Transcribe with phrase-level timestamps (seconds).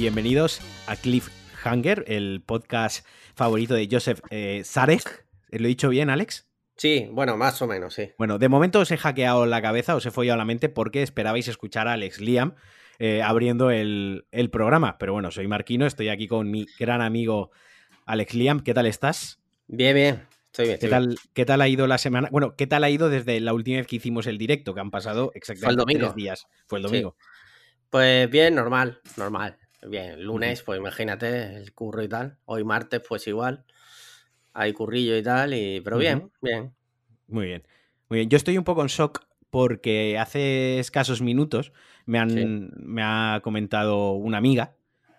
[0.00, 5.26] Bienvenidos a Cliffhanger, el podcast favorito de Joseph eh, Zarek.
[5.50, 6.48] ¿Lo he dicho bien, Alex?
[6.78, 8.10] Sí, bueno, más o menos, sí.
[8.16, 11.48] Bueno, de momento os he hackeado la cabeza, os he follado la mente porque esperabais
[11.48, 12.54] escuchar a Alex Liam
[12.98, 14.96] eh, abriendo el, el programa.
[14.96, 17.50] Pero bueno, soy Marquino, estoy aquí con mi gran amigo
[18.06, 18.60] Alex Liam.
[18.60, 19.42] ¿Qué tal estás?
[19.66, 20.26] Bien, bien.
[20.46, 21.18] Estoy bien, ¿Qué estoy tal, bien.
[21.34, 22.28] ¿Qué tal ha ido la semana?
[22.32, 24.72] Bueno, ¿qué tal ha ido desde la última vez que hicimos el directo?
[24.72, 26.00] Que han pasado exactamente domingo.
[26.06, 26.46] tres días.
[26.66, 26.88] Fue el Sí.
[26.90, 27.16] domingo.
[27.90, 29.58] Pues bien, normal, normal.
[29.86, 32.36] Bien, lunes, pues imagínate, el curro y tal.
[32.44, 33.64] Hoy martes, pues igual.
[34.52, 35.80] Hay currillo y tal, y...
[35.80, 36.74] pero bien, bien.
[37.28, 37.62] Muy bien.
[38.08, 38.28] Muy bien.
[38.30, 41.72] Yo estoy un poco en shock porque hace escasos minutos
[42.06, 42.44] me, han, Sí.
[42.76, 44.76] me ha comentado una amiga,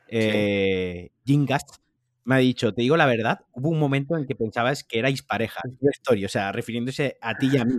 [0.08, 1.12] eh,
[2.24, 5.22] me ha dicho, te digo la verdad, hubo un momento en que pensabas que erais
[5.24, 5.62] pareja,
[5.94, 7.74] story, o sea, refiriéndose a ti y a mí.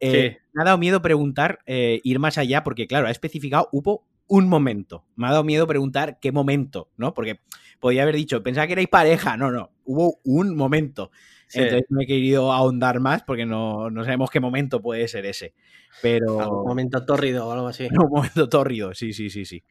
[0.00, 0.38] Eh, Sí.
[0.52, 4.48] Me ha dado miedo preguntar, eh, ir más allá, porque claro, ha especificado, hubo un
[4.48, 5.04] momento.
[5.16, 7.14] Me ha dado miedo preguntar qué momento, ¿no?
[7.14, 7.40] Porque
[7.80, 11.10] podía haber dicho, pensaba que erais pareja, no, no, hubo un momento.
[11.48, 11.60] Sí.
[11.60, 15.54] Entonces no he querido ahondar más porque no, no sabemos qué momento puede ser ese.
[16.02, 16.40] Pero.
[16.40, 17.88] Algún momento tórrido o algo así.
[17.90, 19.64] Un momento tórrido, sí, sí, sí, sí.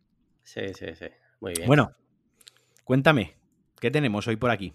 [0.43, 1.05] Sí, sí, sí.
[1.39, 1.67] Muy bien.
[1.67, 1.91] Bueno,
[2.83, 3.35] cuéntame,
[3.79, 4.73] ¿qué tenemos hoy por aquí?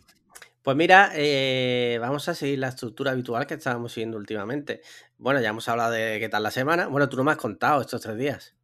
[0.62, 4.80] Pues mira, eh, vamos a seguir la estructura habitual que estábamos siguiendo últimamente.
[5.18, 6.86] Bueno, ya hemos hablado de qué tal la semana.
[6.86, 8.54] Bueno, tú no me has contado estos tres días.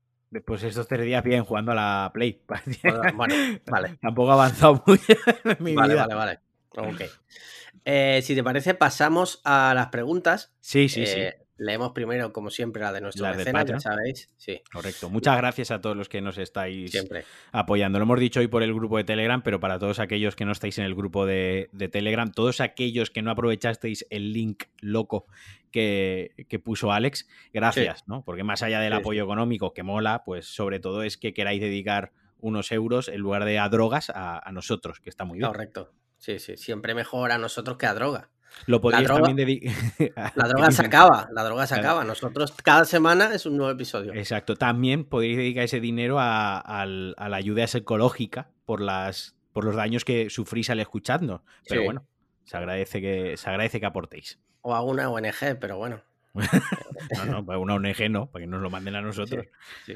[0.45, 2.43] Pues estos tres días bien jugando a la Play.
[2.83, 3.34] Bueno, bueno,
[3.67, 3.98] vale.
[4.01, 6.07] Tampoco ha avanzado mucho en mi Vale, vida.
[6.07, 6.41] vale, vale.
[6.77, 7.03] Ok.
[7.85, 10.53] Eh, si te parece, pasamos a las preguntas.
[10.61, 11.20] Sí, sí, sí.
[11.59, 13.01] Leemos primero, como siempre, la de
[13.45, 13.81] ya Patreon.
[13.81, 14.33] sabéis.
[14.37, 15.11] Sí, Correcto.
[15.11, 17.25] Muchas gracias a todos los que nos estáis siempre.
[17.53, 17.98] apoyando.
[17.98, 20.53] Lo hemos dicho hoy por el grupo de Telegram, pero para todos aquellos que no
[20.53, 25.27] estáis en el grupo de, de Telegram, todos aquellos que no aprovechasteis el link loco
[25.73, 28.25] que, que puso Alex, gracias, ¿no?
[28.25, 31.61] Porque más allá del Sí, apoyo económico que mola, pues sobre todo es que queráis
[31.61, 35.48] dedicar unos euros en lugar de a drogas a, a nosotros, que está muy bien.
[35.51, 35.92] Correcto.
[36.19, 36.57] Sí, sí.
[36.57, 38.30] Siempre mejor a nosotros que a droga.
[38.67, 39.75] Lo podríais droga- también dedicar.
[40.36, 41.29] La droga se acaba.
[41.33, 41.89] La droga se Claro.
[41.91, 42.05] acaba.
[42.05, 44.13] Nosotros cada semana es un nuevo episodio.
[44.14, 44.57] Exacto.
[44.57, 49.75] También podéis dedicar ese dinero a, al- a la ayuda psicológica por las por los
[49.75, 51.42] daños que sufrís al escuchando.
[51.69, 51.85] Pero Sí.
[51.85, 52.07] bueno,
[52.45, 54.39] se agradece que se agradece que aportéis.
[54.63, 56.03] O a una ONG, pero bueno.
[57.17, 59.47] No, no, para una ONG no, para que nos lo manden a nosotros.
[59.87, 59.95] Sí.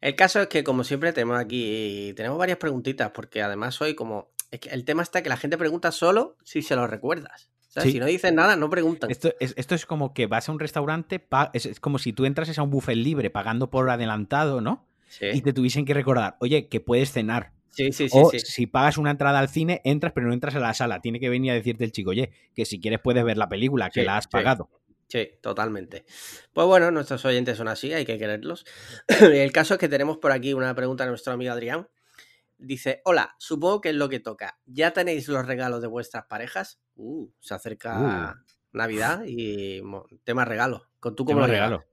[0.00, 4.30] El caso es que, como siempre, tenemos aquí tenemos varias preguntitas, porque además hoy, como.
[4.50, 7.50] Es que el tema está que la gente pregunta solo si se lo recuerdas.
[7.68, 7.92] O sea, Sí.
[7.92, 9.10] si no dices nada, no preguntan.
[9.10, 12.24] Esto es, esto es como que vas a un restaurante, es, es como si tú
[12.24, 14.86] entrases a un buffet libre pagando por adelantado, ¿no?
[15.20, 17.52] Y Sí, te tuviesen que recordar, oye, que puedes cenar.
[17.70, 18.08] sí, sí.
[18.08, 18.40] sí, o sí.
[18.40, 21.00] si pagas una entrada al cine, entras, pero no entras a la sala.
[21.00, 23.88] Tiene que venir a decirte el chico, oye, que si quieres puedes ver la película,
[23.90, 24.68] que la has pagado.
[25.06, 26.04] Sí, totalmente.
[26.52, 28.64] Pues bueno, nuestros oyentes son así, hay que quererlos.
[29.20, 31.88] El caso es que tenemos por aquí una pregunta de nuestro amigo Adrián.
[32.62, 34.58] Dice, hola, supongo que es lo que toca.
[34.66, 36.80] ¿Ya tenéis los regalos de vuestras parejas?
[36.94, 39.82] Uh, se acerca Navidad y
[40.24, 40.84] tema regalo.
[41.00, 41.70] ¿Con tú cómo Tema lo llevas?
[41.70, 41.84] regalo.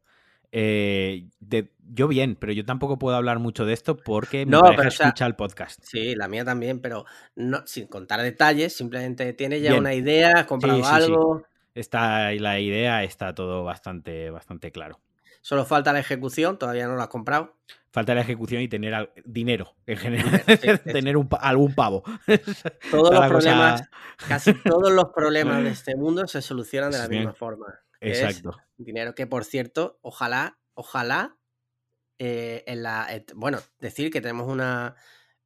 [0.51, 4.61] Eh, de- yo bien, pero yo tampoco puedo hablar mucho de esto porque mi No,
[4.61, 5.79] pareja pero, o sea, escucha el podcast.
[5.83, 7.05] Sí, la mía también, pero
[7.35, 9.81] no, sin contar detalles, simplemente tienes ya Bien.
[9.81, 10.95] una idea, has comprado Sí, sí, sí.
[10.95, 11.43] algo,
[11.75, 14.99] Está la idea, está todo bastante, bastante claro.
[15.47, 17.55] Solo falta la ejecución, todavía no lo has comprado.
[17.89, 20.41] Falta la ejecución y tener al- dinero en general.
[20.45, 22.03] Sí, tener un algún pavo.
[22.91, 23.83] Todos los cosa- problemas,
[24.27, 27.67] casi todos los problemas de este mundo se solucionan de la misma forma.
[28.01, 28.57] Exacto.
[28.75, 31.37] dinero que, por cierto, ojalá, ojalá,
[32.19, 34.95] eh, en la, et- bueno, decir que tenemos una,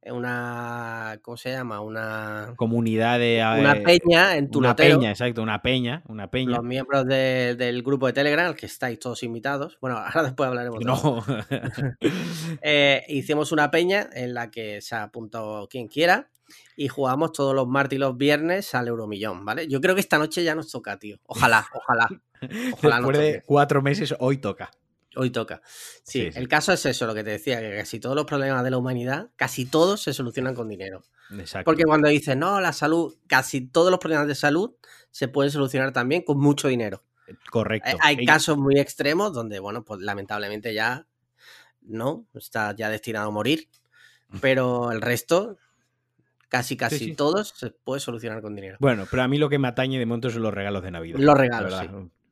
[0.06, 1.80] una, ¿cómo se llama?
[1.80, 3.36] Una, Comunidad de.
[3.60, 6.02] una eh, peña en tu Una peña, exacto, una peña.
[6.08, 6.56] Una peña.
[6.56, 9.78] Los miembros de- del grupo de Telegram, al que estáis todos invitados.
[9.80, 10.84] Bueno, ahora después hablaremos de.
[10.84, 11.24] No.
[12.62, 16.30] Eh, hicimos una peña en la que se apuntó quien quiera
[16.76, 19.68] y jugamos todos los martes y los viernes al Euromillón, ¿vale?
[19.68, 21.18] Yo creo que esta noche ya nos toca, tío.
[21.26, 22.08] Ojalá, ojalá.
[22.72, 24.70] Ojalá Después de cuatro meses, hoy toca.
[25.16, 25.60] Hoy toca.
[25.66, 26.38] Sí, Sí, sí.
[26.38, 28.78] el caso es eso, lo que te decía, que casi todos los problemas de la
[28.78, 31.02] humanidad, casi todos se solucionan con dinero.
[31.38, 31.64] Exacto.
[31.66, 34.72] Porque cuando dices, no, la salud, casi todos los problemas de salud
[35.10, 37.04] se pueden solucionar también con mucho dinero.
[37.50, 37.90] Correcto.
[38.00, 41.06] Hay- Hay casos muy extremos donde, bueno, pues lamentablemente ya
[41.82, 43.68] no, está ya destinado a morir.
[44.40, 45.58] Pero el resto,
[46.48, 47.14] casi casi sí.
[47.14, 48.76] todos, se puede solucionar con dinero.
[48.80, 51.18] Bueno, pero a mí lo que me atañe de momento son los regalos de Navidad.
[51.18, 51.86] Los regalos, sí.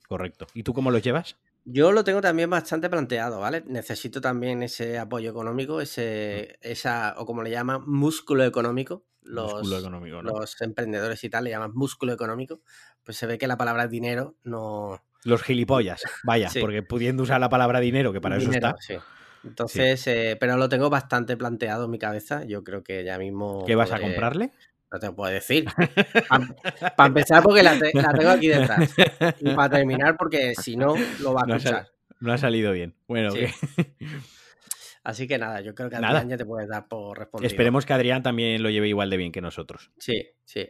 [0.08, 0.46] Correcto.
[0.54, 1.36] ¿Y tú cómo los llevas?
[1.72, 3.62] Yo lo tengo también bastante planteado, ¿vale?
[3.66, 9.04] Necesito también ese apoyo económico, ese, esa, o como le llaman, músculo económico.
[9.22, 10.30] Los, Músculo económico, ¿no?
[10.32, 12.60] los emprendedores y tal le llaman músculo económico.
[13.04, 15.04] Pues se ve que la palabra dinero no.
[15.24, 16.60] Los gilipollas, vaya, Sí.
[16.60, 18.96] porque pudiendo usar la palabra dinero, que para eso está, sí.
[19.44, 22.44] Entonces, eh, pero lo tengo bastante planteado en mi cabeza.
[22.44, 23.64] Yo creo que ya mismo.
[23.64, 24.52] ¿Qué vas a comprarle?
[24.92, 25.66] No te puedo decir.
[26.96, 28.92] Para empezar, porque la, tengo aquí detrás.
[29.40, 31.88] Y para terminar, porque si no, lo va a escuchar.
[32.18, 32.94] No ha, salido bien.
[33.06, 33.32] Bueno,
[35.02, 37.46] Así que nada, yo creo que Adrián ya te puedes dar por respondido.
[37.46, 39.90] Esperemos que Adrián también lo lleve igual de bien que nosotros.
[39.98, 40.68] Sí, sí.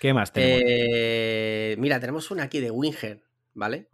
[0.00, 0.62] ¿Qué más tenemos?
[0.64, 3.22] Eh, mira, tenemos una aquí de Winger,
[3.52, 3.88] ¿vale?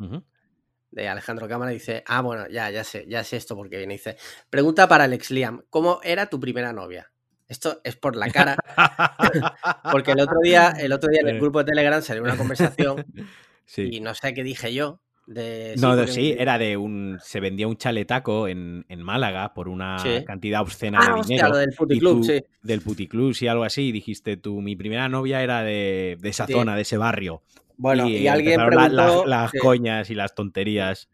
[0.93, 3.94] De Alejandro Cámara dice, ah, bueno, ya, ya sé, ya sé esto porque viene.
[3.94, 4.17] Dice,
[4.49, 7.11] pregunta para Alex Liam, ¿cómo era tu primera novia?
[7.48, 8.56] Esto es por la cara.
[9.93, 13.04] porque el otro día, el otro día en el grupo de Telegram salió una conversación
[13.76, 15.00] y no sé qué dije yo.
[15.26, 17.19] no, sí, era de un.
[17.22, 19.96] Se vendía un chaletaco en, Málaga por una
[20.26, 21.56] cantidad obscena de ah, dinero.
[21.56, 22.44] del puticlub, sí.
[22.62, 23.88] Del puticlub, sí, algo así.
[23.88, 27.42] Y dijiste tú, mi primera novia era de, esa zona, de ese barrio.
[27.76, 31.08] Bueno, y, alguien preguntó, las coñas y las tonterías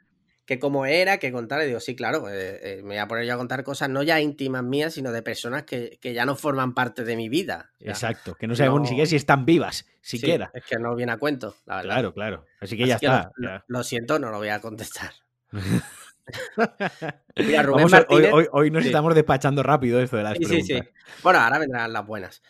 [0.53, 3.25] que como era, que contar, y digo, sí, claro, eh, eh, me voy a poner
[3.25, 6.75] yo a contar cosas no ya íntimas mías, sino de personas que, ya no forman
[6.75, 7.71] parte de mi vida.
[7.81, 10.51] Exacto, que no sabemos ni siquiera si están vivas, siquiera.
[10.53, 11.95] es que no viene a cuento, la verdad.
[11.95, 12.45] Claro, claro.
[12.61, 13.33] Así que ya está.
[13.67, 15.13] Lo, siento, no lo voy a contestar.
[18.53, 20.67] hoy, nos estamos despachando rápido esto de las sí, preguntas.
[20.67, 20.83] Sí, sí.
[21.23, 22.43] Bueno, ahora vendrán las buenas.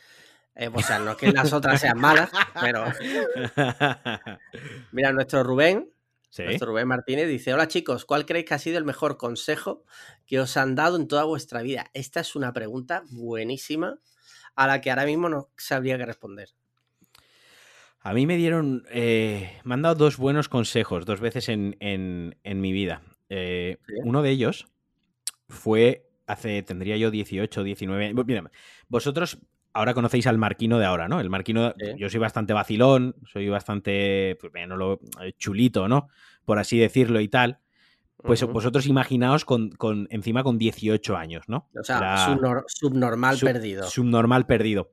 [0.56, 2.84] Eh, o sea, no es que las otras sean malas, pero.
[4.92, 5.91] Mira, nuestro Rubén
[6.38, 9.84] nuestro Rubén Martínez dice: Hola chicos, ¿cuál creéis que ha sido el mejor consejo
[10.26, 11.90] que os han dado en toda vuestra vida?
[11.94, 13.98] Esta es una pregunta buenísima
[14.54, 16.50] a la que ahora mismo no sabría qué responder.
[18.00, 22.72] A mí me dieron, eh, me han dado dos buenos consejos, dos veces en, mi
[22.72, 23.02] vida.
[23.28, 24.66] Eh, uno de ellos
[25.48, 28.14] fue hace, tendría yo 18, 19.
[28.24, 28.50] Mira,
[28.88, 29.38] vosotros
[29.72, 31.20] ahora conocéis al Marquino de ahora, ¿no?
[31.20, 36.08] El Marquino, yo soy bastante vacilón, soy bastante pues, lo, eh, chulito, ¿no?
[36.44, 37.58] Por así decirlo y tal.
[38.16, 39.72] Pues vosotros imaginaos con,
[40.10, 41.68] encima con 18 años, ¿no?
[41.74, 42.36] O sea,
[42.68, 43.84] subnormal perdido.
[43.84, 44.92] Subnormal perdido.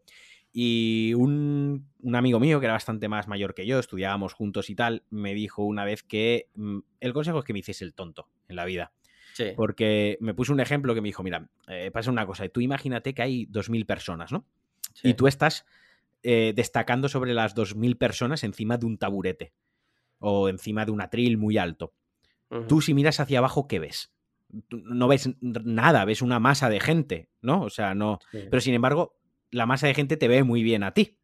[0.51, 5.03] Y un, amigo mío, que era bastante más mayor que yo, estudiábamos juntos y tal,
[5.11, 8.55] me dijo una vez que mm, el consejo es que me hiciese el tonto en
[8.55, 8.91] la vida.
[9.33, 9.51] Sí.
[9.55, 13.13] Porque me puso un ejemplo que me dijo, mira, eh, pasa una cosa, tú imagínate
[13.13, 14.43] que hay 2.000 personas, ¿no?
[15.03, 15.65] Y tú estás
[16.23, 19.53] eh, destacando sobre las 2.000 personas encima de un taburete
[20.19, 21.93] o encima de un atril muy alto.
[22.67, 24.11] Tú si miras hacia abajo, ¿qué ves?
[24.71, 27.61] No ves nada, ves una masa de gente, ¿no?
[27.61, 28.19] O sea, no...
[28.31, 29.19] Pero sin embargo,
[29.51, 31.17] la masa de gente te ve muy bien a ti.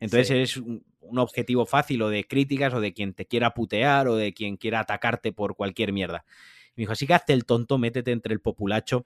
[0.00, 0.84] Entonces eres un,
[1.16, 4.80] objetivo fácil o de críticas o de quien te quiera putear o de quien quiera
[4.80, 6.24] atacarte por cualquier mierda.
[6.76, 9.04] me dijo, así que hazte el tonto, métete entre el populacho.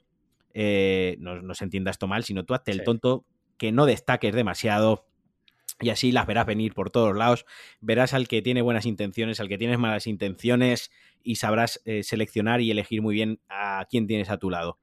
[0.55, 3.25] Eh, no, se entienda esto mal, sino tú hazte el tonto,
[3.59, 5.05] que no destaques demasiado
[5.81, 7.47] y así las verás venir por todos lados.
[7.81, 10.91] Verás al que tiene buenas intenciones, al que tienes malas intenciones
[11.23, 14.79] y sabrás eh, seleccionar y elegir muy bien a quién tienes a tu lado.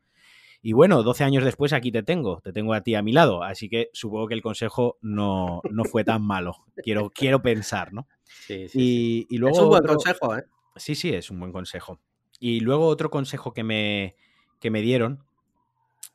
[0.62, 3.44] Y bueno, 12 años después aquí te tengo, te tengo a ti a mi lado,
[3.44, 5.62] así que supongo que el consejo no,
[5.92, 6.66] fue tan malo.
[6.78, 8.08] Quiero, quiero pensar, ¿no?
[8.24, 10.44] Sí, sí, y, luego es un buen consejo, ¿eh?
[10.76, 12.00] Sí, sí, es un buen consejo.
[12.40, 14.16] Y luego otro consejo que me,
[14.60, 15.24] que me dieron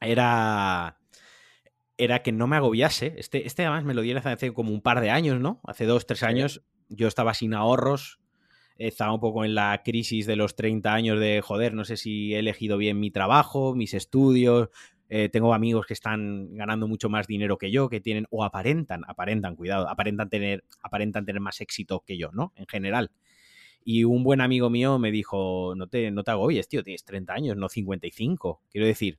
[0.01, 1.00] era
[2.01, 3.15] era que no me agobiase.
[3.19, 5.61] Este, este además me lo dieron hace como un par de años, ¿no?
[5.65, 8.21] Hace dos, tres años yo estaba sin ahorros,
[8.79, 12.35] estaba un poco en la crisis de los 30 años de, joder, no sé si
[12.35, 14.71] he elegido bien mi trabajo, mis estudios,
[15.11, 19.03] eh, tengo amigos que están ganando mucho más dinero que yo, que tienen, o aparentan,
[19.07, 22.53] aparentan, cuidado, aparentan tener, aparentan tener más éxito que yo, ¿no?
[22.57, 23.11] En general.
[23.85, 27.33] Y un buen amigo mío me dijo, no te, no te agobies, tío, tienes 30
[27.33, 28.63] años, no 55.
[28.71, 29.19] Quiero decir,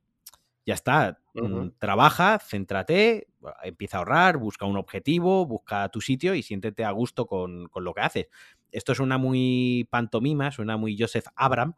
[0.66, 3.28] ya está, mm, trabaja, céntrate,
[3.64, 7.94] empieza a ahorrar, busca un objetivo, busca tu sitio y siéntete a gusto con, lo
[7.94, 8.28] que haces.
[8.72, 11.74] Esto suena muy pantomima, suena muy Joseph Abram,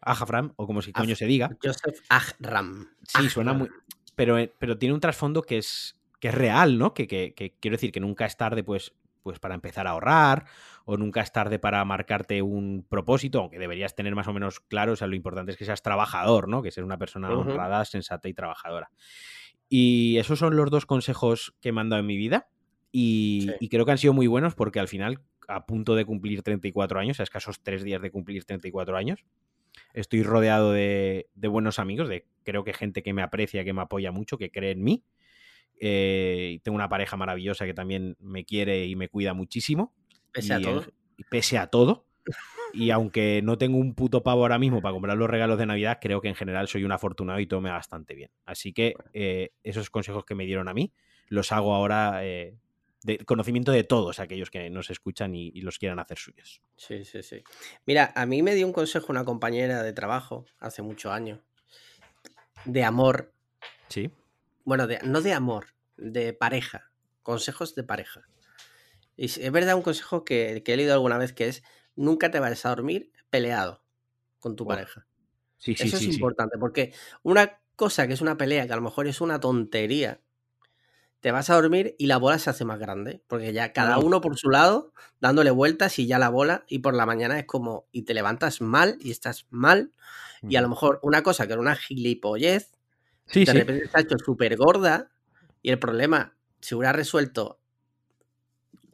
[0.00, 1.56] Ahram, o como si coño se diga.
[1.62, 2.90] Joseph Ahram.
[3.04, 3.70] Sí, suena muy.
[4.16, 6.92] Pero, eh, pero tiene un trasfondo que es, que es real, ¿no?
[6.92, 10.46] Que, que, que, quiero decir que nunca es tarde, pues, pues para empezar a ahorrar
[10.84, 14.92] o nunca es tarde para marcarte un propósito, aunque deberías tener más o menos claro,
[14.92, 16.62] o sea, lo importante es que seas trabajador, ¿no?
[16.62, 18.90] Que seas una persona honrada, sensata y trabajadora.
[19.68, 22.48] Y esos son los dos consejos que he mandado en mi vida
[22.96, 27.00] y, creo que han sido muy buenos porque al final, a punto de cumplir 34
[27.00, 29.24] años, a escasos tres días de cumplir 34 años,
[29.94, 34.12] estoy rodeado de, buenos amigos, de creo que gente que me aprecia, que me apoya
[34.12, 35.02] mucho, que cree en mí.
[35.80, 39.92] Eh, tengo una pareja maravillosa que también me quiere y me cuida muchísimo.
[40.34, 40.84] Pese a todo.
[41.30, 42.04] pese a todo.
[42.74, 45.98] Y aunque no tengo un puto pavo ahora mismo para comprar los regalos de Navidad,
[46.02, 48.30] creo que en general soy un afortunado y todo me va bastante bien.
[48.44, 50.92] Así que eh, esos consejos que me dieron a mí
[51.28, 52.56] los hago ahora eh,
[53.04, 56.60] de conocimiento de todos aquellos que nos escuchan y, los quieran hacer suyos.
[56.76, 57.44] Sí, sí, sí.
[57.86, 61.38] Mira, a mí me dio un consejo una compañera de trabajo hace muchos años
[62.64, 63.32] de amor.
[63.88, 64.10] Sí.
[64.64, 66.90] Bueno, de, no de amor, de pareja.
[67.22, 68.26] Consejos de pareja.
[69.16, 71.62] Y es verdad un consejo que, he leído alguna vez que es
[71.94, 73.84] nunca te vayas a dormir peleado
[74.38, 75.06] con tu pareja.
[75.58, 76.92] Sí, sí, Eso sí, es importante, porque
[77.22, 80.20] una cosa que es una pelea, que a lo mejor es una tontería,
[81.20, 84.20] te vas a dormir y la bola se hace más grande, porque ya cada uno
[84.20, 87.86] por su lado, dándole vueltas y ya la bola, y por la mañana es como,
[87.92, 89.92] y te levantas mal y estás mal,
[90.42, 92.72] y a lo mejor una cosa que era una gilipollez,
[93.32, 95.12] de repente se ha hecho súper gorda,
[95.62, 97.58] y el problema se hubiera resuelto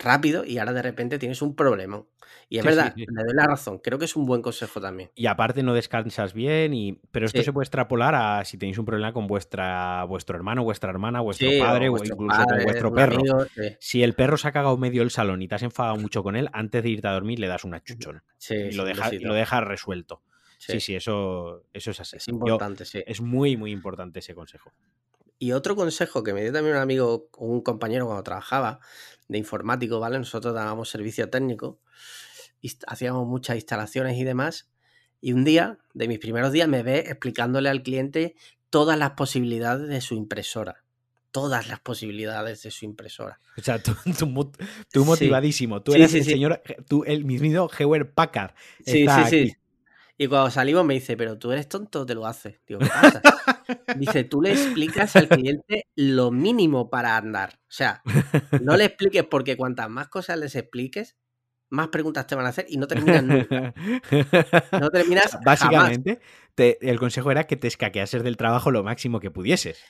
[0.01, 2.05] rápido y ahora de repente tienes un problema.
[2.49, 3.79] Y es verdad, le doy la razón.
[3.79, 5.11] Creo que es un buen consejo también.
[5.15, 8.85] Y aparte no descansas bien, y pero esto se puede extrapolar a si tenéis un
[8.85, 13.23] problema con vuestra, vuestro hermano, vuestra hermana, vuestro padre o, incluso con vuestro perro.
[13.79, 16.35] si el perro se ha cagado medio el salón y te has enfadado mucho con
[16.35, 18.25] él, antes de irte a dormir le das una chuchona.
[18.49, 20.23] y lo dejas lo deja resuelto.
[20.59, 20.79] Sí.
[20.79, 22.17] sí, eso, eso es así.
[22.19, 23.03] Es importante, sí.
[23.07, 24.73] Es muy, muy importante ese consejo.
[25.43, 28.79] Y otro consejo que me dio también un amigo, un compañero cuando trabajaba
[29.27, 30.19] de informático, ¿vale?
[30.19, 31.81] Nosotros dábamos servicio técnico,
[32.87, 34.69] hacíamos muchas instalaciones y demás.
[35.23, 38.37] Y un día, de mis primeros días, me ve explicándole al cliente
[38.69, 40.85] todas las posibilidades de su impresora.
[41.31, 43.41] Todas las posibilidades de su impresora.
[43.57, 43.97] O sea, tú,
[45.05, 45.81] motivadísimo.
[45.83, 48.53] Tú eres el señor, tú, el mismo Heward Packard.
[48.85, 49.57] Sí, sí, sí.
[50.21, 52.61] Y cuando salimos me dice, pero tú eres tonto, te lo haces.
[52.67, 53.23] Digo, ¿qué pasa?
[53.97, 57.59] Dice, tú le explicas al cliente lo mínimo para andar.
[57.63, 58.03] O sea,
[58.61, 61.17] no le expliques porque cuantas más cosas les expliques,
[61.71, 63.73] más preguntas te van a hacer y no terminas nunca.
[64.79, 66.21] No terminas Básicamente,
[66.59, 69.83] el consejo era que te escaqueases del trabajo lo máximo que pudieses.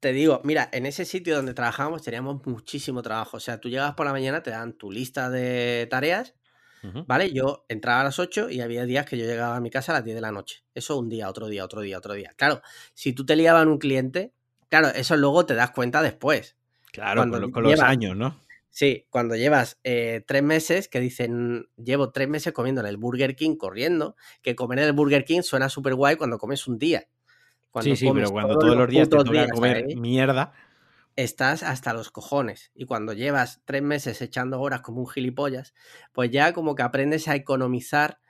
[0.00, 3.36] Te digo, mira, en ese sitio donde trabajábamos teníamos muchísimo trabajo.
[3.36, 6.34] O sea, tú llegabas por la mañana, te dan tu lista de tareas
[7.06, 7.32] ¿Vale?
[7.32, 9.96] Yo entraba a las 8 y había días que yo llegaba a mi casa a
[9.96, 10.64] las 10 de la noche.
[10.74, 12.32] Eso un día, otro día, otro día, otro día.
[12.36, 12.62] Claro,
[12.94, 14.32] si tú te liabas en un cliente,
[14.68, 16.56] claro, eso luego te das cuenta después.
[16.92, 18.40] Claro, con, los años, ¿no?
[18.70, 23.34] Sí, cuando llevas eh, tres meses, que dicen, llevo tres meses comiendo en el Burger
[23.34, 27.08] King corriendo, que comer en el Burger King suena súper guay cuando comes un día.
[27.80, 30.52] sí, sí, pero cuando todos, los días te toca comer mierda
[31.18, 32.70] estás hasta los cojones.
[32.76, 35.74] Y cuando llevas tres meses echando horas como un gilipollas,
[36.12, 38.20] pues ya como que aprendes a economizar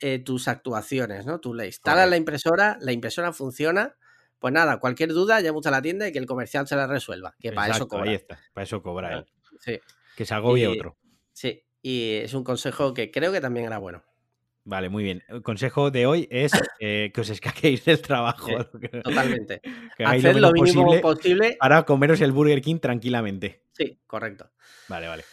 [0.00, 1.40] eh, tus actuaciones, ¿no?
[1.40, 3.96] Tú le instalas la impresora, la impresora funciona,
[4.38, 7.34] pues nada, cualquier duda, llama a la tienda y que el comercial se la resuelva.
[7.40, 8.10] Que para eso cobra.
[8.10, 9.26] Ahí está, para eso cobra él.
[9.60, 9.80] Sí.
[10.14, 10.98] Que se agobie otro.
[11.32, 14.04] Sí, y es un consejo que creo que también era bueno.
[14.66, 15.22] Vale, muy bien.
[15.28, 18.50] El consejo de hoy es eh, que os escaquéis del trabajo.
[19.04, 19.60] totalmente.
[19.96, 23.62] Que Haced lo, mínimo posible, para comeros el Burger King tranquilamente.
[23.70, 24.50] Sí, correcto.
[24.88, 25.24] Vale, vale.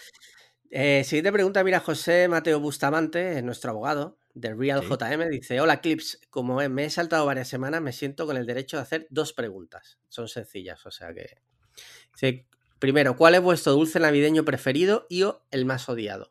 [0.70, 6.22] Eh, siguiente pregunta, mira, José Mateo Bustamante, nuestro abogado de Real JM, dice, hola Clips,
[6.30, 9.98] como me he saltado varias semanas, me siento con el derecho de hacer dos preguntas.
[10.10, 12.46] Son sencillas, o sea que...
[12.78, 16.30] primero, ¿cuál es vuestro dulce navideño preferido y o el más odiado?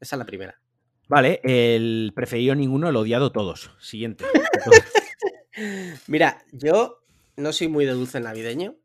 [0.00, 0.60] Esa es la primera.
[1.08, 3.70] Vale, el preferido ninguno, el odiado todos.
[3.78, 4.24] Siguiente.
[6.06, 7.04] Mira, yo
[7.36, 8.76] no soy muy de dulce navideño,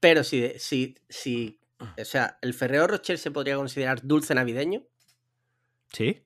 [0.00, 4.86] pero si, si, si, o sea, el Ferrero Rocher se podría considerar dulce navideño.
[5.92, 6.22] ¿Sí?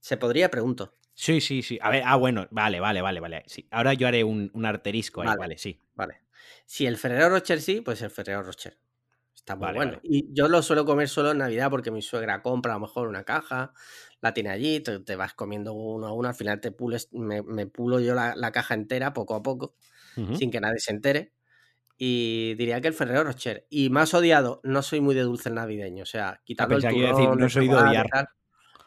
[0.00, 0.96] Se podría, pregunto.
[1.14, 1.78] Sí, sí, sí.
[1.82, 3.44] A ver, ah, bueno, vale, vale, vale, vale.
[3.46, 3.68] Sí.
[3.70, 5.78] Ahora yo haré un, un arterisco ahí, vale, sí.
[5.94, 6.22] Vale.
[6.66, 8.78] Si el Ferrero Rocher sí, pues el Ferrero Rocher.
[9.34, 9.98] Está muy bueno.
[10.02, 13.08] Y yo lo suelo comer solo en Navidad porque mi suegra compra a lo mejor
[13.08, 13.72] una caja,
[14.20, 18.00] la tiene allí, te, vas comiendo uno a uno, al final te pules, me, pulo
[18.00, 19.74] yo la, caja entera poco a poco,
[20.34, 21.32] sin que nadie se entere.
[22.02, 23.66] Y diría que el Ferrero Rocher.
[23.68, 27.38] Y más odiado, no soy muy de dulce navideño, o sea, ah, quitando el turrón.
[27.38, 28.06] no soy de odiar.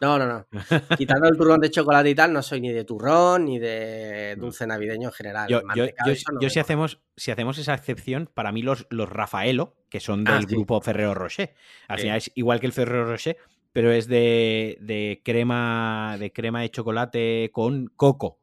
[0.01, 0.47] No, no, no.
[0.97, 4.67] Quitando el turrón de chocolate y tal, no soy ni de turrón ni de dulce
[4.67, 5.47] navideño en general.
[5.47, 10.27] Yo, yo, si, hacemos, si hacemos esa excepción, para mí los, los Rafaelo, que son
[10.27, 11.53] ah, del grupo Ferrero Rocher,
[11.87, 13.37] al final es igual que el Ferrero Rocher,
[13.73, 18.39] pero es de, de, crema de crema de chocolate con coco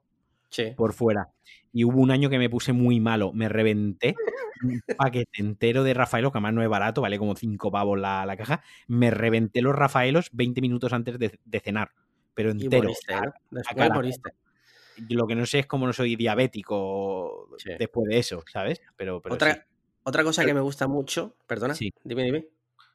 [0.76, 1.30] por fuera.
[1.72, 4.16] Y hubo un año que me puse muy malo, me reventé
[4.64, 8.26] un paquete entero de Rafaelos, que además no es barato, vale como 5 pavos la,
[8.26, 8.62] la, caja.
[8.88, 11.92] Me reventé los Rafaelos 20 minutos antes de, cenar,
[12.34, 12.90] pero entero.
[15.08, 18.82] Y Lo que no sé es cómo no soy diabético después de eso, ¿sabes?
[18.96, 19.66] Pero, pero otra,
[20.02, 22.48] otra cosa que me gusta mucho, perdona, dime, dime.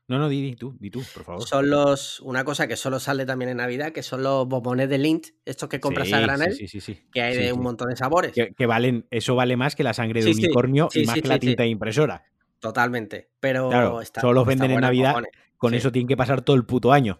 [0.07, 1.47] No, no, di, tú, di tú, por favor.
[1.47, 4.99] Son los, una cosa que solo sale también en Navidad, que son los bombones de
[4.99, 7.95] Lint, estos que compras a granel, sí, sí, sí, que hay de un montón de
[7.95, 8.33] sabores.
[8.33, 11.63] Que, valen, eso vale más que la sangre de unicornio y más que la tinta
[11.63, 12.23] de impresora.
[12.59, 13.71] Totalmente, pero
[14.19, 15.15] solo los venden en Navidad,
[15.57, 17.19] con eso tienen que pasar todo el puto año.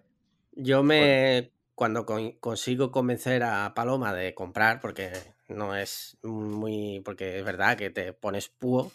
[0.56, 2.06] Yo me cuando
[2.40, 5.12] consigo convencer a Paloma de comprar, porque
[5.50, 7.02] no es muy.
[7.04, 8.92] porque es verdad que te pones púo.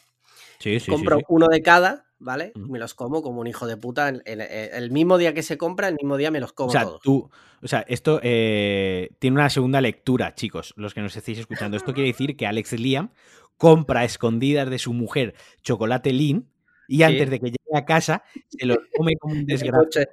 [0.61, 2.53] Sí, sí, compro sí, uno de cada, ¿vale?
[2.55, 2.69] Ujú.
[2.69, 4.09] Me los como como un hijo de puta.
[4.09, 6.73] El, el- el mismo día que se compra, el mismo día me los como O
[6.73, 7.01] sea, todos.
[7.03, 7.31] tú,
[7.63, 11.77] o sea, esto eh, tiene una segunda lectura, chicos, los que nos estéis escuchando.
[11.77, 13.11] Esto quiere decir que Alex Liam
[13.57, 16.47] compra a escondidas de su mujer chocolate Lean
[16.91, 17.03] y Sí.
[17.05, 20.11] antes de que llegue a casa se los come como un desgraciado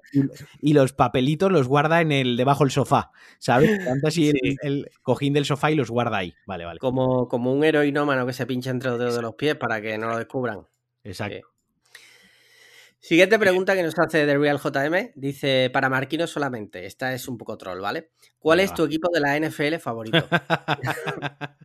[0.61, 3.71] y los papelitos los guarda en el debajo del sofá, ¿sabes?
[3.79, 4.55] Levanta así el- Sí.
[4.61, 6.35] el, cojín del sofá y los guarda ahí.
[6.45, 6.79] Vale, vale.
[6.79, 9.97] Como, como un heroinómano que se pincha entre los dedos de los pies para que
[9.97, 10.67] no lo descubran.
[11.03, 11.37] Exacto.
[11.37, 11.53] Sí.
[12.99, 15.11] Siguiente pregunta que nos hace The Real JM.
[15.15, 16.85] Dice, para Marquino solamente.
[16.85, 18.09] Esta es un poco troll, ¿vale?
[18.37, 18.75] ¿Cuál es va.
[18.75, 20.27] tu equipo de la NFL favorito?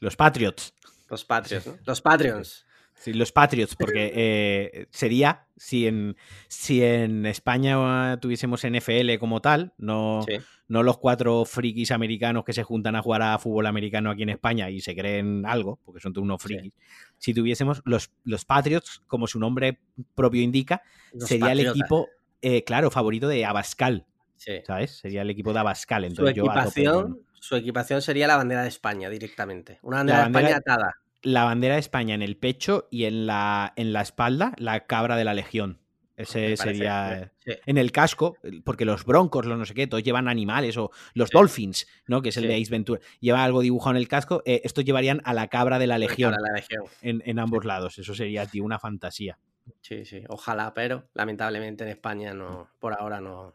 [0.00, 0.74] los Patriots.
[1.08, 1.76] Los Patriots, ¿no?
[1.84, 2.66] Los Patreons.
[3.02, 6.16] Sí, los Patriots, porque eh, sería, si en,
[6.48, 10.34] si en España tuviésemos NFL como tal, no, Sí.
[10.68, 14.28] no los cuatro frikis americanos que se juntan a jugar a fútbol americano aquí en
[14.28, 16.48] España y se creen algo, porque son todos unos Sí.
[16.48, 16.74] frikis.
[17.16, 19.78] Si tuviésemos los, los Patriots, como su nombre
[20.14, 20.82] propio indica,
[21.14, 22.06] Los sería el equipo,
[22.42, 24.04] eh, claro, favorito de Abascal,
[24.36, 24.60] Sí.
[24.66, 24.90] ¿sabes?
[24.98, 26.02] Sería el equipo de Abascal.
[26.02, 29.78] Su Entonces yo con- equipación, su equipación sería la bandera de España directamente.
[29.80, 30.94] Una bandera, de España atada.
[31.22, 35.16] La bandera de España en el pecho y en la, en la espalda la cabra
[35.16, 35.78] de la legión.
[36.16, 37.32] Ese sería...
[37.38, 37.52] sí.
[37.64, 41.30] En el casco, porque los broncos, los no sé qué, todos llevan animales, o los
[41.30, 41.32] Sí.
[41.38, 42.20] dolphins, ¿no?
[42.20, 42.48] Que es el Sí.
[42.48, 44.42] de Ace Ventura, lleva algo dibujado en el casco.
[44.44, 46.62] eh, estos llevarían a la cabra de la legión la
[47.00, 47.98] en, en ambos lados.
[47.98, 49.38] Eso sería, tío, una fantasía.
[49.80, 50.22] Sí, sí.
[50.28, 53.54] Ojalá, pero lamentablemente en España no, por ahora no.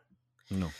[0.49, 0.71] No,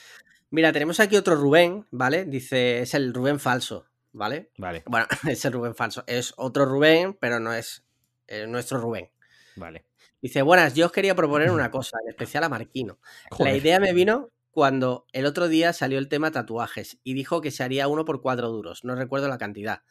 [0.50, 2.24] Mira, tenemos aquí otro Rubén, ¿vale?
[2.24, 4.50] Dice, es el Rubén falso, ¿vale?
[4.56, 6.02] vale, Bueno, es el Rubén falso.
[6.06, 7.84] Es otro Rubén, pero no es
[8.26, 9.10] eh, nuestro Rubén.
[9.56, 9.86] vale.
[10.20, 12.98] Dice, buenas, yo os quería proponer una cosa, en especial a Marquino.
[13.38, 17.50] La idea me vino cuando el otro día salió el tema tatuajes y dijo que
[17.50, 19.82] se haría uno por cuatro duros, no recuerdo la cantidad.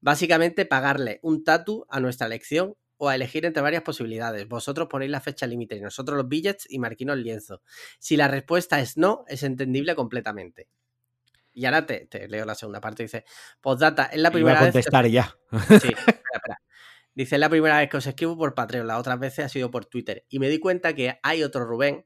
[0.00, 4.46] Básicamente pagarle un tatu a nuestra elección o a elegir entre varias posibilidades.
[4.46, 7.60] Vosotros ponéis la fecha límite y nosotros los billets y Marquino el lienzo.
[7.98, 10.68] Si la respuesta es no, es entendible completamente.
[11.54, 13.04] Y ahora te, te leo la segunda parte.
[13.04, 13.24] Dice,
[13.60, 14.68] postdata, es la primera a vez...
[14.70, 15.36] os- contestar ya.
[15.50, 15.58] Sí,
[15.96, 16.60] espera, espera.
[17.14, 19.70] Dice, es la primera vez que os escribo por Patreon, las otras veces ha sido
[19.70, 20.24] por Twitter.
[20.28, 22.04] Y me di cuenta que hay otro Rubén.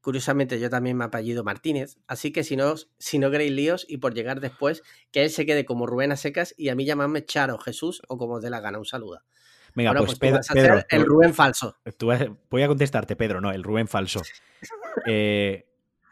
[0.00, 1.96] Curiosamente, yo también me apellido Martínez.
[2.06, 5.46] Así que si no, si no queréis líos y por llegar después, que él se
[5.46, 8.50] quede como Rubén a secas y a mí llamadme Charo, Jesús o como os dé
[8.50, 8.78] la gana.
[8.78, 9.22] Un saludo.
[9.74, 11.78] Venga, bueno, pues, pues, Pedro, el Rubén falso.
[11.96, 14.22] Tú vas- voy a contestarte, Pedro, no, el Rubén falso.
[15.06, 15.66] Eh,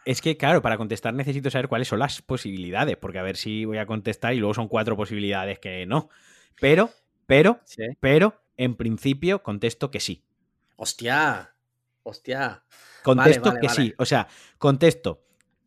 [0.05, 3.65] es que, claro, para contestar necesito saber cuáles son las posibilidades, porque a ver si
[3.65, 6.09] voy a contestar y luego son cuatro posibilidades que no.
[6.61, 6.91] Pero,
[7.27, 7.85] pero, Sí.
[8.01, 10.25] pero, en principio contesto que sí.
[10.77, 11.55] Hostia.
[12.03, 12.65] Hostia.
[13.03, 13.83] Contesto vale, que vale.
[13.83, 13.95] sí.
[13.99, 15.25] O sea, contesto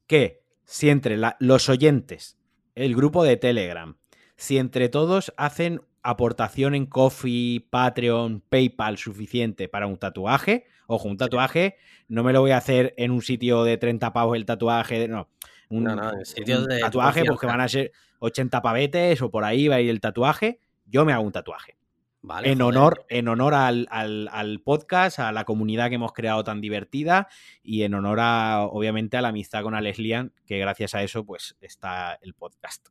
[0.08, 2.38] que si entre la- los oyentes,
[2.76, 3.98] el grupo de Telegram,
[4.36, 11.18] si entre todos hacen aportación en Coffee, Patreon, PayPal suficiente para un tatuaje, ojo, un
[11.18, 11.76] tatuaje
[12.08, 15.30] no me lo voy a hacer en un sitio de 30 pavos el tatuaje, no.
[15.70, 18.62] Un, No, no, en sitios un de tu tatuaje pues que van a ser 80
[18.62, 21.76] pavetes o por ahí va a ir el tatuaje, yo me hago un tatuaje
[22.22, 22.78] Vale, en joder.
[22.78, 27.28] honor, en honor al, al- al podcast, a la comunidad que hemos creado tan divertida
[27.64, 31.26] y en honor a, obviamente, a la amistad con Alex Lian, que gracias a eso,
[31.26, 32.90] pues, está el podcast.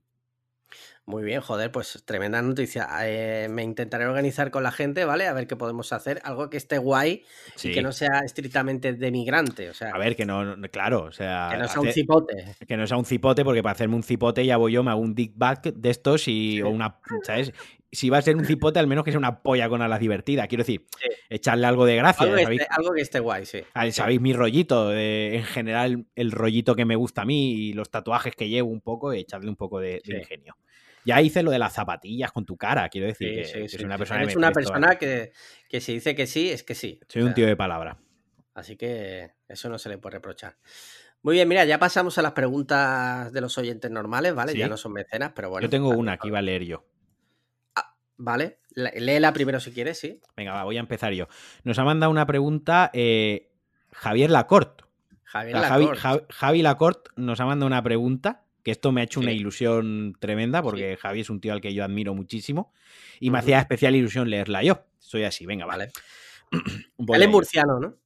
[1.06, 2.88] Muy bien, joder, pues tremenda noticia.
[3.02, 5.26] Eh, me intentaré organizar con la gente, ¿vale?
[5.26, 6.18] A ver qué podemos hacer.
[6.24, 7.22] Algo que esté guay
[7.56, 7.68] Sí.
[7.68, 9.68] y que no sea estrictamente de migrante.
[9.68, 12.56] O sea, A ver, que no, claro, o sea, que no sea un cipote.
[12.66, 15.00] que no sea un cipote, porque para hacerme un cipote ya voy yo, me hago
[15.02, 16.62] un dick back de estos y, Sí.
[16.62, 17.52] o una, ¿sabes?
[17.94, 20.46] Si va a ser un cipote, al menos que sea una polla con alas divertida.
[20.46, 21.08] Quiero decir, Sí.
[21.28, 22.24] echarle algo de gracia.
[22.24, 22.60] Algo que, ¿sabéis?
[22.60, 23.62] esté, algo que esté guay, sí.
[23.74, 27.72] Ah, Sabéis mi rollito, de- en general el rollito que me gusta a mí y
[27.72, 30.56] los tatuajes que llevo un poco, echarle un poco de, ingenio.
[31.06, 33.98] Ya hice lo de las zapatillas con tu cara, quiero decir, que, que soy una
[33.98, 35.32] persona, que Eres una presto persona que,
[35.68, 36.98] que si dice que sí, es que sí.
[37.08, 37.98] Soy O un tío de palabra.
[38.54, 40.56] Así que eso no se le puede reprochar.
[41.22, 44.54] Muy bien, mira, ya pasamos a las preguntas de los oyentes normales, ¿vale?
[44.56, 45.66] Ya no son mecenas, pero bueno.
[45.66, 46.84] yo tengo una que iba a leer yo.
[48.16, 50.20] Vale, la- léela primero si quieres, sí.
[50.36, 51.26] Venga, va, voy a empezar yo.
[51.64, 53.50] Nos ha mandado una pregunta eh,
[53.92, 54.84] Javier Lacorte.
[54.84, 54.88] O
[55.26, 55.68] Javier sea,
[56.30, 56.62] Javi,
[57.16, 59.36] nos ha mandado una pregunta, que esto me ha hecho una Sí.
[59.38, 62.72] ilusión tremenda, porque Javi es un tío al que yo admiro muchísimo,
[63.18, 64.84] y me hacía especial ilusión leerla yo.
[65.00, 65.90] Soy así, venga, vale.
[66.98, 67.16] Vale.
[67.16, 67.96] Él es murciano, ¿no?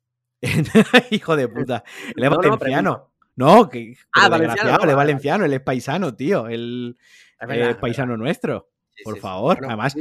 [1.10, 1.84] Hijo de puta.
[2.16, 3.12] Él es No, no, valenciano.
[3.36, 6.48] No, que Ah, valenciano, no, él es vale, valenciano, él es paisano, tío.
[6.48, 6.96] Él
[7.40, 8.70] Es paisano nuestro.
[9.04, 9.56] Por sí, favor.
[9.56, 9.96] Bueno, Además,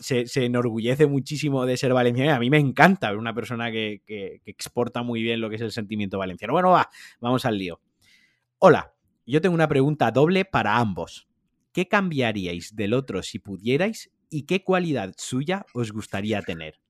[0.00, 3.70] se, se enorgullece muchísimo de ser valenciano y a mí me encanta ver una persona
[3.70, 6.52] que, que- que exporta muy bien lo que es el sentimiento valenciano.
[6.52, 6.88] Bueno, va,
[7.20, 7.80] vamos al lío.
[8.58, 8.92] Hola,
[9.26, 11.28] yo tengo una pregunta doble para ambos.
[11.72, 16.80] ¿Qué cambiaríais del otro si pudierais y qué cualidad suya os gustaría tener?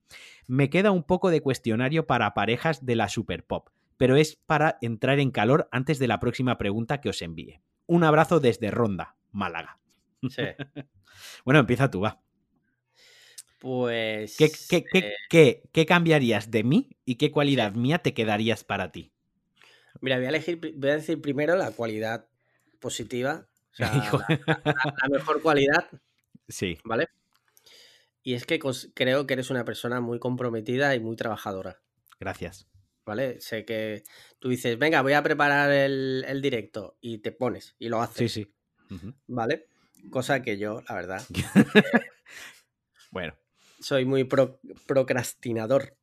[0.46, 4.78] Me queda un poco de cuestionario para parejas de la Super Pop, pero es para
[4.80, 7.60] entrar en calor antes de la próxima pregunta que os envíe.
[7.86, 9.78] Un abrazo desde Ronda, Málaga.
[10.28, 10.42] Sí.
[11.44, 12.20] bueno, empieza tú, va.
[13.58, 14.36] Pues.
[14.38, 18.92] ¿Qué, qué, qué, eh, qué- cambiarías de mí y qué cualidad mía te quedarías para
[18.92, 19.12] ti?
[20.00, 22.28] Mira, voy a elegir, voy a decir primero la cualidad
[22.80, 23.48] positiva.
[23.72, 24.28] O sea, la,
[24.64, 25.88] la- la mejor cualidad,
[26.48, 27.08] Sí, ¿vale?
[28.22, 28.58] Y es que
[28.94, 31.80] creo que eres una persona muy comprometida y muy trabajadora,
[32.20, 32.66] gracias.
[33.04, 33.40] ¿vale?
[33.40, 34.02] Sé que
[34.38, 38.18] tú dices, venga, voy a preparar el, el directo y te pones y lo haces,
[38.18, 38.54] Sí, sí.
[39.26, 39.68] ¿vale?
[40.10, 41.22] Cosa que yo, la verdad,
[43.10, 43.34] Bueno.
[43.80, 45.96] soy muy pro- procrastinador.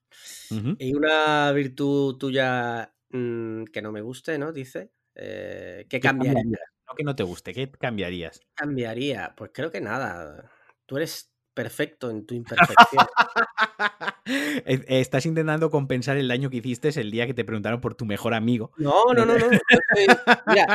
[0.78, 4.52] Y una virtud tuya mm, que no me guste, ¿no?
[4.52, 6.44] Dice, eh, ¿qué ¿Qué cambiaría?
[6.44, 6.62] cambiarías?
[6.88, 8.42] No que no te guste, ¿qué cambiarías?
[8.56, 9.34] cambiaría?
[9.38, 10.50] Pues creo que nada.
[10.86, 13.08] Tú eres perfecto en tu imperfección.
[14.26, 18.06] Eh, Estás intentando compensar el daño que hiciste el día que te preguntaron por tu
[18.06, 18.72] mejor amigo.
[18.78, 19.52] No, no, no, no.
[19.70, 20.74] Yo soy, mira,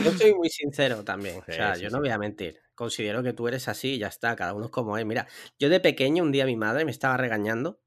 [0.00, 1.38] yo soy muy sincero también.
[1.40, 1.94] O Sí, sea, sí, yo sí.
[1.94, 2.60] no voy a mentir.
[2.74, 4.36] Considero que tú eres así y ya está.
[4.36, 5.06] Cada uno es como es.
[5.06, 5.26] Mira,
[5.58, 7.80] yo de pequeño, un día mi madre me estaba regañando.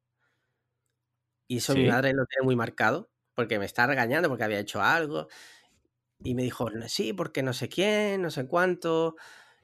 [1.49, 3.11] Y eso mi madre lo tiene muy marcado.
[3.35, 5.27] Porque me estaba regañando porque había hecho algo.
[6.23, 9.15] Y me dijo, "No, sí, porque no sé quién, no sé cuánto.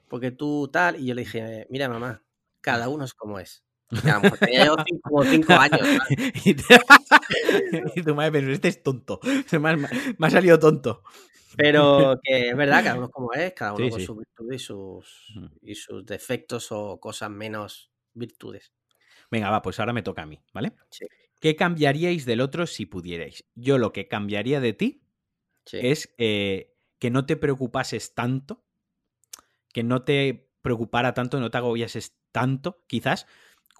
[0.08, 0.96] Porque tú tal.
[1.00, 2.24] Y yo le dije, mira, mamá,
[2.62, 3.64] cada uno es como es.
[4.04, 5.80] Y a lo mejor tenía yo cinco- como cinco años.
[5.80, 6.32] ¿sabes?
[6.46, 6.64] y, te-
[7.96, 9.20] y tu madre pensó, este es tonto.
[9.60, 11.02] Me ha, me ha salido tonto.
[11.56, 14.06] Pero que es verdad, cada uno es como es, cada uno Sí, con sí.
[14.06, 18.72] sus virtudes y sus, y sus defectos o cosas menos virtudes.
[19.30, 20.72] Venga, va, pues ahora me toca a mí, ¿vale?
[20.90, 21.04] Sí.
[21.40, 23.44] ¿Qué cambiaríais del otro si pudierais?
[23.54, 25.02] Yo lo que cambiaría de ti
[25.66, 25.78] Sí.
[25.82, 28.64] es eh, que no te preocupases tanto,
[29.72, 33.26] que no te preocupara tanto, no te agobiases tanto, quizás,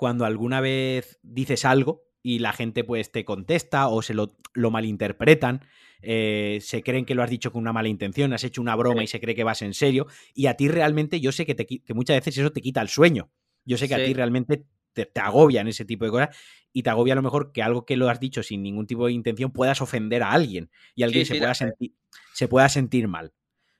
[0.03, 4.73] cuando alguna vez dices algo y la gente pues te contesta o se lo, lo
[4.73, 5.65] malinterpretan,
[6.01, 9.03] eh, se creen que lo has dicho con una mala intención, has hecho una broma
[9.03, 9.05] Sí.
[9.05, 11.67] y se cree que vas en serio, y a ti realmente yo sé que, te,
[11.67, 13.31] que muchas veces eso te quita el sueño.
[13.65, 16.37] Yo sé que a ti realmente te, te agobian ese tipo de cosas
[16.73, 19.07] y te agobia a lo mejor que algo que lo has dicho sin ningún tipo
[19.07, 21.93] de intención puedas ofender a alguien y alguien Sí, se, pueda sentir,
[22.35, 23.33] se pueda sentir mal.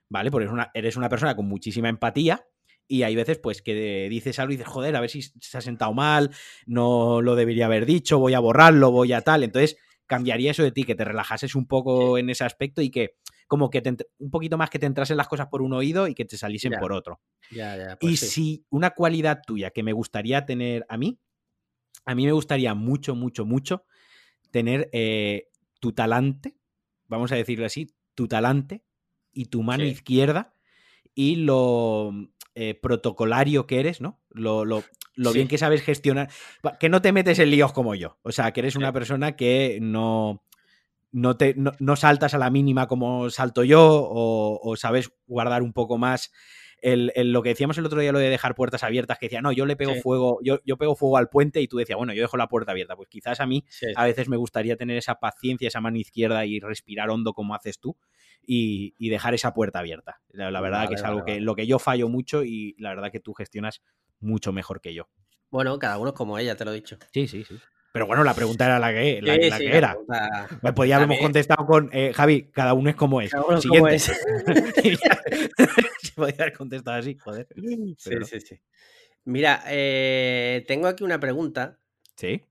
[0.07, 0.31] ¿Vale?
[0.31, 2.45] Porque eres una, eres una persona con muchísima empatía
[2.87, 5.61] y hay veces pues que dices algo y dices, joder, a ver si se ha
[5.61, 6.31] sentado mal,
[6.65, 9.43] no lo debería haber dicho, voy a borrarlo, voy a tal.
[9.43, 13.15] Entonces cambiaría eso de ti, que te relajases un poco en ese aspecto y que
[13.47, 16.13] como que te un poquito más que te entrasen las cosas por un oído y
[16.13, 16.79] que te saliesen Ya.
[16.79, 17.21] por otro.
[17.51, 18.27] Ya, ya, Y pues sí.
[18.27, 21.19] si una cualidad tuya que me gustaría tener a mí,
[22.05, 23.85] a mí me gustaría mucho, mucho, mucho
[24.51, 25.47] tener eh,
[25.79, 26.57] tu talante,
[27.07, 28.83] vamos a decirlo así, tu talante
[29.31, 29.89] y tu mano Sí.
[29.91, 30.53] izquierda
[31.15, 32.11] y lo
[32.55, 34.19] eh, protocolario que eres, ¿no?
[34.29, 34.83] Lo, lo-
[35.15, 36.29] lo bien que sabes gestionar,
[36.79, 38.79] que no te metes en líos como yo, o sea, que eres Sí.
[38.79, 40.43] una persona que no...
[41.11, 45.61] No, te, no, no saltas a la mínima como salto yo o, o sabes guardar
[45.61, 46.31] un poco más
[46.83, 49.41] el, el- lo que decíamos el otro día, lo de dejar puertas abiertas, que decía,
[49.41, 50.01] no, yo le pego Sí.
[50.01, 52.71] fuego, yo, yo pego fuego al puente y tú decías, bueno, yo dejo la puerta
[52.71, 52.95] abierta.
[52.95, 53.87] Pues quizás a mí Sí.
[53.95, 57.79] a veces me gustaría tener esa paciencia, esa mano izquierda y respirar hondo como haces
[57.79, 57.97] tú
[58.45, 60.21] y, y dejar esa puerta abierta.
[60.29, 62.75] La, la verdad Vale, que es vale, algo que lo que yo fallo mucho y
[62.77, 63.81] la verdad que tú gestionas
[64.19, 65.07] mucho mejor que yo.
[65.49, 66.97] Bueno, cada uno es como ella, te lo he dicho.
[67.13, 67.55] Sí, sí, sí.
[67.93, 69.89] Pero bueno, la pregunta era la que, la, Sí, la sí, que era.
[69.91, 71.21] pregunta- podíamos También.
[71.21, 73.29] contestado con eh, Javi, cada uno es como es.
[73.31, 74.11] Cada uno es como es.
[76.15, 77.47] Podía haber contestado así, joder.
[77.55, 78.59] Sí, Pero sí, sí.
[79.25, 81.79] Mira, eh, tengo aquí una pregunta.
[82.15, 82.43] Sí,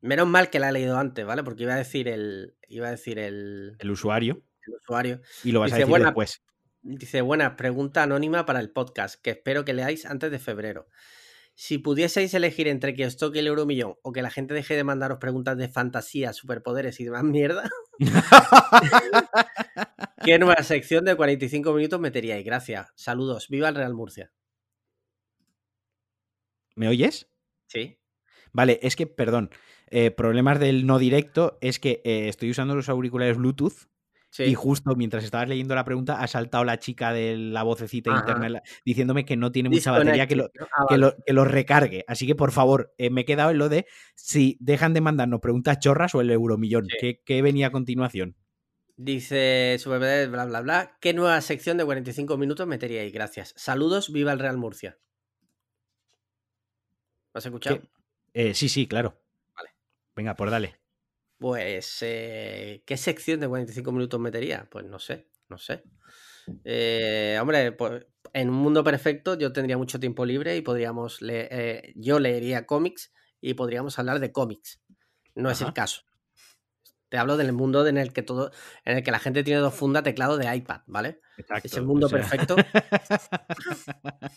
[0.00, 1.44] Menos mal que la he leído antes, ¿vale?
[1.44, 4.42] Porque iba a decir el, iba a decir el, el usuario.
[4.66, 5.20] el usuario.
[5.44, 6.42] Y lo vas a Dice, decir buena- después.
[6.84, 10.88] Dice, buena pregunta anónima para el podcast, que espero que leáis antes de febrero.
[11.54, 14.82] Si pudieseis elegir entre que os toque el euromillón o que la gente deje de
[14.82, 17.70] mandaros preguntas de fantasía, superpoderes y demás mierda,
[20.34, 22.44] ¿qué nueva sección de 45 minutos meteríais?
[22.44, 22.92] Gracias.
[22.94, 23.48] Saludos.
[23.48, 24.32] Viva el Real Murcia.
[26.74, 27.28] ¿Me oyes?
[27.66, 27.98] Sí.
[28.52, 29.50] Vale, es que, perdón,
[29.90, 33.88] eh, problemas del no directo es que eh, estoy usando los auriculares Bluetooth
[34.30, 34.44] Sí.
[34.44, 38.20] y justo mientras estabas leyendo la pregunta ha saltado la chica de la vocecita Ajá.
[38.20, 40.42] interna diciéndome que no tiene mucha batería, que.
[40.58, 42.06] Ah, que, lo, que lo recargue.
[42.08, 45.40] Así que, por favor, eh, me he quedado en lo de si dejan de mandarnos
[45.40, 46.86] preguntas chorras o el euromillón.
[46.86, 46.96] Sí.
[46.98, 48.34] ¿Qué, qué venía a continuación?
[49.04, 50.96] Dice Superpoderes, bla, bla, bla.
[51.00, 53.12] ¿Qué nueva sección de 45 minutos meteríais?
[53.12, 53.52] Gracias.
[53.56, 54.12] Saludos.
[54.12, 54.96] Viva el Real Murcia.
[57.34, 57.80] ¿Lo has escuchado?
[58.32, 59.20] Eh, sí, sí, claro.
[59.56, 59.70] Vale.
[60.14, 60.76] Venga, pues dale.
[61.36, 64.68] Pues, eh, ¿qué sección de 45 minutos metería?
[64.70, 65.28] Pues no sé.
[65.48, 65.82] no sé.
[66.62, 71.92] Eh, hombre, pues, en un mundo perfecto yo tendría mucho tiempo libre y podríamos leer,
[71.96, 74.80] yo leería cómics y podríamos hablar de cómics.
[75.34, 76.02] No es el caso.
[77.12, 78.52] Te hablo del mundo en el que todo,
[78.86, 81.20] en el que la gente tiene dos fundas teclado de iPad, ¿vale?
[81.36, 82.20] Exacto, es el mundo o sea.
[82.20, 82.56] perfecto.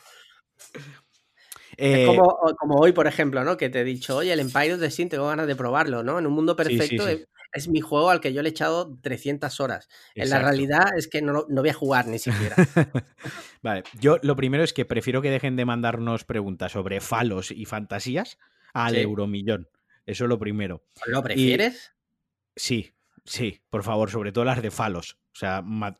[1.78, 3.58] Eh, Es como, como hoy, por ejemplo, ¿no?
[3.58, 6.18] Que te he dicho, oye, el Empire of the Sin tengo ganas de probarlo, ¿no?
[6.20, 7.12] En un mundo Sí, sí, perfecto sí.
[7.12, 9.90] Es, es mi juego al que yo le he echado 300 horas.
[10.14, 12.56] En la realidad es que no, no voy a jugar ni siquiera.
[13.62, 17.66] vale, yo lo primero es que prefiero que dejen de mandarnos preguntas sobre falos y
[17.66, 18.38] fantasías
[18.74, 19.68] al euromillón.
[20.06, 20.84] Eso es lo primero.
[21.08, 21.95] ¿Lo prefieres?
[22.56, 22.92] Sí,
[23.26, 25.18] sí, por favor, sobre todo las de falos.
[25.34, 25.96] O sea, Vale.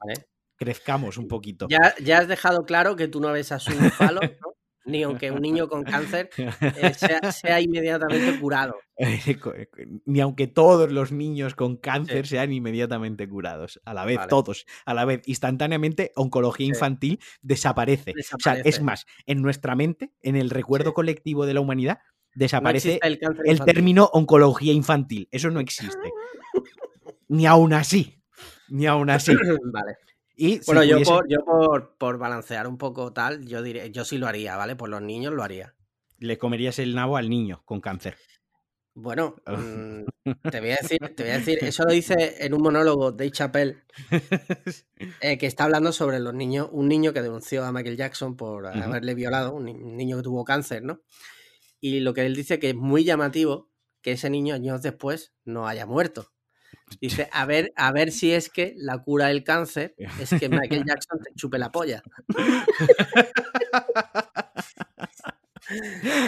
[0.56, 1.68] crezcamos un poquito.
[1.70, 4.54] Ya, ya has dejado claro que tú no ves a su falo, ¿no?
[4.88, 8.76] Ni aunque un niño con cáncer eh, sea, sea inmediatamente curado.
[10.06, 13.82] Ni aunque todos los niños con cáncer sean inmediatamente curados.
[13.84, 14.30] A la vez, Vale.
[14.30, 14.68] todos.
[14.86, 16.70] A la vez, instantáneamente, oncología Sí.
[16.70, 18.14] infantil desaparece.
[18.36, 20.94] O sea, es más, en nuestra mente, en el recuerdo Sí.
[20.94, 21.98] colectivo de la humanidad,
[22.36, 25.28] desaparece el término oncología infantil.
[25.32, 26.12] Eso no existe.
[27.28, 28.22] Ni aún así.
[28.70, 29.34] Ni aún así.
[29.72, 29.98] Vale.
[30.36, 33.90] Y si Bueno, yo, pudiese- por, yo por, por balancear un poco tal, yo diré,
[33.92, 34.76] yo sí lo haría, ¿vale?
[34.76, 35.74] Por los niños lo haría.
[36.18, 38.18] le comerías el nabo al niño con cáncer.
[38.98, 40.04] Bueno, mm,
[40.50, 43.30] te voy a decir, te voy a decir, eso lo dice en un monólogo de
[43.32, 43.78] Chappelle,
[45.22, 48.68] eh, que está hablando sobre los niños, un niño que denunció a Michael Jackson por
[48.68, 49.66] haberle violado, un
[49.98, 51.02] niño que tuvo cáncer, ¿no?
[51.82, 53.70] Y lo que él dice que es muy llamativo
[54.02, 56.32] que ese niño años después no haya muerto.
[57.02, 60.84] Dice, a ver, a ver si es que la cura del cáncer es que Michael
[60.88, 62.04] Jackson te chupe la polla.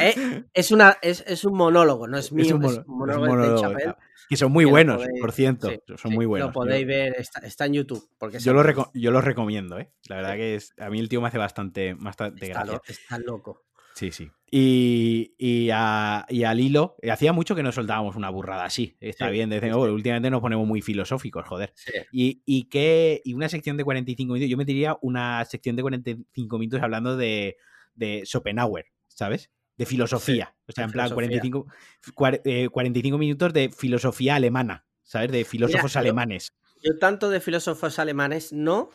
[0.01, 3.61] Eh, es, una, es, es un monólogo, no es mío, es un, es monólogo, de
[3.61, 3.95] Chappelle.
[4.29, 5.69] Que son muy que buenos, podéis- por cierto.
[5.69, 6.49] sí, son sí, muy buenos.
[6.49, 8.09] Lo podéis Yo- ver, está, está en YouTube.
[8.17, 9.91] Porque Yo lo, yo lo recomiendo, ¿eh?
[10.09, 12.81] La verdad que es, a mí el tío me hace bastante, bastante está, gracia.
[12.85, 13.66] lo- está loco.
[13.97, 14.29] Sí, sí.
[14.51, 18.95] Y, y, a, y al hilo, eh, hacía mucho que no soltábamos una burrada así.
[19.01, 21.73] Está Sí, bien, sí, "Oh, últimamente nos ponemos muy filosóficos, joder.
[22.11, 25.81] Y, y, que, y una sección de 45 minutos, yo me diría una sección de
[25.81, 27.57] 45 minutos hablando de,
[27.95, 29.49] de Schopenhauer, ¿sabes?
[29.77, 30.55] De filosofía.
[30.67, 31.39] o sea, en plan, filosofía.
[31.41, 31.67] 45,
[32.15, 35.31] cuar- eh, 45 minutos de filosofía alemana, ¿sabes?
[35.31, 36.53] De filósofos yo- alemanes.
[36.83, 38.91] Yo tanto de filósofos alemanes no,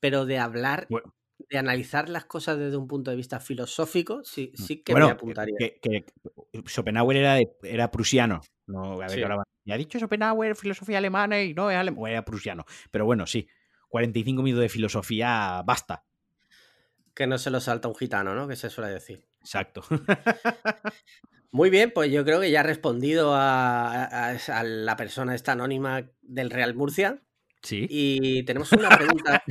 [0.00, 1.14] pero de hablar, Bueno.
[1.48, 5.12] De analizar las cosas desde un punto de vista filosófico, sí, sí que bueno, me
[5.12, 5.56] apuntaría.
[5.58, 6.04] Que, que
[6.66, 8.40] Schopenhauer era, de- era prusiano.
[8.66, 9.16] No, a ver, Sí.
[9.16, 12.64] que ahora- ya ha dicho Schopenhauer, filosofía alemana y no es alemán, era prusiano.
[12.90, 13.48] Pero bueno, sí.
[13.88, 16.04] 45 minutos de filosofía, basta.
[17.14, 18.46] Que no se lo salta un gitano, ¿no?
[18.46, 19.26] Que se suele decir.
[19.40, 19.82] Exacto.
[21.52, 25.52] Muy bien, pues yo creo que ya he respondido a, a- a la persona esta
[25.52, 27.20] anónima del Real Murcia.
[27.62, 27.86] Sí.
[27.90, 29.42] Y tenemos una pregunta.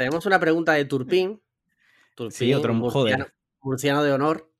[0.00, 1.42] Tenemos una pregunta de Turpín.
[2.14, 3.34] Turpín, Sí, otro- murciano, joder.
[3.60, 4.50] murciano de honor.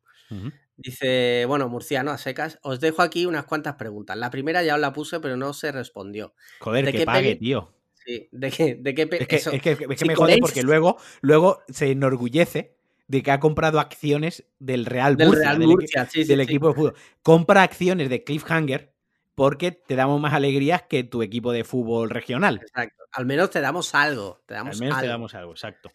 [0.76, 2.58] Dice, bueno, murciano a secas.
[2.62, 4.16] Os dejo aquí unas cuantas preguntas.
[4.16, 6.34] La primera ya os la puse, pero no se respondió.
[6.60, 7.72] Joder, ¿De que qué pague, tío.
[7.94, 9.50] Sí, ¿de qué, de qué Es que, eso?
[9.50, 12.76] es que- es que si me jode porque luego, luego se enorgullece
[13.08, 16.28] de que ha comprado acciones del Real del Murcia, Real del, equi- Murcia, sí, sí,
[16.28, 16.44] del sí.
[16.44, 16.94] equipo de fútbol.
[17.22, 18.89] Compra acciones de Cliffhanger
[19.40, 22.60] porque te damos más alegrías que tu equipo de fútbol regional.
[22.60, 23.04] Exacto.
[23.12, 24.42] Al menos te damos algo.
[24.44, 25.88] Te damos Al menos te damos algo, exacto.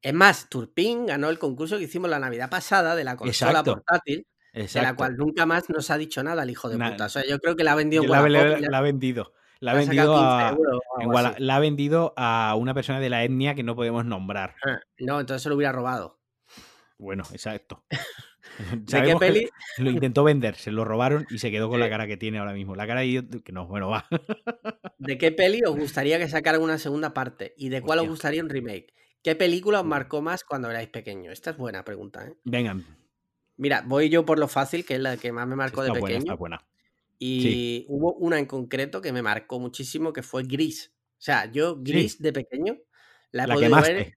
[0.00, 3.74] Es más, Turpin ganó el concurso que hicimos la Navidad pasada de la consola Exacto.
[3.74, 4.96] portátil, de la Exacto.
[4.96, 7.04] cual nunca más nos ha dicho nada el hijo de puta.
[7.04, 9.32] O sea, yo creo que la ha vendido en la, la- la ha vendido.
[9.60, 11.42] La ha le ha sacado vendido 15 a, euros o en algo Walla- así.
[11.44, 14.56] la ha vendido a una persona de la etnia que no podemos nombrar.
[14.66, 16.18] Ah, No, entonces se lo hubiera robado.
[16.98, 17.84] Bueno, exacto.
[18.86, 19.48] ¿De qué peli?
[19.78, 21.90] Lo intentó vender, se lo robaron y se quedó con la Sí.
[21.90, 22.74] cara que tiene ahora mismo.
[22.74, 24.06] La cara de que no, bueno, va.
[24.98, 27.54] ¿De qué peli os gustaría que sacaran una segunda parte?
[27.56, 28.92] ¿Y de cuál os gustaría un remake?
[29.22, 31.32] ¿Qué película os marcó más cuando erais pequeños?
[31.32, 32.34] Esta es buena pregunta, ¿eh?
[32.44, 32.84] Vengan.
[33.56, 36.00] Mira, voy yo por lo fácil, que es la que más me marcó Está de
[36.00, 36.32] buena, pequeño.
[36.32, 36.66] está buena.
[37.18, 40.92] Y hubo una en concreto que me marcó muchísimo, que fue Gris.
[41.12, 42.78] O sea, yo Gris de pequeño
[43.30, 44.14] la he La podido ver eh,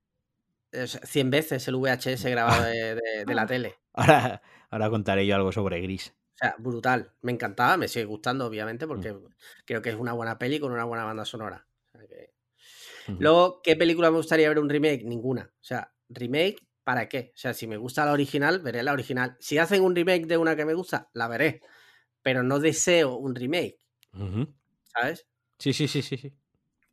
[0.86, 3.74] 100 veces el VHS grabado de, de- de la tele.
[3.94, 6.14] Ahora, ahora contaré yo algo sobre Gris.
[6.34, 7.12] O sea, brutal.
[7.22, 8.88] Me encantaba, me sigue gustando, obviamente, Mm.
[8.88, 9.14] porque
[9.64, 11.66] creo que es una buena peli con una buena banda sonora.
[11.94, 12.34] O sea que-.
[13.18, 15.04] Luego, ¿qué película me gustaría ver un remake?
[15.04, 15.50] Ninguna.
[15.54, 17.30] O sea, remake, ¿para qué?
[17.34, 19.36] O sea, si me gusta la original, veré la original.
[19.40, 21.60] Si hacen un remake de una que me gusta, la veré.
[22.22, 23.78] Pero no deseo un remake.
[24.92, 25.26] ¿sabes?
[25.58, 26.34] Sí, sí, sí, sí, sí.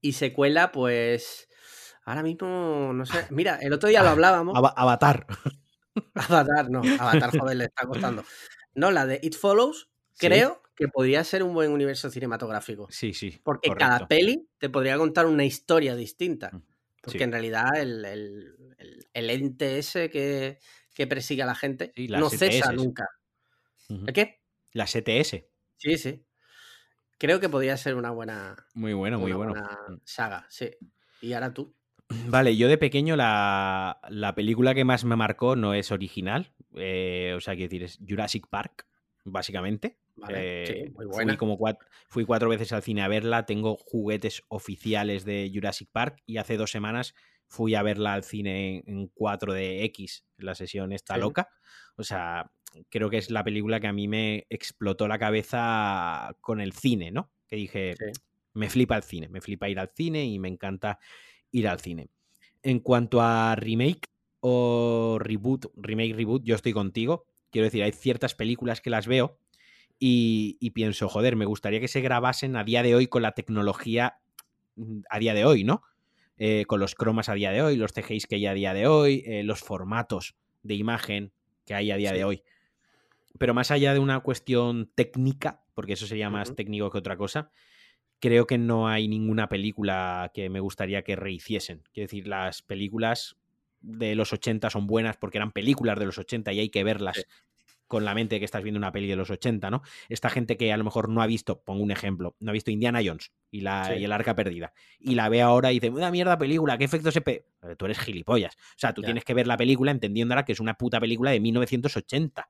[0.02, 1.50] Y secuela, pues.
[2.06, 3.26] Ahora mismo, no sé.
[3.30, 4.56] Mira, el otro día lo hablábamos.
[4.56, 5.26] Ava- Avatar.
[6.16, 6.82] Avatar, no.
[7.00, 8.24] Avatar, joder, le está costando.
[8.76, 9.90] No, la de It Follows.
[10.18, 12.88] creo que podría ser un buen universo cinematográfico.
[12.90, 13.40] Sí, sí.
[13.44, 16.50] Porque cada peli te podría contar una historia distinta.
[16.52, 16.62] Mm,
[17.02, 18.58] porque en realidad el,
[19.14, 20.60] ente ese que,
[21.08, 23.08] persigue a la gente no cesa nunca.
[23.90, 24.42] ¿El qué?
[24.72, 25.46] La CTS.
[25.78, 26.26] Sí, sí.
[27.20, 28.56] Creo que podría ser una buena.
[28.74, 29.54] Muy bueno, muy bueno.
[29.54, 30.00] Mm.
[30.04, 30.72] saga, sí.
[31.22, 31.76] Y ahora tú.
[32.28, 36.52] Vale, yo de pequeño la, película que más me marcó no es original.
[36.76, 38.88] Eh, o sea, quiero decir, es Jurassic Park,
[39.24, 39.98] básicamente.
[40.30, 41.34] Eh, muy buena.
[41.34, 43.46] Fui, como cuatro, fui cuatro veces al cine a verla.
[43.46, 47.14] Tengo juguetes oficiales de Jurassic Park y hace dos semanas
[47.48, 51.50] fui a verla al cine en 4DX, la sesión esta loca.
[51.96, 52.52] O sea,
[52.90, 57.12] creo que es la película que a mí me explotó la cabeza con el cine,
[57.12, 57.32] ¿no?
[57.48, 57.96] Que dije,
[58.54, 61.00] me flipa el cine, me flipa ir al cine y me encanta
[61.54, 62.10] ir al cine.
[62.62, 64.10] En cuanto a remake
[64.42, 67.26] o reboot, remake, reboot, yo estoy contigo.
[67.50, 69.40] Quiero decir, hay ciertas películas que las veo
[70.00, 74.18] y, pienso, joder, me gustaría que se grabasen a día de hoy con la tecnología
[74.76, 75.82] mm, a día de hoy, ¿no?
[76.38, 78.88] Eh, con los cromas a día de hoy, los CGIs que hay a día de
[78.88, 81.32] hoy, eh, los formatos de imagen
[81.66, 82.44] que hay a día de hoy.
[83.38, 87.50] Pero más allá de una cuestión técnica, porque eso sería más técnico que otra cosa,
[88.24, 91.84] creo que no hay ninguna película que me gustaría que rehiciesen.
[91.92, 93.36] Quiero decir, las películas
[93.82, 97.26] de los 80 son buenas porque eran películas de los 80 y hay que verlas
[97.86, 99.82] con la mente que estás viendo una peli de los 80, ¿no?
[100.08, 102.72] Esta gente que a lo mejor no ha visto, pongo un ejemplo, no ha visto
[102.72, 106.10] Indiana Jones y, la, y el arca perdida, y la ve ahora y dice, una
[106.10, 107.44] mierda película, ¿qué efectos eh,
[107.78, 108.56] Tú eres gilipollas.
[108.56, 111.42] O sea, tú tienes que ver la película entendiéndola que es una puta película de
[111.42, 112.50] 1980,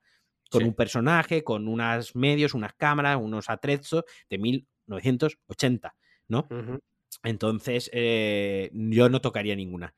[0.51, 4.37] con un personaje, con unos medios, unas cámaras, unos atrezos de
[4.95, 5.95] 1980,
[6.27, 6.47] ¿no?
[7.23, 9.93] Entonces, eh, yo no tocaría ninguna.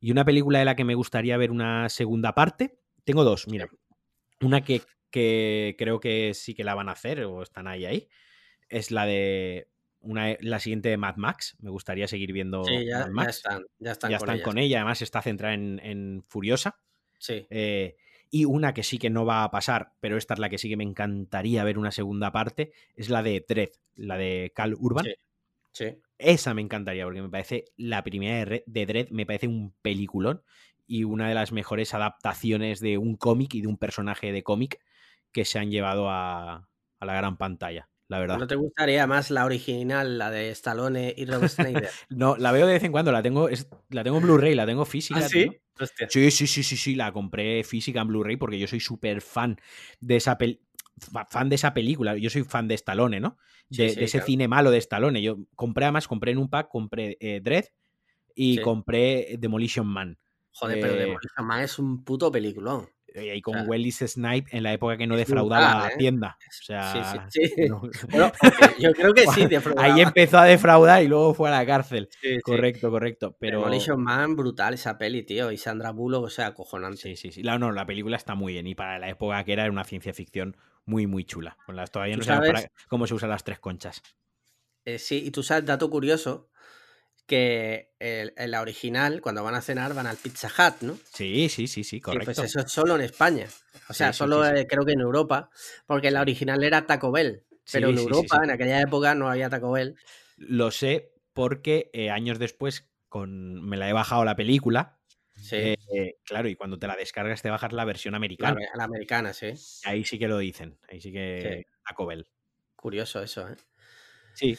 [0.00, 3.68] Y una película de la que me gustaría ver una segunda parte, tengo dos, mira.
[4.40, 8.08] Una que, creo que sí que la van a hacer, o están ahí ahí,
[8.68, 9.68] es la de
[10.00, 11.56] una, la siguiente de Mad Max.
[11.60, 13.42] Me gustaría seguir viendo ya, Mad Max.
[13.78, 14.78] Ya están, ya están, con, ella.
[14.78, 16.78] Además, está centrada en, Furiosa.
[17.18, 17.46] Sí.
[17.48, 17.96] Eh,
[18.34, 20.68] y una que sí que no va a pasar, pero esta es la que sí
[20.68, 25.06] que me encantaría ver una segunda parte, es la de Dread, la de Cal Urban.
[25.70, 25.98] Sí.
[26.18, 30.42] Esa me encantaría, porque me parece la primera de, de Dread, me parece un peliculón
[30.84, 34.80] y una de las mejores adaptaciones de un cómic y de un personaje de cómic
[35.30, 36.68] que se han llevado a,
[37.00, 38.38] la gran pantalla la verdad.
[38.38, 41.90] ¿No te gustaría más la original, la de Stallone y Robert Schneider?
[42.10, 43.48] no, la veo de vez en cuando, la tengo,
[43.90, 45.20] la tengo en Blu-ray, la tengo física.
[45.20, 45.50] ¿Ah, sí?
[46.08, 46.30] sí?
[46.30, 49.58] Sí, sí, sí, sí, la compré física en Blu-ray porque yo soy súper fan
[50.00, 50.36] de esa
[51.28, 52.16] fan de esa película.
[52.16, 53.38] Yo soy fan de Stallone, ¿no?
[53.68, 55.22] De, ese cine malo de Stallone.
[55.22, 57.64] Yo compré además, compré en un pack, compré eh, Dread
[58.34, 60.18] y compré Demolition Man.
[60.52, 62.88] Joder, pero Demolition Man es un puto peliculón.
[63.14, 65.96] Y ahí con Wellis Snipe en la época que no defraudaba la ¿eh?
[65.96, 66.36] tienda.
[66.40, 67.54] O sea, sí, sí,
[68.80, 69.46] yo creo que sí
[69.76, 72.08] Ahí empezó a defraudar y luego fue a la cárcel.
[72.42, 73.36] correcto, correcto.
[73.38, 73.60] Pero...
[73.60, 75.52] Demolition Man, brutal esa peli, tío.
[75.52, 77.02] Y Sandra Bullock, o sea, acojonante.
[77.02, 77.42] Sí, sí, sí.
[77.42, 78.66] La, no, la película está muy bien.
[78.66, 81.56] Y para la época que era, era una ciencia ficción muy, muy chula.
[81.66, 84.02] Con las, todavía no sé cómo se usan las tres conchas.
[84.84, 86.50] Eh, sí, y tú sabes, dato curioso,
[87.26, 90.98] que en la original, cuando van a cenar, van al Pizza Hut, ¿no?
[91.12, 92.26] Sí, sí, sí, sí, correcto.
[92.26, 93.48] pues eso es solo en España.
[93.88, 95.50] O sea, solo eh, creo que en Europa,
[95.86, 97.44] porque la original era Taco Bell.
[97.72, 99.96] Pero en Europa, en aquella época, no había Taco Bell.
[100.36, 104.98] Lo sé porque eh, años después con, me la he bajado la película.
[105.34, 105.56] Sí.
[105.56, 108.60] Eh, claro, y cuando te la descargas te bajas la versión americana.
[108.74, 109.52] La, americana, sí.
[109.84, 110.78] Ahí sí que lo dicen.
[110.88, 112.26] Ahí sí que Taco Bell.
[112.76, 113.56] Curioso eso, ¿eh?
[114.34, 114.56] Sí.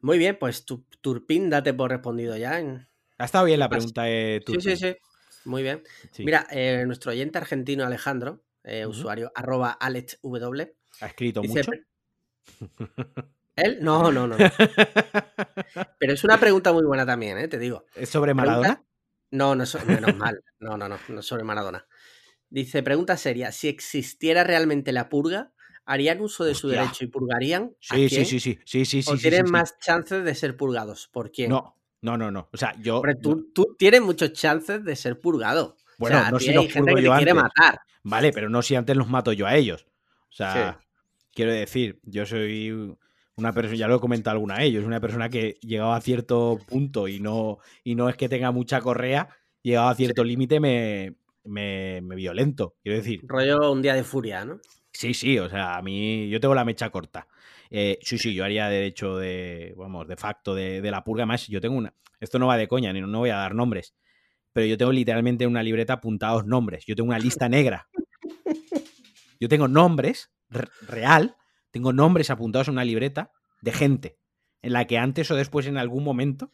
[0.00, 2.58] Muy bien, pues tu, Turpin, date por respondido ya.
[2.58, 2.88] En...
[3.18, 4.62] Ha estado bien la pregunta de Turpin.
[4.62, 4.96] Sí, sí, sí.
[5.44, 5.82] Muy bien.
[6.18, 10.36] Mira, eh, nuestro oyente argentino Alejandro, eh, usuario arroba alexw.
[11.00, 11.70] ¿Ha escrito mucho?
[13.56, 13.78] ¿Él?
[13.80, 14.36] No, no, no,
[15.98, 17.48] Pero es una pregunta muy buena también, ¿eh?
[17.48, 17.86] te digo.
[17.94, 18.84] ¿Es sobre Maradona?
[19.30, 20.42] No, no, es menos mal.
[20.60, 21.86] No, no, no, no es sobre Maradona.
[22.50, 25.52] Dice, pregunta seria, si existiera realmente la purga,
[25.88, 27.74] harían uso de su derecho y purgarían.
[27.80, 31.08] Sí, sí, sí, sí, sí, sí, O tienen más chances de ser purgados.
[31.10, 31.48] ¿Por qué?
[31.48, 32.50] No, no, no, no.
[32.52, 33.02] O sea, yo.
[33.22, 35.76] tú, tú, tienes muchas chances de ser purgado.
[35.96, 37.34] Bueno, no si los purgo yo antes.
[37.34, 37.80] matar.
[38.02, 39.86] Vale, pero no si antes los mato yo a ellos.
[40.30, 40.78] O sea,
[41.32, 42.94] quiero decir, yo soy
[43.36, 46.58] una persona, ya lo he comentado alguna de ellos, una persona que llegaba a cierto
[46.66, 49.30] punto y no, y no es que tenga mucha correa,
[49.62, 52.76] llegaba a cierto límite, me, me, me violento.
[52.82, 53.22] Quiero decir.
[53.24, 54.60] Rollo un día de furia, ¿no?
[54.98, 57.28] Sí, sí, o sea, a mí yo tengo la mecha corta.
[57.70, 61.24] Eh, sí, sí, yo haría derecho de, vamos, de facto de, la purga.
[61.24, 63.94] Más, yo tengo una, esto no va de coña, ni no voy a dar nombres,
[64.52, 66.84] pero yo tengo literalmente una libreta apuntados nombres.
[66.84, 67.88] Yo tengo una lista negra.
[69.38, 71.36] Yo tengo nombres real,
[71.70, 73.30] tengo nombres apuntados en una libreta
[73.60, 74.18] de gente
[74.62, 76.52] en la que antes o después en algún momento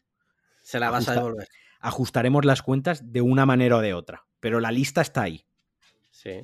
[0.61, 1.49] se la vas a devolver.
[1.80, 5.47] Ajustaremos las cuentas de una manera o de otra, pero la lista está ahí.
[6.11, 6.42] Sí.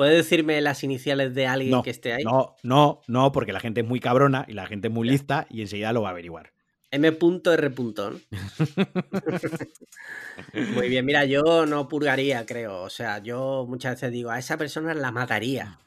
[0.00, 2.24] ¿Puede decirme las iniciales de alguien que esté ahí?
[2.24, 5.46] No, no, no, porque la gente es muy cabrona y la gente es muy lista
[5.50, 6.54] y enseguida lo va a averiguar.
[6.90, 7.70] M.R.
[10.74, 12.80] Muy bien, mira, yo no purgaría, creo.
[12.80, 15.78] O sea, yo muchas veces digo, a esa persona la mataría.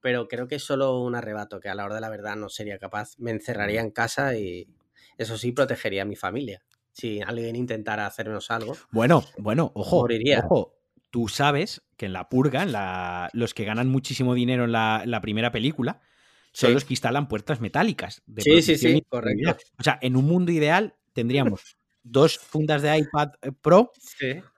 [0.00, 2.48] Pero creo que es solo un arrebato, que a la hora de la verdad no
[2.48, 3.18] sería capaz.
[3.18, 4.68] Me encerraría en casa y
[5.16, 6.62] eso sí protegería a mi familia.
[6.92, 8.76] Si alguien intentara hacernos algo.
[8.92, 10.06] Bueno, bueno, ojo.
[10.44, 10.77] Ojo,
[11.10, 15.20] tú sabes que en la purga, en la, los que ganan muchísimo dinero en la
[15.22, 16.00] primera película,
[16.52, 18.22] son los que instalan puertas metálicas.
[18.38, 19.56] sí, sí, sí, correcto.
[19.78, 23.92] O sea, en un mundo ideal tendríamos dos fundas de iPad eh, Pro,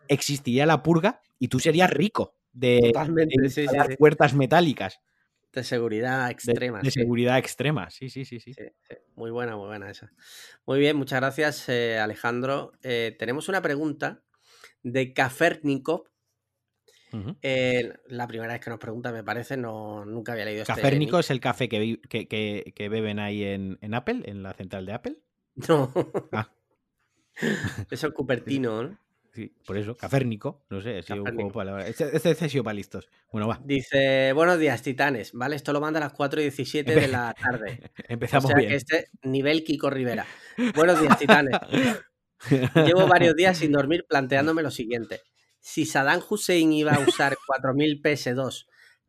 [0.09, 2.92] existiría la purga y tú serías rico de,
[3.98, 5.01] puertas metálicas.
[5.53, 6.80] De seguridad extrema.
[6.80, 8.55] De, seguridad extrema, sí, sí, sí, sí,
[9.16, 10.12] Muy buena, muy buena esa.
[10.64, 12.72] Muy bien, muchas gracias, eh, Alejandro.
[12.82, 14.22] Eh, tenemos una pregunta
[14.82, 16.09] de Kafernikov
[17.42, 21.18] eh, la primera vez que nos pregunta, me parece, no, nunca había leído este ¿Caférnico
[21.18, 25.16] es el café que, que, beben ahí en, Apple, en la central de Apple?
[25.68, 25.92] No.
[26.32, 26.48] Ah.
[27.90, 28.98] Eso es Cupertino, ¿no?
[29.32, 33.08] Sí, por eso, caférnico, no sé, es un juego para Este, este para listos.
[33.30, 33.61] Bueno, va.
[33.64, 35.54] Dice, buenos días, titanes, ¿vale?
[35.54, 37.92] Esto lo manda a las 4 y 17 de la tarde.
[38.08, 40.26] Empezamos o sea que este nivel Kiko Rivera.
[40.74, 41.56] Buenos días, titanes.
[42.74, 45.20] Llevo varios días sin dormir planteándome lo siguiente
[45.61, 48.66] si Saddam Hussein iba a usar 4.000 PS2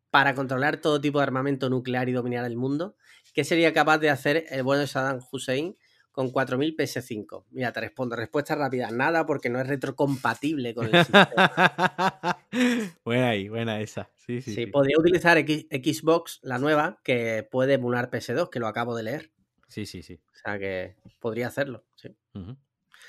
[0.09, 2.95] para controlar todo tipo de armamento nuclear y dominar el mundo,
[3.33, 5.77] ¿qué sería capaz de hacer el bueno de Saddam Hussein
[6.11, 7.45] con 4.000 PS5?
[7.51, 12.37] Mira, te respondo, respuesta rápida, nada porque no es retrocompatible con el sistema.
[13.05, 14.11] buena ahí, buena esa.
[14.17, 18.95] Sí, sí, sí, podría utilizar Xbox, la nueva, que puede emular PS2, que lo acabo
[18.95, 19.31] de leer.
[19.67, 20.19] Sí, sí, sí.
[20.33, 22.13] O sea que podría hacerlo, sí.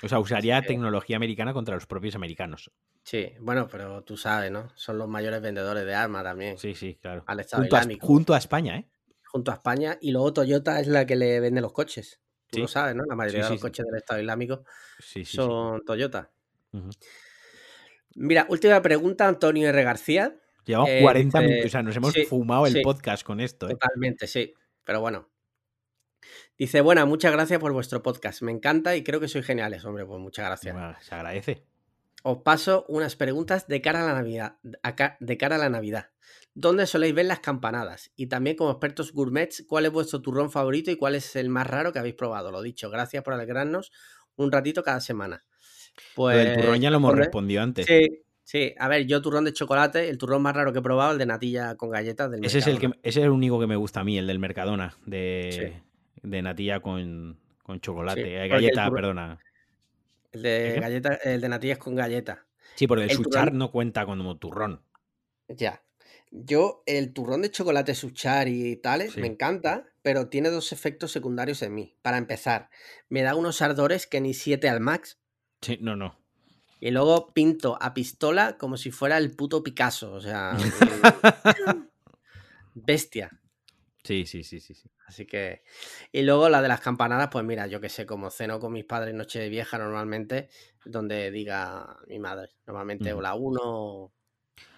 [0.03, 2.69] O sea, usaría tecnología americana contra los propios americanos.
[3.03, 4.69] Sí, bueno, pero tú sabes, ¿no?
[4.75, 6.57] Son los mayores vendedores de armas también.
[6.57, 7.23] Sí, sí, claro.
[7.25, 8.05] Al Estado junto Islámico.
[8.05, 8.85] A, junto a España, ¿eh?
[9.25, 9.97] Junto a España.
[10.01, 12.21] Y luego Toyota es la que le vende los coches.
[12.49, 13.03] Tú lo sabes, ¿no?
[13.05, 14.63] La mayoría de los coches del Estado Islámico
[15.25, 16.31] son Toyota.
[18.15, 19.83] Mira, última pregunta, Antonio R.
[19.83, 20.35] García.
[20.65, 23.67] Llevamos 40 eh, minutos, o sea, nos hemos fumado el podcast con esto.
[23.67, 23.71] ¿eh?
[23.71, 24.53] Totalmente, sí.
[24.83, 25.32] Pero bueno.
[26.57, 28.41] Dice, bueno, muchas gracias por vuestro podcast.
[28.41, 30.05] Me encanta y creo que sois geniales, hombre.
[30.05, 30.75] Pues muchas gracias.
[31.01, 31.63] se agradece
[32.23, 34.55] os paso unas preguntas de cara a la Navidad.
[35.19, 36.09] De cara a la Navidad.
[36.55, 38.11] ¿Dónde soléis ver las campanadas?
[38.15, 41.67] Y también como expertos gourmets, ¿cuál es vuestro turrón favorito y cuál es el más
[41.67, 42.51] raro que habéis probado?
[42.51, 43.91] Lo dicho, gracias por alegrarnos
[44.35, 45.43] un ratito cada semana.
[46.15, 47.85] Pues, el turrón ya lo hemos respondido antes.
[47.85, 48.73] Sí, sí.
[48.79, 51.25] A ver, yo turrón de chocolate, el turrón más raro que he probado, el de
[51.25, 53.99] natilla con galletas del ese Es el que, ese es el único que me gusta
[53.99, 55.81] a mí, el del Mercadona, de,
[56.23, 57.39] de natilla con,
[57.79, 58.43] chocolate.
[58.43, 59.39] Eh, galleta, perdona.
[60.31, 62.45] El de galleta, el de natillas con galleta.
[62.75, 64.81] Sí, porque el, suchar no cuenta como turrón.
[65.47, 65.83] Ya.
[66.31, 71.61] Yo, el turrón de chocolate suchar y tales, me encanta, pero tiene dos efectos secundarios
[71.61, 71.95] en mí.
[72.01, 72.71] Para empezar,
[73.09, 75.19] me da unos ardores que ni siete al max.
[75.61, 76.17] Sí, no, no.
[76.79, 80.11] Y luego pinto a pistola como si fuera el puto Picasso.
[80.11, 80.57] O sea.
[82.73, 83.39] bestia.
[84.03, 84.89] Sí, sí, sí, sí, sí.
[85.07, 85.63] Así que.
[86.11, 88.83] Y luego la de las campanadas, pues mira, yo que sé, como ceno con mis
[88.83, 90.49] padres noche de vieja normalmente,
[90.83, 94.11] donde diga mi madre, normalmente o la uno.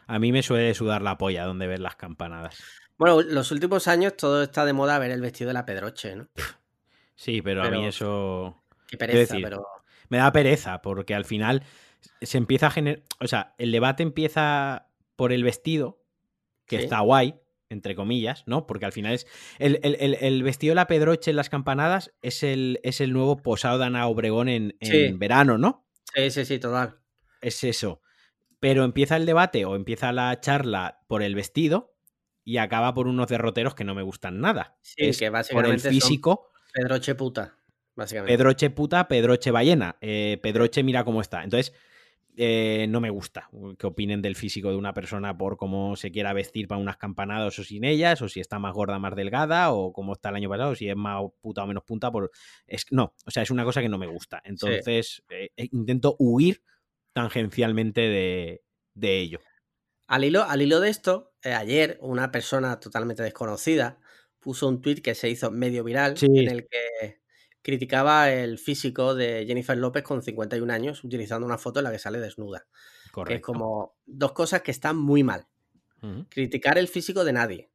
[0.07, 2.63] A mí me suele sudar la polla donde ver las campanadas.
[2.97, 6.30] Bueno, los últimos años todo está de moda ver el vestido de la Pedroche, ¿no?
[7.15, 8.61] Sí, pero, a mí eso.
[8.88, 9.65] Qué pereza, pero.
[10.09, 11.63] Me da pereza, porque al final
[12.21, 13.01] se empieza a generar.
[13.19, 16.03] O sea, el debate empieza por el vestido,
[16.67, 17.39] que está guay,
[17.76, 18.65] entre comillas, ¿no?
[18.65, 19.28] Porque al final es.
[19.59, 23.86] El, vestido de la Pedroche en las campanadas es el, es el nuevo posado de
[23.86, 24.73] Ana Obregón en,
[25.19, 25.86] verano, ¿no?
[26.13, 26.97] Sí, sí, sí, total.
[27.41, 28.01] Es eso.
[28.59, 31.95] Pero empieza el debate o empieza la charla por el vestido
[32.43, 34.78] y acaba por unos derroteros que no me gustan nada.
[34.82, 35.78] Sí, es que básicamente.
[35.78, 36.51] Por el físico.
[36.73, 37.57] Pedroche puta,
[37.95, 38.34] básicamente.
[38.34, 39.97] Pedroche puta, Pedroche ballena.
[40.01, 41.43] Eh, Pedroche mira cómo está.
[41.43, 41.73] Entonces
[42.38, 46.34] eh, no me gusta que opinen del físico de una persona por cómo se quiera
[46.34, 49.94] vestir para unas campanadas o sin ellas, o si está más gorda, más delgada, o
[49.94, 52.12] cómo está el año pasado, si es más puta o menos punta.
[52.12, 52.32] Por...
[52.68, 52.86] Es...
[52.92, 54.42] No, o sea, es una cosa que no me gusta.
[54.44, 56.62] Entonces, eh, eh, intento huir
[57.14, 58.62] tangencialmente de,
[58.96, 59.40] ello.
[60.08, 64.00] Al hilo, al hilo de esto, ayer una persona totalmente desconocida
[64.40, 67.24] puso un tweet que se hizo medio viral en el que
[67.66, 71.97] criticaba el físico de Jennifer López con 51 años utilizando una foto en la que
[71.97, 72.68] sale desnuda.
[73.11, 73.34] Correcto.
[73.34, 75.47] es como dos cosas que están muy mal.
[76.30, 77.72] Criticar el físico de nadie.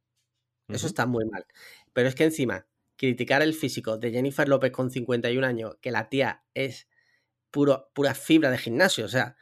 [0.69, 1.45] Eso está muy mal.
[1.91, 2.65] Pero es que encima,
[2.95, 6.87] criticar el físico de Jennifer López con 51 años, que la tía es
[7.49, 9.35] puro, pura fibra de gimnasio, o sea...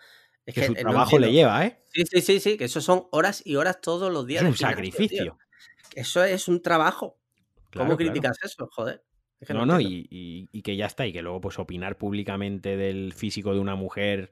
[0.47, 1.79] Es que, su trabajo le lleva, ¿eh?
[1.89, 4.41] Sí, sí, sí, sí, que eso son horas y horas todos los días.
[4.41, 5.37] Es un sacrificio.
[5.93, 7.19] Eso es un trabajo.
[7.71, 8.67] ¿Cómo criticas eso?
[8.71, 9.03] Joder.
[9.49, 13.59] No, no, y, que ya está, y que luego pues opinar públicamente del físico de
[13.59, 14.31] una mujer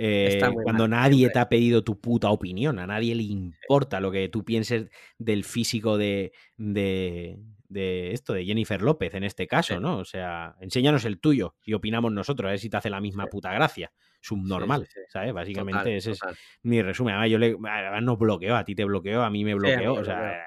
[0.00, 4.28] eh, cuando nadie te ha pedido tu puta opinión, a nadie le importa lo que
[4.28, 4.88] tú pienses
[5.18, 9.98] del físico de, de, esto, de Jennifer López en este caso, ¿no?
[9.98, 13.26] O sea, enséñanos el tuyo y opinamos nosotros, a ver si te hace la misma
[13.26, 13.90] puta gracia.
[14.20, 15.32] Subnormal, ¿sabes?
[15.32, 16.20] Básicamente ese es
[16.62, 17.14] mi resumen.
[17.14, 20.04] Además, yo le, además no bloqueo, a ti te bloqueo, a mí me bloqueó, o
[20.04, 20.44] sea,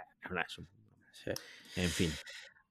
[1.75, 2.09] en fin.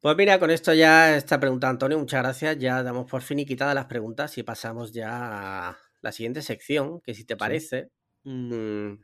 [0.01, 2.59] Pues mira, con esto ya está pregunta Antonio, muchas gracias.
[2.59, 7.03] Ya damos por fin y quitadas las preguntas y pasamos ya a la siguiente sección,
[7.03, 7.91] que si te parece,
[8.25, 8.95] mm,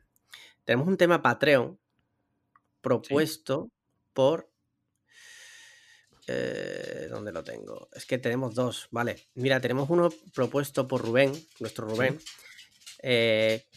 [0.65, 1.79] tenemos un tema Patreon
[2.81, 3.69] propuesto
[4.13, 4.49] por...
[6.25, 7.89] Eh, ¿Dónde lo tengo?
[7.93, 9.17] Es que tenemos dos, vale.
[9.35, 12.17] Mira, tenemos uno propuesto por Rubén, nuestro Rubén.
[13.03, 13.67] Eh,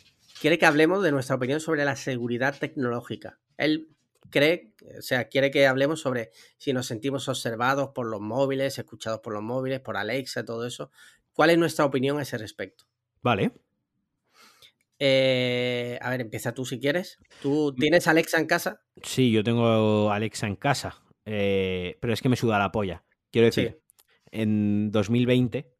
[0.40, 3.38] quiere que hablemos de nuestra opinión sobre la seguridad tecnológica.
[3.58, 3.94] Él
[4.28, 9.20] cree, o sea, quiere que hablemos sobre si nos sentimos observados por los móviles, escuchados
[9.20, 10.90] por los móviles, por Alexa, todo eso.
[11.32, 12.84] ¿Cuál es nuestra opinión a ese respecto?
[13.22, 13.52] Vale.
[14.98, 17.18] Eh, a ver, empieza tú si quieres.
[17.40, 18.82] ¿Tú tienes Alexa en casa?
[19.02, 23.02] Sí, yo tengo Alexa en casa, eh, pero es que me suda la polla.
[23.30, 23.80] Quiero decir,
[24.30, 25.72] en 2020,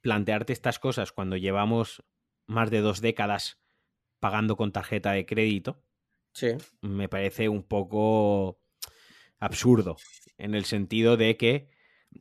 [0.00, 2.02] plantearte estas cosas cuando llevamos
[2.46, 3.60] más de dos décadas
[4.18, 5.82] pagando con tarjeta de crédito,
[6.80, 8.60] me parece un poco
[9.38, 9.96] absurdo,
[10.38, 11.68] en el sentido de que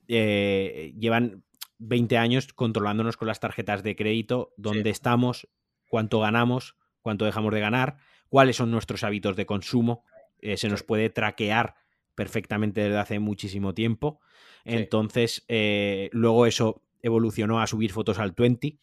[0.07, 1.43] eh, llevan
[1.79, 5.47] 20 años controlándonos con las tarjetas de crédito, dónde estamos,
[5.89, 7.97] cuánto ganamos, cuánto dejamos de ganar,
[8.29, 10.03] cuáles son nuestros hábitos de consumo.
[10.39, 11.75] Eh, se nos puede traquear
[12.15, 14.19] perfectamente desde hace muchísimo tiempo.
[14.65, 18.79] Entonces, eh, luego eso evolucionó a subir fotos al 20.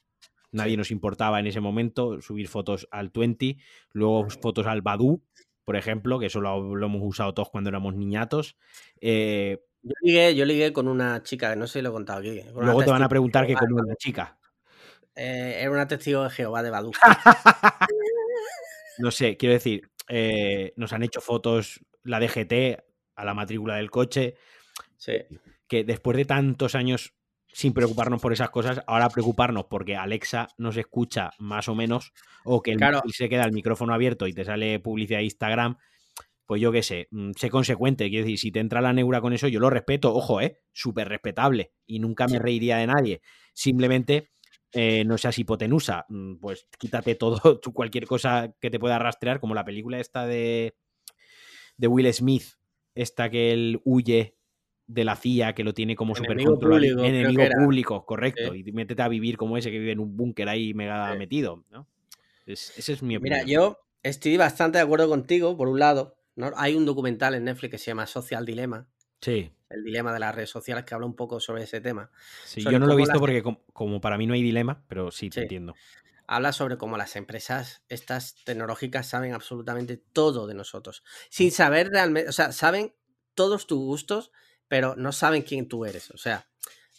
[0.52, 3.56] Nadie nos importaba en ese momento subir fotos al 20.
[3.92, 5.22] Luego fotos al Badu,
[5.64, 8.56] por ejemplo, que eso lo, hemos usado todos cuando éramos niñatos.
[9.00, 12.42] Eh, yo ligué, yo ligué con una chica, no sé si lo he contado aquí.
[12.54, 14.38] Luego te van a preguntar que cómo es la chica.
[15.14, 16.92] Eh, era una testigo de Jehová de Badu.
[18.98, 22.82] no sé, quiero decir, eh, nos han hecho fotos la DGT
[23.16, 24.34] a la matrícula del coche.
[24.96, 25.14] Sí.
[25.66, 27.14] Que después de tantos años
[27.52, 32.12] sin preocuparnos por esas cosas, ahora preocuparnos porque Alexa nos escucha más o menos,
[32.44, 32.80] o que el
[33.12, 35.76] se queda el micrófono abierto y te sale publicidad de Instagram,
[36.46, 38.08] pues yo qué sé, mm, sé consecuente.
[38.08, 40.58] Quiero decir, si te entra la neura con eso, yo lo respeto, ojo, ¿eh?
[40.72, 43.22] Súper respetable y nunca me reiría de nadie.
[43.54, 44.30] Simplemente
[44.72, 47.40] eh, no seas hipotenusa, mm, pues quítate todo,
[47.74, 50.74] cualquier cosa que te pueda rastrear, como la película esta de,
[51.76, 52.44] de Will Smith,
[52.96, 54.36] esta que él huye
[54.92, 57.04] de la CIA, que lo tiene como súper controlado.
[57.04, 58.54] Enemigo público, correcto.
[58.54, 61.86] Y métete a vivir como ese que vive en un búnker ahí mega metido, ¿no?
[62.46, 63.40] ese es mi opinión.
[63.40, 66.16] Mira, yo estoy bastante de acuerdo contigo, por un lado,
[66.56, 68.88] hay un documental en Netflix que se llama Social Dilemma.
[69.20, 69.52] Sí.
[69.68, 72.10] El dilema de las redes sociales que habla un poco sobre ese tema.
[72.44, 75.30] Sí, yo no lo he visto porque como, para mí no hay dilema, pero sí
[75.30, 75.74] te entiendo.
[76.26, 81.04] Habla sobre cómo las empresas, estas tecnológicas, saben absolutamente todo de nosotros.
[81.28, 82.94] Sin saber realmente, o sea, saben
[83.34, 84.32] todos tus gustos,
[84.70, 86.12] pero no saben quién tú eres.
[86.12, 86.46] O sea,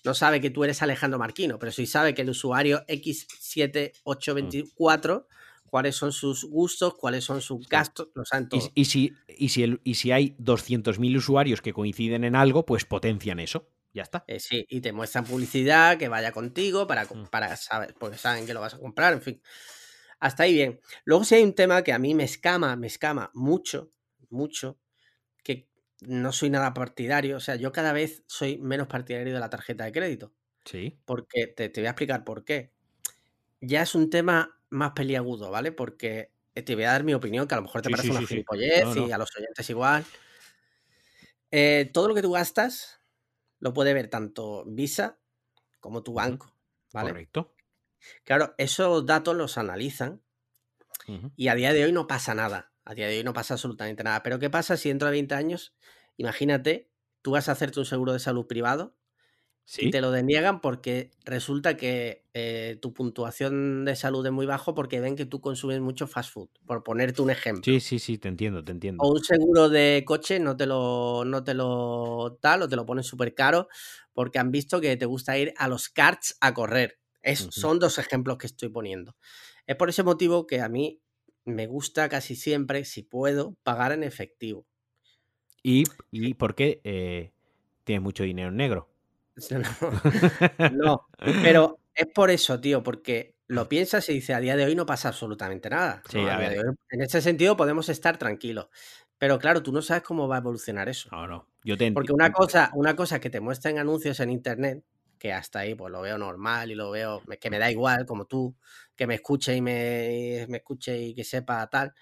[0.03, 5.25] no sabe que tú eres Alejandro Marquino, pero sí sabe que el usuario X7824
[5.71, 9.79] cuáles son sus gustos, cuáles son sus gastos, lo saben Y, si, y, si, el,
[9.85, 13.69] y si hay 200.000 usuarios que coinciden en algo, pues potencian eso.
[13.93, 14.25] Ya está.
[14.27, 17.27] Eh, sí, y te muestran publicidad que vaya contigo para, mm.
[17.31, 19.41] para saber, porque saben que lo vas a comprar, en fin.
[20.19, 20.81] Hasta ahí bien.
[21.05, 23.93] Luego si hay un tema que a mí me escama, me escama mucho,
[24.29, 24.77] mucho,
[26.01, 27.37] no soy nada partidario.
[27.37, 30.33] O sea, yo cada vez soy menos partidario de la tarjeta de crédito.
[30.65, 30.99] Sí.
[31.05, 32.73] Porque te, te voy a explicar por qué.
[33.61, 35.71] Ya es un tema más peliagudo, ¿vale?
[35.71, 38.27] Porque eh, te voy a dar mi opinión, que a lo mejor te parece una
[38.27, 40.05] gilipollez y a los oyentes igual.
[41.51, 43.01] Eh, todo lo que tú gastas
[43.59, 45.19] lo puede ver tanto Visa
[45.79, 46.55] como tu banco,
[46.93, 47.11] ¿vale?
[47.11, 47.53] Correcto.
[48.23, 50.23] Claro, esos datos los analizan
[51.35, 52.70] y a día de hoy no pasa nada.
[52.91, 54.21] A día de hoy no pasa absolutamente nada.
[54.21, 55.73] Pero ¿qué pasa si dentro de 20 años,
[56.17, 58.97] imagínate, tú vas a hacerte un seguro de salud privado
[59.77, 64.75] y te lo deniegan porque resulta que eh, tu puntuación de salud es muy bajo
[64.75, 67.71] porque ven que tú consumes mucho fast food, por ponerte un ejemplo.
[67.71, 69.01] Sí, sí, sí, te entiendo, te entiendo.
[69.05, 72.85] O un seguro de coche no te lo, no te lo tal o te lo
[72.85, 73.69] ponen súper caro
[74.11, 76.99] porque han visto que te gusta ir a los karts a correr.
[77.21, 79.15] Es, Son dos ejemplos que estoy poniendo.
[79.65, 81.01] Es por ese motivo que a mí
[81.45, 84.65] me gusta casi siempre, si puedo, pagar en efectivo.
[85.63, 87.31] ¿Y, y por qué eh,
[87.83, 88.89] tienes mucho dinero en negro?
[90.73, 94.75] No, pero es por eso, tío, porque lo piensas y dices, a día de hoy
[94.75, 96.01] no pasa absolutamente nada.
[96.09, 96.63] Sí, a ver.
[96.89, 98.67] en este sentido podemos estar tranquilos.
[99.17, 101.09] Pero claro, tú no sabes cómo va a evolucionar eso.
[101.11, 101.47] No, no.
[101.63, 104.83] Yo te Porque una cosa, una cosa que te muestran anuncios en internet,
[105.21, 108.25] que hasta ahí pues lo veo normal y lo veo, que me da igual, como
[108.25, 108.55] tú,
[108.95, 111.93] que me escuche y me, me escuche y que sepa tal.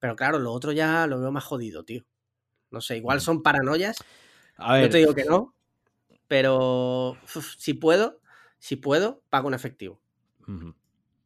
[0.00, 2.04] Pero claro, lo otro ya lo veo más jodido, tío.
[2.72, 3.98] No sé, igual son paranoias.
[4.56, 5.54] A ver, Yo te digo que no,
[6.26, 8.20] pero uf, si puedo,
[8.58, 10.00] si puedo, pago en efectivo.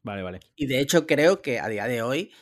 [0.02, 0.40] Vale, vale.
[0.56, 2.34] Y de hecho creo que a día de hoy,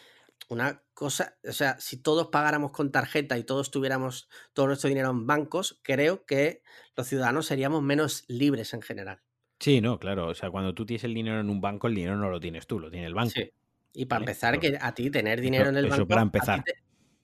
[0.49, 5.11] una cosa, o sea, si todos pagáramos con tarjeta y todos tuviéramos todo nuestro dinero
[5.11, 6.63] en bancos, creo que
[6.97, 9.23] los ciudadanos seríamos menos libres en general.
[9.61, 10.29] Sí, no, claro.
[10.29, 12.67] O sea, cuando tú tienes el dinero en un banco, el dinero no lo tienes
[12.67, 13.35] tú, lo tiene el banco.
[13.35, 13.51] Sí.
[13.93, 16.47] Y para Vale, empezar, que a ti tener dinero en el eso banco, para a
[16.47, 16.63] ti empezar.
[16.63, 16.75] te-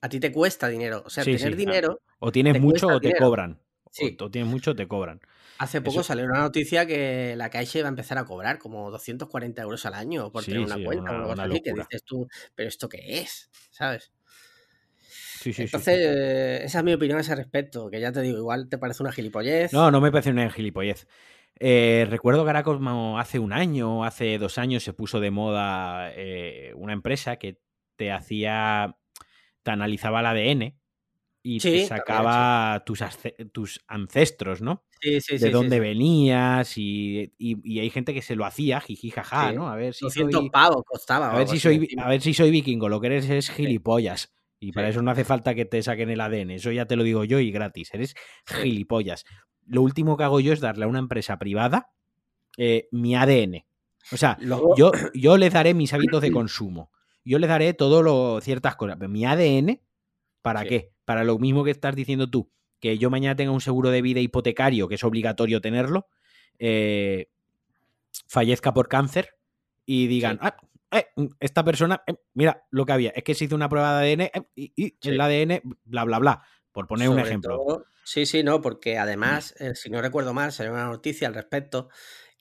[0.01, 1.03] A, ti te cuesta dinero.
[1.05, 2.01] O sea, Sí, tener sí, dinero.
[2.19, 3.61] O tienes mucho o te cobran.
[4.01, 4.17] O- Sí.
[4.19, 5.19] O, tienes mucho o te cobran.
[5.57, 8.91] Hace poco Eso- salió una noticia que la Caixa iba a empezar a cobrar como
[8.91, 11.61] 240 euros al año por Sí, tener una sí, cuenta una- o algo una así,
[11.63, 13.49] que dices tú, pero ¿esto qué es?
[13.71, 14.11] ¿Sabes?
[14.99, 16.03] Sí, sí, sí, Entonces, sí.
[16.05, 19.03] eh, esa es mi opinión a ese respecto, que ya te digo, igual te parece
[19.03, 19.71] una gilipollez.
[19.73, 21.07] No, no me parece una gilipollez.
[21.59, 26.11] Eh, recuerdo que ahora como hace un año, hace dos años, se puso de moda
[26.15, 27.59] eh, una empresa que
[27.95, 28.97] te hacía,
[29.63, 30.75] te analizaba el ADN
[31.47, 32.99] y Sí, te sacaba tus,
[33.51, 34.83] tus ancestros, ¿no?
[34.99, 35.87] Sí, sí, de sí, dónde sí, sí.
[35.87, 39.55] venías y, y- y hay gente que se lo hacía, jiji, jaja, Sí.
[39.55, 39.69] ¿no?
[39.69, 41.31] A ver si 200 soy, pavos costaba.
[41.31, 44.33] a ver si soy, a ver si soy vikingo, lo que eres es gilipollas.
[44.59, 47.03] Y para eso no hace falta que te saquen el ADN, eso ya te lo
[47.03, 48.15] digo yo y gratis, eres
[48.47, 49.25] gilipollas.
[49.67, 51.91] Lo último que hago yo es darle a una empresa privada
[52.57, 53.67] eh, mi ADN.
[54.11, 56.89] O sea, Luego- yo, yo les daré mis hábitos de consumo,
[57.23, 59.83] yo les daré todo lo ciertas cosas, pero mi ADN,
[60.41, 60.94] ¿para qué?
[61.05, 64.19] Para lo mismo que estás diciendo tú, que yo mañana tenga un seguro de vida
[64.19, 66.07] hipotecario, que es obligatorio tenerlo,
[66.59, 67.29] eh,
[68.27, 69.37] fallezca por cáncer
[69.85, 70.47] y digan, Sí.
[70.49, 70.57] "Ah,
[70.91, 71.07] eh,
[71.39, 74.31] esta persona, eh, mira lo que había, es que se hizo una prueba de ADN
[74.55, 75.09] y, y Sí.
[75.09, 77.57] el ADN, bla, bla, bla, por poner un ejemplo.
[77.57, 81.89] todo- sí, sí, no, porque además, si no recuerdo mal, salió una noticia al respecto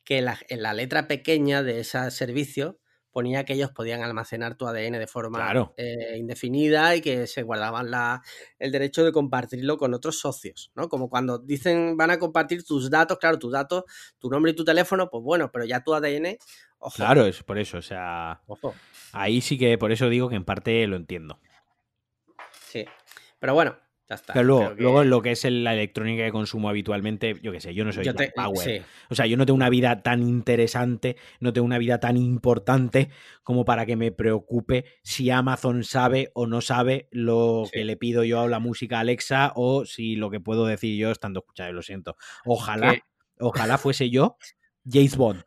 [0.04, 2.78] que la- en la letra pequeña de ese servicio
[3.14, 5.72] ponía que ellos podían almacenar tu ADN de forma Claro.
[5.78, 8.20] eh, indefinida y que se guardaban la,
[8.58, 10.88] el derecho de compartirlo con otros socios, ¿no?
[10.90, 13.84] Como cuando dicen van a compartir tus datos, claro, tus datos,
[14.18, 16.36] tu nombre y tu teléfono, pues bueno, pero ya tu ADN,
[16.78, 18.74] ojo, Claro, es por eso, o sea, ojo,
[19.12, 21.40] ahí sí que por eso digo que en parte lo entiendo.
[22.68, 22.84] sí.
[23.38, 23.76] Pero bueno,
[24.09, 24.32] ya está.
[24.34, 27.61] Pero luego, que- luego lo que es el- la electrónica que consumo habitualmente, yo qué
[27.61, 28.82] sé, yo no soy yo te- sí.
[29.09, 33.09] O sea, yo no tengo una vida tan interesante, no tengo una vida tan importante
[33.42, 37.70] como para que me preocupe si Amazon sabe o no sabe lo Sí.
[37.72, 41.11] que le pido yo a la música Alexa o si lo que puedo decir yo
[41.11, 42.16] estando escuchando, lo siento.
[42.44, 42.94] Ojalá,
[43.38, 44.36] ojalá fuese yo
[44.86, 45.42] James Bond,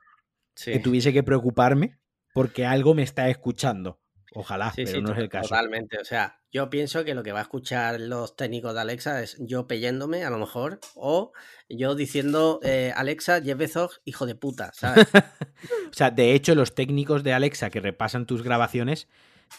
[0.56, 0.72] sí.
[0.72, 2.00] que tuviese que preocuparme
[2.34, 4.00] porque algo me está escuchando.
[4.34, 5.50] Ojalá, pero no es el caso.
[5.50, 5.98] Totalmente.
[6.00, 9.38] O sea, yo pienso que lo que va a escuchar los técnicos de Alexa es
[9.40, 11.34] yo peyéndome, a lo mejor, o
[11.70, 15.08] yo diciendo, eh, Alexa, Jeff Bezos, hijo de puta, ¿sabes?
[15.92, 19.08] O sea, de hecho, los técnicos de Alexa que repasan tus grabaciones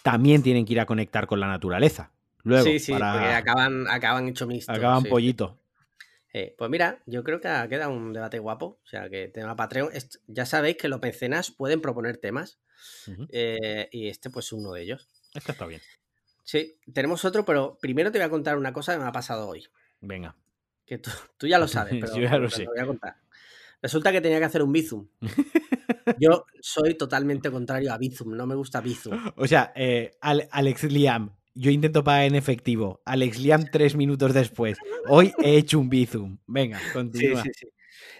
[0.02, 2.12] también tienen que ir a conectar con la naturaleza.
[2.44, 4.72] Luego, sí, sí, para- porque acaban, acaban hecho mixto.
[4.72, 5.08] acaban sí.
[5.08, 5.58] pollito.
[6.32, 8.78] Eh, pues mira, yo creo que ha quedado un debate guapo.
[8.84, 9.90] O sea, que tema Patreon.
[10.26, 12.60] ya sabéis que los mecenas pueden proponer temas.
[13.30, 15.08] Eh, y este, pues, es uno de ellos.
[15.34, 15.80] Esto está bien.
[16.50, 19.46] Sí, tenemos otro, pero primero te voy a contar una cosa que me ha pasado
[19.48, 19.66] hoy.
[20.00, 20.34] Venga.
[20.86, 22.64] Que tú, tú ya lo sabes, pero Yo ya lo te sé.
[22.66, 23.16] voy a contar.
[23.82, 25.06] Resulta que tenía que hacer un Bizum.
[26.18, 29.12] Yo soy totalmente contrario a Bizum, no me gusta Bizum.
[29.36, 33.02] O sea, eh, Al- Alex Liam, yo intento pagar en efectivo.
[33.04, 34.78] Alex Liam tres minutos después.
[35.06, 36.38] Hoy he hecho un bizum.
[36.46, 37.42] Venga, Sí, continúa.
[37.42, 37.68] sí, sí.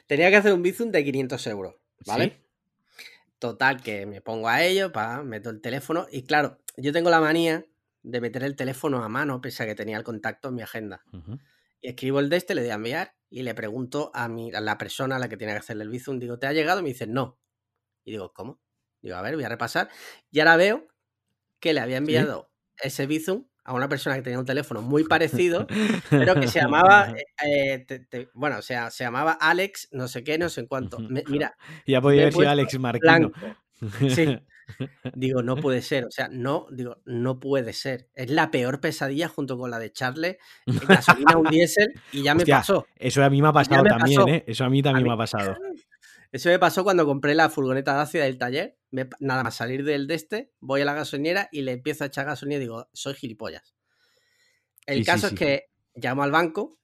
[0.06, 1.76] Tenía que hacer un Bizum de 500 euros,
[2.06, 2.24] ¿vale?
[2.24, 3.04] ¿Sí?
[3.38, 7.20] Total, que me pongo a ello, pa, meto el teléfono y claro, yo tengo la
[7.20, 7.64] manía
[8.02, 11.02] de meter el teléfono a mano, pese a que tenía el contacto en mi agenda.
[11.80, 14.60] Y escribo el de este, le doy a enviar y le pregunto a, mi, a
[14.60, 16.80] la persona a la que tiene que hacerle el Bizum, digo, ¿te ha llegado?
[16.80, 17.38] Y me dice, no.
[18.04, 18.60] Y digo, ¿cómo?
[19.02, 19.88] Digo, a ver, voy a repasar.
[20.30, 20.88] Y ahora veo
[21.60, 22.50] que le había enviado
[22.82, 25.66] ese Bizum a una persona que tenía un teléfono muy parecido,
[26.10, 30.24] pero que se llamaba, eh, te- te- bueno, o sea, se llamaba Alex, no sé
[30.24, 30.98] qué, no sé en cuánto.
[31.00, 33.30] Me- mira, Ya podía haber sido Alex Marquino.
[33.30, 33.56] blanco.
[34.08, 34.38] Sí.
[35.14, 38.08] Digo, no puede ser, o sea, no, digo, no puede ser.
[38.14, 42.44] Es la peor pesadilla junto con la de Charlie, gasolina un diésel y ya me
[42.46, 42.86] pasó.
[42.96, 44.28] Eso a mí me ha pasado me también, pasó.
[44.28, 44.44] ¿eh?
[44.46, 45.56] Eso a mí también mí- me ha pasado.
[46.30, 48.76] Eso me pasó cuando compré la furgoneta Dacia del taller.
[48.90, 52.08] Me- nada más salir del de este, voy a la gasolinera y le empiezo a
[52.08, 53.74] echar gasolina y digo, soy gilipollas.
[54.84, 55.34] El Sí, caso sí.
[55.34, 55.64] es que
[55.94, 56.78] llamo al banco,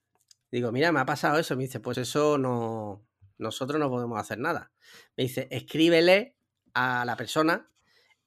[0.51, 1.55] digo, mira, me ha pasado eso.
[1.55, 3.05] Me dice, pues eso no,
[3.37, 4.71] nosotros no podemos hacer nada.
[5.15, 6.35] Me dice, escríbele
[6.73, 7.69] a la persona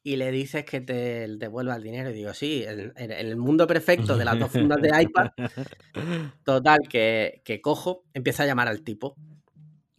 [0.09, 2.09] y le dices que te devuelva el dinero.
[2.09, 5.29] Y digo, sí, en, el mundo perfecto de las dos fundas de iPad,
[6.45, 9.15] total, que, cojo, empieza a llamar al tipo.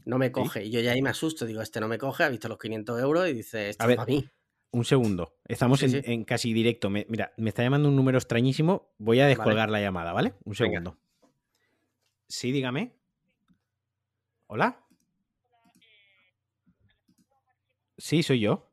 [0.06, 0.66] No me coge.
[0.66, 1.46] Y yo ya ahí me asusto.
[1.46, 4.00] Digo, este no me coge, ha visto los 500 euros y dice, esto a ver,
[4.08, 4.28] mí.
[4.72, 5.38] Un segundo.
[5.46, 6.90] Estamos en, casi directo.
[6.90, 8.92] mira, me está llamando un número extrañísimo.
[8.98, 10.34] Voy a descolgar la llamada, ¿vale?
[10.44, 10.98] Un segundo.
[12.28, 12.96] Sí, dígame.
[14.48, 14.84] ¿Hola?
[18.00, 18.69] Sí, soy yo.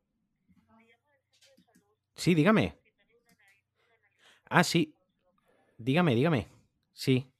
[2.16, 2.76] Sí, dígame.
[4.48, 4.94] Ah, sí.
[5.78, 6.48] Dígame, dígame.
[6.92, 7.30] Sí.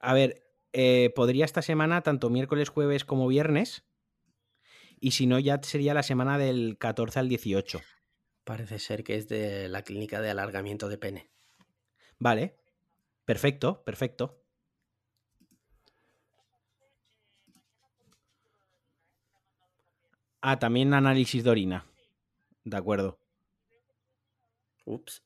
[0.00, 0.42] A ver,
[0.72, 3.84] eh, podría esta semana, tanto miércoles, jueves como viernes.
[5.00, 7.80] Y si no, ya sería la semana del 14 al 18.
[8.44, 11.30] Parece ser que es de la clínica de alargamiento de pene.
[12.18, 12.56] Vale.
[13.24, 14.42] Perfecto, perfecto.
[20.50, 21.84] Ah, también análisis de orina.
[22.64, 23.18] De acuerdo.
[24.86, 25.22] Ups.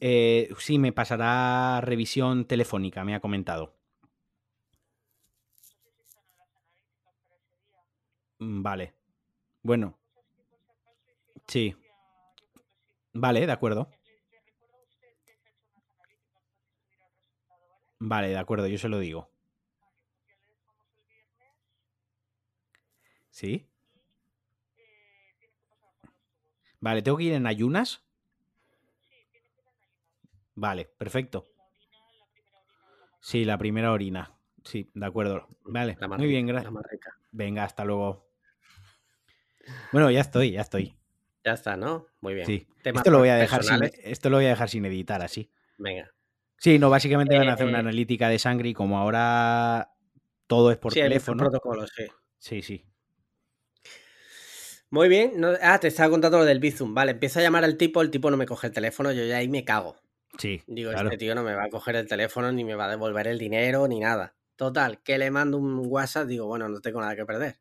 [0.00, 3.74] Eh, sí, me pasará revisión telefónica, me ha comentado.
[8.40, 8.94] Mm, vale.
[9.62, 9.98] Bueno.
[11.46, 11.74] Sí.
[13.14, 13.88] Vale, de acuerdo.
[18.04, 19.30] Vale, de acuerdo, yo se lo digo.
[23.30, 23.70] ¿Sí?
[26.80, 28.04] Vale, ¿tengo que ir en ayunas?
[30.56, 31.46] Vale, perfecto.
[33.20, 34.36] Sí, la primera orina.
[34.64, 35.46] Sí, de acuerdo.
[35.62, 36.72] Vale, muy bien, gracias.
[37.30, 38.28] Venga, hasta luego.
[39.92, 40.96] Bueno, ya estoy, ya estoy.
[41.44, 42.08] Ya está, ¿no?
[42.20, 42.46] Muy bien.
[42.46, 42.66] Sí.
[42.82, 45.52] esto lo voy a dejar sin, esto lo voy a dejar sin editar así.
[45.78, 46.10] Venga.
[46.62, 49.90] Sí, no, básicamente van a hacer una eh, analítica de sangre y como ahora
[50.46, 51.42] todo es por teléfono.
[51.42, 52.04] protocolo, sí.
[52.38, 52.84] Sí, sí.
[54.88, 55.32] Muy bien.
[55.60, 56.94] ah, te estaba contando lo del Bizum.
[56.94, 59.38] Vale, empiezo a llamar al tipo, el tipo no me coge el teléfono, yo ya
[59.38, 59.96] ahí me cago.
[60.38, 60.62] Sí.
[60.68, 63.26] Digo, este tío no me va a coger el teléfono, ni me va a devolver
[63.26, 64.36] el dinero, ni nada.
[64.54, 67.58] Total, que le mando un WhatsApp, digo, bueno, no tengo nada que perder.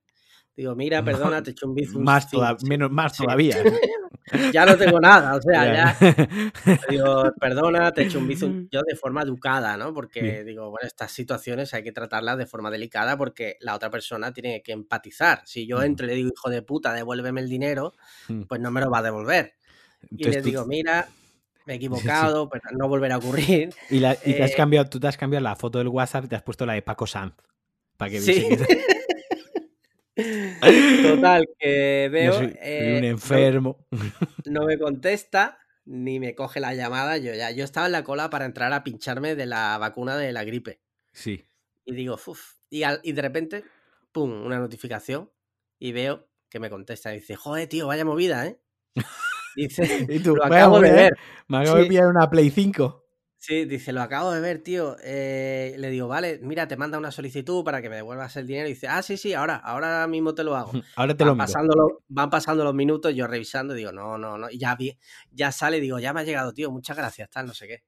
[0.55, 2.03] Digo, mira, perdona, te he hecho un Bizum.
[2.03, 2.27] Más,
[2.65, 3.55] menos, más todavía.
[4.53, 5.97] ya no tengo nada, o sea, ya.
[6.89, 9.93] digo, perdona, te he hecho un bizum yo de forma educada, ¿no?
[9.93, 14.33] Porque digo, bueno, estas situaciones hay que tratarlas de forma delicada porque la otra persona
[14.33, 15.41] tiene que empatizar.
[15.45, 17.93] Si yo entro y le digo, hijo de puta, devuélveme el dinero,
[18.47, 19.55] pues no me lo va a devolver.
[20.09, 21.07] Y le digo, mira,
[21.65, 23.73] me he equivocado, pero no volverá a ocurrir.
[23.89, 24.07] Y, te
[24.43, 26.65] has eh cambiado, tú te has cambiado la foto del WhatsApp y te has puesto
[26.65, 27.33] la de Paco Sanz.
[27.97, 28.47] Para que sí.
[30.15, 32.39] Total, que veo.
[32.39, 33.87] un eh, enfermo.
[34.45, 37.17] No, me contesta ni me coge la llamada.
[37.17, 40.31] Yo ya, yo estaba en la cola para entrar a pincharme de la vacuna de
[40.31, 40.81] la gripe.
[41.13, 41.45] Sí.
[41.85, 42.55] Y digo, uff.
[42.69, 43.63] Y, y de repente,
[44.11, 45.31] pum, una notificación.
[45.79, 47.13] Y veo que me contesta.
[47.13, 48.59] Y dice, joder, tío, vaya movida, ¿eh?
[49.55, 51.17] Dice, ¿Y tú, lo acabo de ver.
[51.47, 53.00] Me acabo de pillar una Play 5.
[53.41, 54.97] Sí, dice, lo acabo de ver, tío.
[55.03, 58.67] Eh, le digo, vale, mira, te manda una solicitud para que me devuelvas el dinero.
[58.67, 60.71] Y dice, ah, sí, sí, ahora, ahora mismo te lo hago.
[60.95, 61.47] Ahora te lo van
[62.07, 64.47] Van pasando los minutos, yo revisando, digo, no, no, no.
[64.51, 64.77] Y ya,
[65.31, 67.83] ya sale, digo, ya me ha llegado, tío, muchas gracias, tal, no sé qué.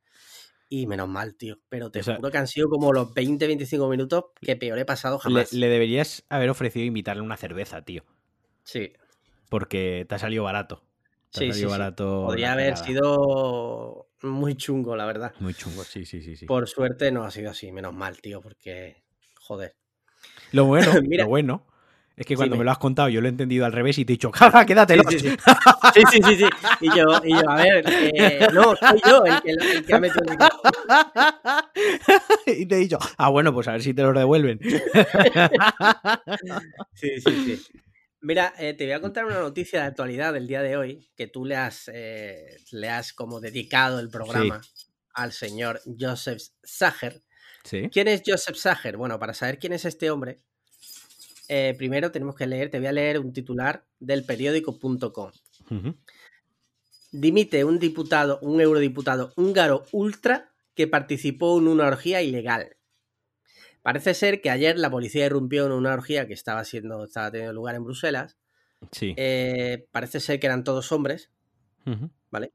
[0.70, 1.60] Y menos mal, tío.
[1.70, 5.20] Pero te juro que han sido como los 20, 25 minutos que peor he pasado
[5.20, 5.54] jamás.
[5.54, 8.04] Le, deberías haber ofrecido invitarle una cerveza, tío.
[8.64, 8.92] Sí.
[9.50, 10.82] Porque te ha salido barato.
[11.30, 12.24] Te ha salido barato.
[12.26, 15.34] Podría haber sido muy chungo, la verdad.
[15.40, 16.46] Muy chungo, sí, sí, sí, sí.
[16.46, 19.04] Por suerte no ha sido así, menos mal, tío, porque,
[19.40, 19.76] joder.
[20.52, 21.66] Lo bueno, lo bueno,
[22.16, 22.64] es que cuando me...
[22.64, 25.04] lo has contado yo lo he entendido al revés y te he dicho, ¡jaja, quédatelo!
[25.10, 25.38] Sí, sí, sí.
[26.24, 26.46] sí, sí,
[26.82, 30.00] Y, yo, y yo, a ver, eh, no, soy yo el que, el que ha
[30.00, 30.38] metido el
[32.62, 34.60] Y te he dicho, ah, bueno, pues a ver si te lo devuelven.
[36.94, 37.62] sí, sí, sí.
[38.24, 41.28] Mira, eh, te voy a contar una noticia de actualidad del día de hoy, que
[41.28, 44.62] tú le has, eh, le has como dedicado el programa
[45.14, 47.22] al señor Joseph Sager.
[47.66, 47.90] ¿Sí?
[47.92, 48.96] ¿Quién es Joseph Sager?
[48.96, 50.40] Bueno, para saber quién es este hombre,
[51.50, 55.32] eh, primero tenemos que leer, te voy a leer un titular del periódico.com.
[57.12, 62.78] Dimite un diputado, un eurodiputado húngaro ultra que participó en una orgía ilegal.
[63.84, 67.52] Parece ser que ayer la policía irrumpió en una orgía que estaba siendo, estaba teniendo
[67.54, 68.38] lugar en Bruselas.
[68.92, 69.14] Sí.
[69.18, 71.32] Eh, parece ser que eran todos hombres,
[72.32, 72.54] ¿vale?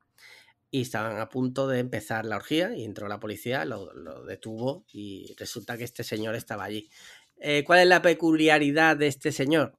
[0.70, 5.34] Y estaban a punto de empezar la orgía y entró la policía, lo, detuvo y
[5.38, 6.88] resulta que este señor estaba allí.
[7.36, 9.76] Eh, ¿Cuál es la peculiaridad de este señor?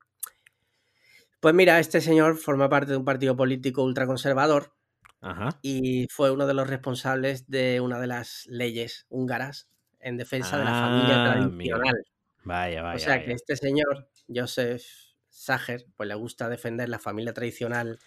[1.39, 4.75] Pues mira, este señor forma parte de un partido político ultraconservador
[5.21, 5.57] Ajá.
[5.63, 9.67] y fue uno de los responsables de una de las leyes húngaras
[9.99, 12.05] en defensa de la familia Ah, tradicional.
[12.43, 12.95] Vaya, vaya.
[12.95, 14.83] o sea que este señor, Joseph
[15.27, 17.99] Sager, pues le gusta defender la familia tradicional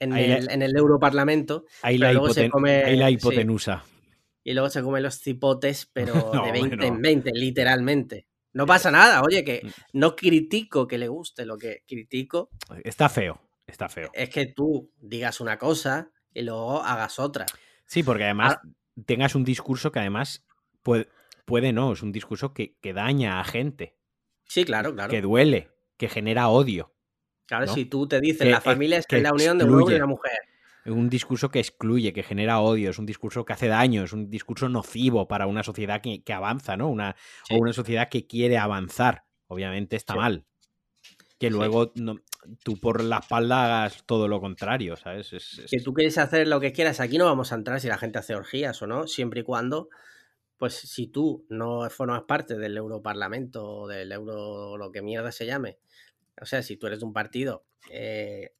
[0.00, 3.08] en, Ahí el, en el Europarlamento Ahí pero la, luego se hipoten- come- ahí la
[3.08, 3.14] sí.
[3.14, 3.84] hipotenusa.
[4.42, 6.94] y luego se come los cipotes, pero No, de 20 bueno.
[6.96, 8.26] en 20, literalmente.
[8.52, 9.68] No pasa nada, oye, que Mm.
[9.98, 12.50] no critico que le guste, lo que critico
[12.84, 14.10] Está feo, está feo.
[14.14, 17.46] es que tú digas una cosa y luego hagas otra.
[17.86, 18.62] Sí, porque además Ah.
[19.06, 20.44] tengas un discurso que además
[20.82, 21.08] puede,
[21.44, 23.96] puede no, es un discurso que, que daña a gente,
[24.46, 25.10] Sí, claro, claro.
[25.10, 26.92] que duele, que genera odio.
[27.46, 27.74] Claro, ¿no?
[27.74, 29.98] si tú te dices Que la familia es que la unión de un hombre y
[29.98, 30.38] una mujer.
[30.84, 34.12] Es un discurso que excluye, que genera odio, es un discurso que hace daño, es
[34.12, 36.88] un discurso nocivo para una sociedad que, que avanza, ¿no?
[36.90, 37.16] Una,
[37.48, 37.54] Sí.
[37.54, 39.24] O una sociedad que quiere avanzar.
[39.46, 40.18] Obviamente está Sí.
[40.18, 40.44] mal.
[41.38, 41.52] Que Sí.
[41.54, 42.16] luego no-
[42.62, 45.32] tú por la espalda hagas todo lo contrario, ¿sabes?
[45.32, 47.88] Es- es- Que tú quieres hacer lo que quieras, aquí no vamos a entrar si
[47.88, 49.88] la gente hace orgías o no, siempre y cuando,
[50.64, 55.46] pues si tú no formas parte del Europarlamento o del Euro, lo que mierda se
[55.46, 55.78] llame,
[56.40, 58.54] o sea, si tú eres de un partido eh,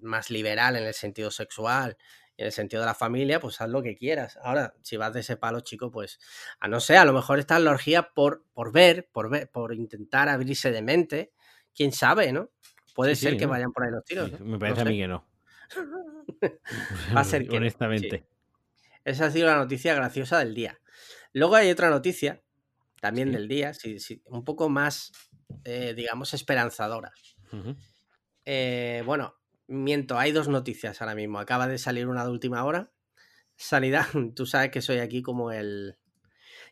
[0.00, 1.96] más liberal en el sentido sexual
[2.36, 4.38] y en el sentido de la familia, pues haz lo que quieras.
[4.42, 6.20] Ahora, si vas de ese palo, chico, pues
[6.60, 9.50] a no sé, a lo mejor está en la orgía por, por ver, por ver,
[9.50, 11.32] por intentar abrirse de mente,
[11.74, 12.50] quién sabe, ¿no?
[12.94, 13.46] Puede Sí, ser sí, que ¿no?
[13.46, 14.30] vayan por ahí los tiros.
[14.30, 14.40] Sí, ¿no?
[14.40, 15.26] Me No parece a mí que no.
[17.16, 18.28] Va a ser que no, Honestamente.
[19.04, 20.80] Esa ha sido la noticia graciosa del día.
[21.36, 22.42] Luego hay otra noticia,
[23.02, 23.34] también Sí.
[23.34, 25.12] del día, sí, sí, un poco más,
[25.64, 27.12] eh, digamos, esperanzadora.
[28.46, 29.34] Eh, bueno,
[29.66, 31.38] miento, hay dos noticias ahora mismo.
[31.38, 32.90] Acaba de salir una de última hora.
[33.54, 35.96] Sanidad, tú sabes que soy aquí como el...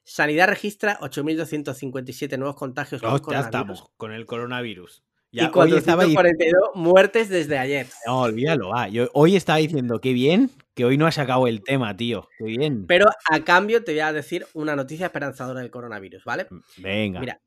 [0.03, 5.03] Sanidad registra 8.257 nuevos contagios con Hostia, coronavirus estamos con el coronavirus.
[5.31, 7.87] y Ya, estaba diciendo- 442 muertes desde ayer.
[8.07, 8.71] No, olvídalo.
[8.89, 12.29] Yo hoy estaba diciendo qué bien que hoy no ha sacado el tema, tío.
[12.39, 12.87] Qué bien.
[12.87, 16.47] Pero a cambio te voy a decir una noticia esperanzadora del coronavirus, ¿vale?
[16.77, 17.21] Venga.
[17.21, 17.41] Mira,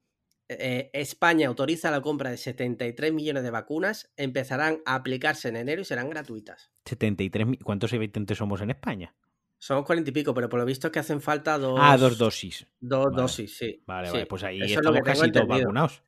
[0.49, 5.81] eh, España autoriza la compra de 73 millones de vacunas, empezarán a aplicarse en enero
[5.81, 6.71] y serán gratuitas.
[6.85, 9.13] 73 mi- ¿Cuántos habitantes somos en España?
[9.59, 12.17] Somos 40 y pico, pero por lo visto es que hacen falta dos, Ah, dos
[12.17, 12.65] dosis.
[12.79, 13.21] dos Vale.
[13.23, 13.83] dosis, sí.
[13.87, 14.13] Vale, sí.
[14.13, 14.25] vale.
[14.27, 16.03] Pues ahí Eso es lo estamos que tengo casi todos vacunados.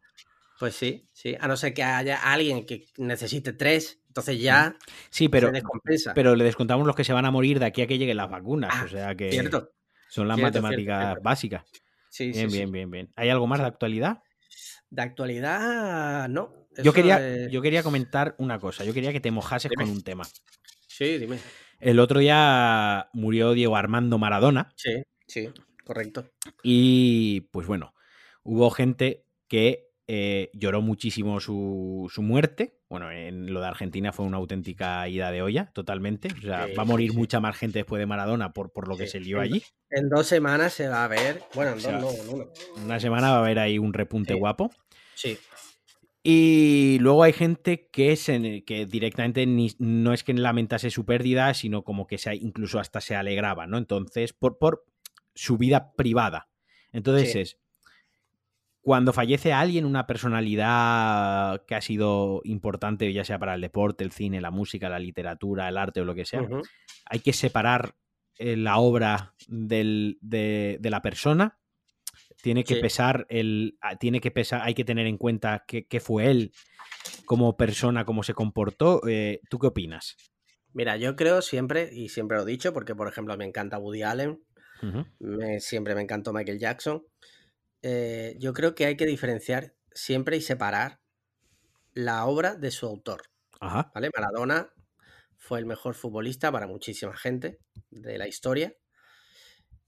[0.59, 1.35] Pues sí, sí.
[1.39, 4.75] A no ser que haya alguien que necesite tres, entonces ya
[5.09, 6.13] Sí, pero, se descompensa.
[6.13, 8.29] pero le descontamos los que se van a morir de aquí a que lleguen las
[8.29, 8.69] vacunas.
[8.73, 9.71] Ah, o sea que Cierto.
[10.09, 11.21] son las Cierto, matemáticas cierto.
[11.23, 11.65] básicas.
[12.09, 12.73] Sí, Bien, sí, bien, sí.
[12.73, 13.13] bien, bien.
[13.15, 14.21] ¿Hay algo más de actualidad?
[14.89, 16.67] De actualidad, no.
[16.83, 18.83] Yo quería, es- yo quería comentar una cosa.
[18.83, 19.83] Yo quería que te mojases Dime.
[19.85, 20.25] con un tema.
[20.87, 21.39] Sí, dime.
[21.79, 24.73] El otro día murió Diego Armando Maradona.
[24.75, 25.49] Sí, sí,
[25.85, 26.29] correcto.
[26.63, 27.93] Y pues bueno,
[28.43, 32.79] hubo gente que eh, lloró muchísimo su, su muerte.
[32.89, 36.29] Bueno, en lo de Argentina fue una auténtica ida de olla, totalmente.
[36.35, 37.17] O sea, Sí, va a morir sí.
[37.17, 39.61] mucha más gente después de Maradona por, por lo que se lió allí.
[39.91, 41.43] En dos semanas se va a ver.
[41.53, 42.45] Bueno, en O sea, dos no, en uno.
[42.83, 44.71] Una semana va a haber ahí un repunte guapo.
[45.13, 45.37] Sí.
[46.23, 51.53] Y luego hay gente que, se, que directamente ni- no es que lamentase su pérdida,
[51.53, 53.77] sino como que se, incluso hasta se alegraba, ¿no?
[53.77, 54.85] Entonces, por, por
[55.33, 56.49] su vida privada.
[56.91, 57.57] Entonces es,
[58.89, 64.11] cuando fallece alguien, una personalidad que ha sido importante, ya sea para el deporte, el
[64.11, 66.41] cine, la música, la literatura, el arte o lo que sea,
[67.05, 67.93] hay que separar
[68.39, 71.59] eh, la obra del- de, de la persona.
[72.41, 72.81] Tiene que Sí.
[72.81, 73.77] pesar el.
[73.79, 74.61] ah, Tiene que pesar.
[74.63, 76.51] Hay que tener en cuenta qué, fue él
[77.25, 79.01] como persona, cómo se comportó.
[79.07, 80.15] Eh, ¿Tú qué opinas?
[80.73, 84.01] Mira, yo creo siempre, y siempre lo he dicho, porque por ejemplo me encanta Woody
[84.01, 84.41] Allen,
[85.19, 87.03] me- siempre me encantó Michael Jackson.
[87.81, 90.99] Eh, yo creo que hay que diferenciar siempre y separar
[91.93, 93.23] la obra de su autor.
[93.59, 93.91] Ajá.
[93.93, 94.09] ¿vale?
[94.15, 94.71] Maradona
[95.37, 97.59] fue el mejor futbolista para muchísima gente
[97.89, 98.73] de la historia.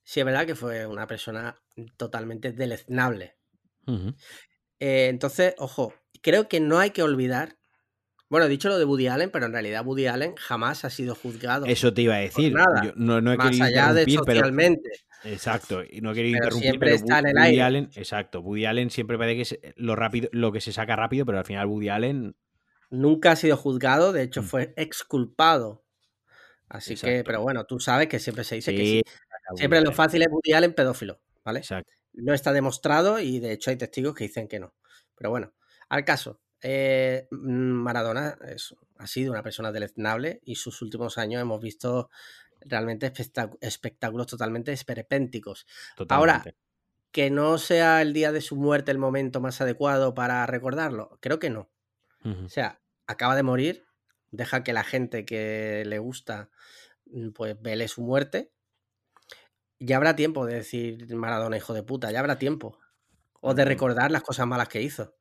[0.04, 1.62] Sí, es verdad que fue una persona
[1.98, 3.38] totalmente deleznable.
[4.80, 7.58] Eh, entonces, ojo, creo que no hay que olvidar.
[8.30, 11.16] Bueno, he dicho lo de Woody Allen, pero en realidad Woody Allen jamás ha sido
[11.16, 11.66] juzgado.
[11.66, 12.54] Eso te iba a decir.
[12.54, 12.86] nada.
[12.86, 14.50] Yo no, no he más allá de pero.
[15.24, 17.62] Exacto, y no Pero interrumpir, siempre pero está en el aire.
[17.62, 21.26] Allen, exacto, Woody Allen siempre parece que es lo rápido, lo que se saca rápido,
[21.26, 22.36] pero al final Woody Allen,
[22.90, 24.46] Nunca ha sido juzgado, de hecho Mm.
[24.46, 25.86] fue exculpado.
[26.68, 29.02] Así que, pero bueno, tú sabes que siempre se dice que sí.
[29.50, 31.60] Woody Siempre lo fácil es Woody Allen pedófilo, ¿vale?
[31.60, 31.92] Exacto.
[32.14, 34.74] No está demostrado y de hecho hay testigos que dicen que no.
[35.16, 35.54] Pero bueno,
[35.90, 37.38] al caso, eh, mm,
[37.72, 42.10] Maradona es- ha sido una persona deleznable y sus últimos años hemos visto
[42.62, 45.66] realmente espectac- espectáculos totalmente esperpénticos.
[46.10, 46.44] Ahora,
[47.12, 51.18] que no sea el día de su muerte el momento más adecuado para recordarlo.
[51.22, 51.70] Creo que no.
[52.46, 53.86] O sea, acaba de morir,
[54.30, 56.50] deja que la gente que le gusta
[57.06, 58.52] mm, pues vele su muerte.
[59.80, 62.78] Ya habrá tiempo de decir Maradona, hijo de puta, ya habrá tiempo.
[63.42, 65.16] O de recordar las cosas malas que hizo.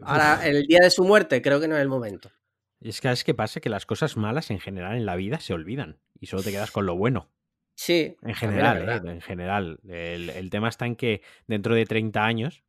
[0.00, 2.30] Ahora, el día de su muerte, creo que no es el momento.
[2.80, 5.54] Es que es que pasa que las cosas malas en general en la vida se
[5.54, 7.30] olvidan y solo te quedas con lo bueno.
[7.74, 8.16] Sí.
[8.22, 9.10] En general, ¿eh?
[9.10, 9.78] en general.
[9.86, 12.64] El, el, tema está en que dentro de 30 años,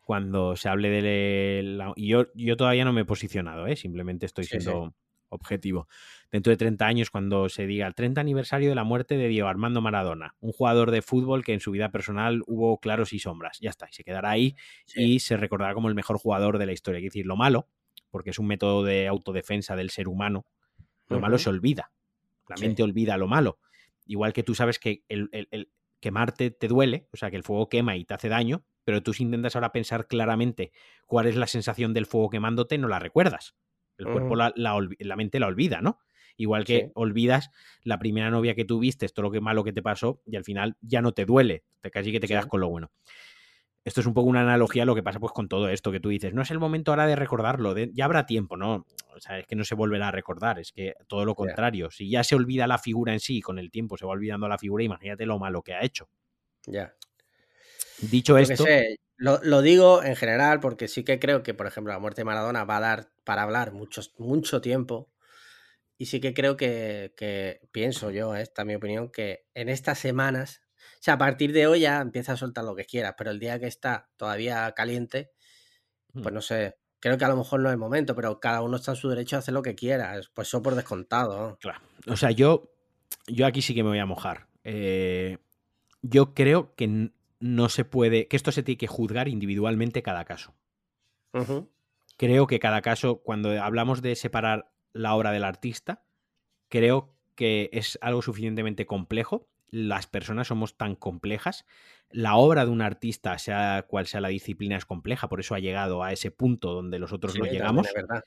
[0.00, 1.62] cuando se hable de...
[1.64, 3.76] La, y yo, yo todavía no me he posicionado, ¿eh?
[3.76, 4.94] simplemente estoy siendo
[5.28, 5.88] objetivo.
[6.30, 9.48] Dentro de 30 años, cuando se diga el 30 aniversario de la muerte de Diego
[9.48, 13.58] Armando Maradona, un jugador de fútbol que en su vida personal hubo claros y sombras.
[13.60, 14.56] Ya está, y se quedará ahí
[14.94, 16.98] y se recordará como el mejor jugador de la historia.
[16.98, 17.68] Es decir, lo malo,
[18.10, 20.46] porque es un método de autodefensa del ser humano,
[21.08, 21.90] lo malo se olvida.
[22.48, 23.58] La mente olvida lo malo.
[24.06, 25.28] Igual que tú sabes que el,
[26.00, 29.12] quemarte te duele, o sea, que el fuego quema y te hace daño, pero tú
[29.12, 30.72] si intentas ahora pensar claramente
[31.06, 33.54] cuál es la sensación del fuego quemándote, no la recuerdas.
[33.98, 35.98] El cuerpo, la, la, mente la olvida, ¿no?
[36.36, 37.50] Igual que olvidas
[37.82, 40.76] la primera novia que tuviste, todo lo que malo que te pasó, y al final
[40.80, 42.92] ya no te duele, te casi que te quedas con lo bueno.
[43.88, 45.98] Esto es un poco una analogía a lo que pasa pues con todo esto que
[45.98, 46.34] tú dices.
[46.34, 48.84] No es el momento ahora de recordarlo, ya habrá tiempo, ¿no?
[49.16, 51.90] O sea, es que no se volverá a recordar, es que todo lo contrario.
[51.90, 54.58] Si ya se olvida la figura en sí, con el tiempo se va olvidando la
[54.58, 56.10] figura, imagínate lo malo que ha hecho.
[56.66, 56.94] Ya.
[58.02, 58.66] Dicho esto.
[59.16, 62.64] lo, digo en general porque sí que creo que, por ejemplo, la muerte de Maradona
[62.64, 65.10] va a dar para hablar mucho, mucho tiempo.
[65.96, 69.98] Y sí que creo que, que pienso yo, esta es mi opinión, que en estas
[69.98, 70.60] semanas
[70.98, 73.38] o sea, a partir de hoy ya empieza a soltar lo que quieras, pero el
[73.38, 75.30] día que está todavía caliente,
[76.12, 76.34] pues mm.
[76.34, 78.92] no sé, creo que a lo mejor no es el momento, pero cada uno está
[78.92, 81.56] en su derecho a hacer lo que quiera, pues eso por descontado.
[81.60, 81.80] Claro.
[82.08, 82.72] O sea, yo,
[83.28, 84.48] yo aquí sí que me voy a mojar.
[84.64, 85.38] Eh,
[86.02, 90.54] yo creo que no se puede, que esto se tiene que juzgar individualmente cada caso.
[92.16, 96.02] Creo que cada caso, cuando hablamos de separar la obra del artista,
[96.68, 101.66] creo que es algo suficientemente complejo las personas somos tan complejas.
[102.10, 105.58] La obra de un artista, sea cual sea la disciplina, es compleja, por eso ha
[105.58, 107.86] llegado a ese punto donde nosotros no llegamos.
[107.94, 108.24] Verdad.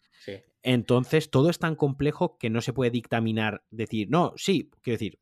[0.61, 5.19] Entonces, todo es tan complejo que no se puede dictaminar, decir, no, sí, quiero decir,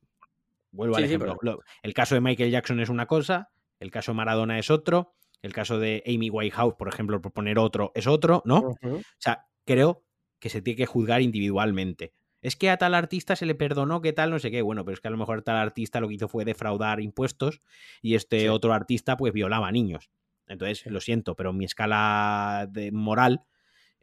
[0.71, 1.37] vuelvo al ejemplo.
[1.81, 3.49] El caso de Michael Jackson es una cosa,
[3.79, 7.57] el caso de Maradona es otro, el caso de Amy Whitehouse, por ejemplo, por poner
[7.59, 8.75] otro, es otro, ¿no?
[8.81, 10.03] O sea, creo
[10.39, 14.13] que se tiene que juzgar individualmente es que a tal artista se le perdonó que
[14.13, 14.61] tal, no sé qué.
[14.61, 17.61] Bueno, pero es que a lo mejor tal artista lo que hizo fue defraudar impuestos
[18.01, 20.09] y este otro artista pues violaba a niños.
[20.47, 23.43] Entonces, lo siento, pero mi escala de moral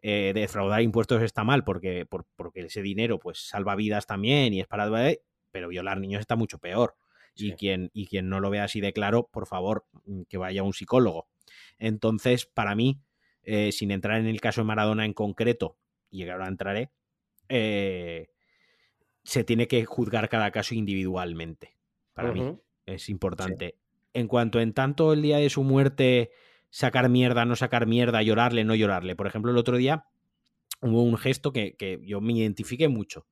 [0.03, 4.67] eh, defraudar impuestos está mal porque, porque ese dinero pues salva vidas también y es
[4.67, 4.89] para...
[5.51, 6.97] Pero violar niños está mucho peor.
[7.35, 10.61] Y, quien, y quien no lo vea así de claro, por favor, mm, que vaya
[10.61, 11.29] a un psicólogo.
[11.79, 13.01] Entonces, para mí,
[13.43, 15.77] eh, sin entrar en el caso de Maradona en concreto,
[16.11, 16.91] y ahora entraré,
[17.49, 18.31] eh,
[19.25, 21.77] se tiene que juzgar cada caso individualmente.
[22.15, 23.77] Para mí es importante.
[24.15, 26.31] En cuanto en tanto el día de su muerte,
[26.71, 29.17] sacar mierda, no sacar mierda, llorarle, no llorarle.
[29.17, 30.07] Por ejemplo, el otro día
[30.81, 33.27] hubo un gesto que, yo me identifiqué mucho,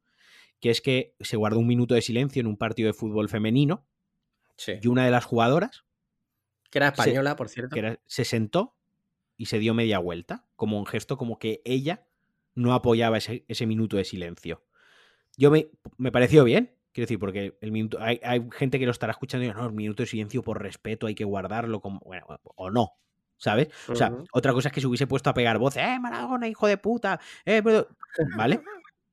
[0.60, 3.86] que es que se guardó un minuto de silencio en un partido de fútbol femenino
[4.80, 5.84] y una de las jugadoras,
[6.70, 8.76] que era española, por cierto, se sentó
[9.36, 12.06] y se dio media vuelta, como un gesto como que ella
[12.54, 14.64] no apoyaba ese, minuto de silencio.
[15.36, 18.20] Yo me, me, pareció bien, quiero decir, porque el minuto, hay,
[18.52, 21.24] gente que lo estará escuchando y no, el minuto de silencio por respeto hay que
[21.24, 22.26] guardarlo como, bueno,
[22.56, 22.92] o no,
[23.36, 23.68] ¿sabes?
[23.88, 26.66] O sea, otra cosa es que se hubiese puesto a pegar voces, ¡eh, Maradona, hijo
[26.66, 27.20] de puta!
[27.44, 27.62] Eh,
[28.36, 28.60] ¿Vale?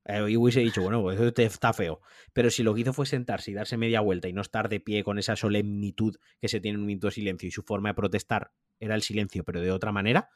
[0.04, 2.00] Eh, y hubiese dicho, bueno, pues eso está feo.
[2.32, 4.80] Pero si lo que hizo fue sentarse y darse media vuelta y no estar de
[4.80, 7.90] pie con esa solemnitud que se tiene en un minuto de silencio y su forma
[7.90, 10.30] de protestar era el silencio, pero de otra manera,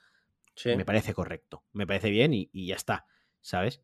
[0.64, 3.06] me parece correcto, me parece bien y, ya está,
[3.40, 3.82] ¿sabes?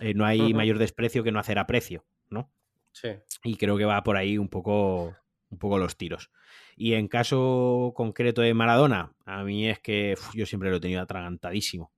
[0.00, 2.50] Eh, no hay mayor desprecio que no hacer aprecio, ¿no?
[2.92, 3.08] Sí.
[3.44, 5.16] Y creo que va por ahí un poco,
[5.50, 6.30] un poco los tiros.
[6.76, 11.00] Y en caso concreto de Maradona, a mí es que yo siempre lo he tenido
[11.00, 11.92] atragantadísimo.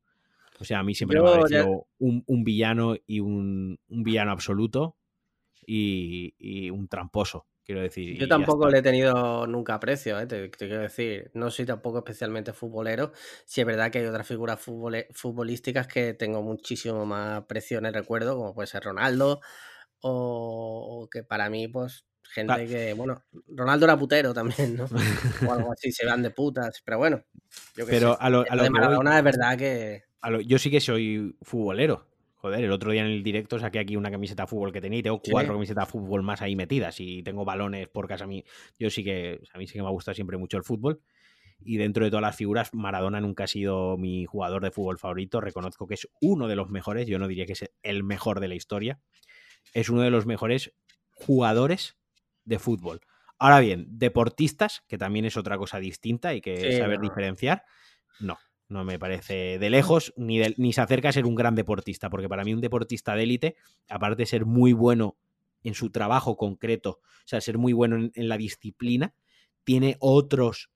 [0.61, 4.97] O sea, a mí siempre me ha parecido un, villano y un, villano absoluto
[5.67, 8.19] y, un tramposo quiero decir.
[8.19, 10.27] Yo tampoco le he tenido nunca aprecio, ¿eh?
[10.27, 11.31] te, quiero decir.
[11.35, 13.13] No soy tampoco especialmente futbolero.
[13.47, 17.95] Si es verdad que hay otras figuras futbolísticas que tengo muchísimo más aprecio en el
[17.95, 19.41] recuerdo, como puede ser Ronaldo,
[20.01, 24.85] o, que para mí, pues, gente que, bueno, Ronaldo era putero también, ¿no?
[25.47, 27.25] o algo así, se van de putas, pero bueno.
[27.77, 30.05] Yo pero a lo, a lo de Maradona es verdad que...
[30.45, 32.14] yo sí que soy futbolero
[32.45, 34.99] Joder, el otro día en el directo saqué aquí una camiseta de fútbol que tenía
[34.99, 38.25] y tengo cuatro camisetas de fútbol más ahí metidas y tengo balones por casa.
[38.25, 38.45] A mí,
[38.79, 41.01] yo sí que, a mí sí que me gusta siempre mucho el fútbol
[41.59, 45.41] y dentro de todas las figuras, Maradona nunca ha sido mi jugador de fútbol favorito.
[45.41, 48.49] Reconozco que es uno de los mejores, yo no diría que es el mejor de
[48.49, 49.01] la historia.
[49.73, 50.75] Es uno de los mejores
[51.13, 51.97] jugadores
[52.45, 53.01] de fútbol.
[53.39, 57.63] Ahora bien, deportistas, que también es otra cosa distinta, hay que saber diferenciar.
[58.21, 58.37] No,
[58.69, 62.29] no me parece de lejos, ni, ni se acerca a ser un gran deportista, porque
[62.29, 63.57] para mí un deportista de élite,
[63.89, 65.17] aparte de ser muy bueno
[65.63, 69.15] en su trabajo concreto, o sea, ser muy bueno en, la disciplina,
[69.65, 70.71] tiene otros,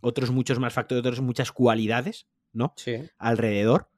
[0.00, 2.72] otros muchos más factores, otras muchas cualidades, ¿no?
[2.76, 2.96] Sí.
[3.18, 3.90] Alrededor,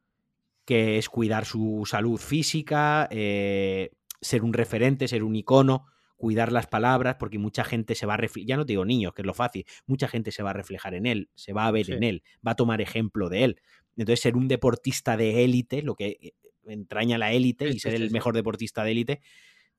[0.65, 5.87] que es cuidar su salud física, eh, ser un referente, ser un icono,
[6.21, 9.15] cuidar las palabras, porque mucha gente se va a reflejar, ya no te digo niños,
[9.15, 11.71] que es lo fácil, mucha gente se va a reflejar en él, se va a
[11.71, 13.61] ver en él, va a tomar ejemplo de él.
[13.97, 16.33] Entonces, ser un deportista de élite, lo que eh,
[16.67, 19.21] entraña la élite y ser el mejor deportista de élite,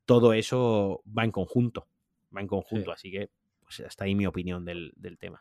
[0.06, 1.88] todo eso va en conjunto,
[2.36, 3.30] va en conjunto, así que
[3.60, 5.40] pues hasta ahí mi opinión del, del tema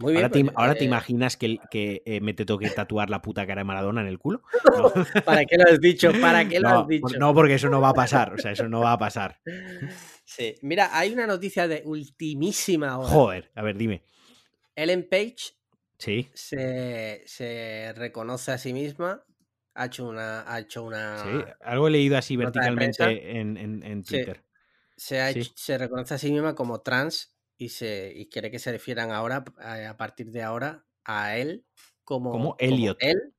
[0.00, 3.60] ahora, te, pues, eh, imaginas que, que eh, me te toque tatuar la puta cara
[3.60, 4.42] de Maradona en el culo.
[5.24, 6.12] ¿Para qué lo has dicho?
[6.20, 7.18] ¿Para qué lo has dicho?
[7.18, 8.34] No, porque eso no va a pasar.
[8.34, 9.40] O sea, eso no va a pasar.
[10.24, 10.54] Sí.
[10.62, 13.08] Mira, hay una noticia de ultimísima hora.
[13.08, 14.02] Joder, a ver, dime.
[14.76, 15.54] Ellen Page
[15.98, 16.30] sí.
[16.34, 19.24] se, reconoce a sí misma.
[19.74, 20.52] Ha hecho una.
[20.52, 24.44] Ha hecho una sí, algo he leído así verticalmente en, Twitter.
[24.96, 28.72] Se, ha se reconoce a sí misma como trans y, se, y quiere que se
[28.72, 31.66] refieran ahora, eh, a partir de ahora, a él
[32.04, 32.98] como, como Elliot.
[32.98, 33.34] Como él,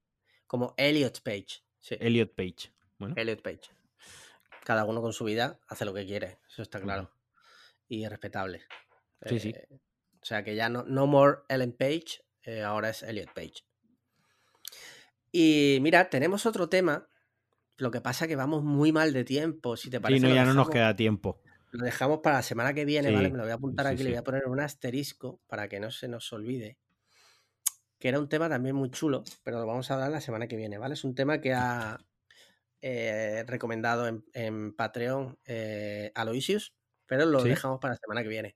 [0.46, 1.64] como Elliot Page.
[1.80, 1.98] Sí.
[2.00, 2.72] Elliot Page.
[3.00, 3.16] Bueno.
[3.18, 3.62] Elliot Page.
[4.64, 7.12] Cada uno con su vida hace lo que quiere, eso está claro.
[7.88, 8.62] Y es respetable.
[9.26, 9.50] Sí, sí.
[9.50, 9.80] Eh,
[10.22, 13.66] o sea que ya no, no more Ellen Page, eh, ahora es Elliot Page.
[15.32, 17.08] Y mira, tenemos otro tema.
[17.78, 20.22] Lo que pasa es que vamos muy mal de tiempo, si te parece.
[20.22, 21.42] Sí, no, ya no nos queda tiempo.
[21.72, 23.30] Lo dejamos para la semana que viene, ¿vale?
[23.30, 25.90] Me lo voy a apuntar aquí, le voy a poner un asterisco para que no
[25.90, 26.78] se nos olvide.
[27.98, 30.58] Que era un tema también muy chulo, pero lo vamos a hablar la semana que
[30.58, 30.96] viene, ¿vale?
[30.96, 31.98] Es un tema que ha
[32.82, 36.74] eh, recomendado en, Patreon eh, Aloysius,
[37.06, 38.56] pero lo dejamos para la semana que viene.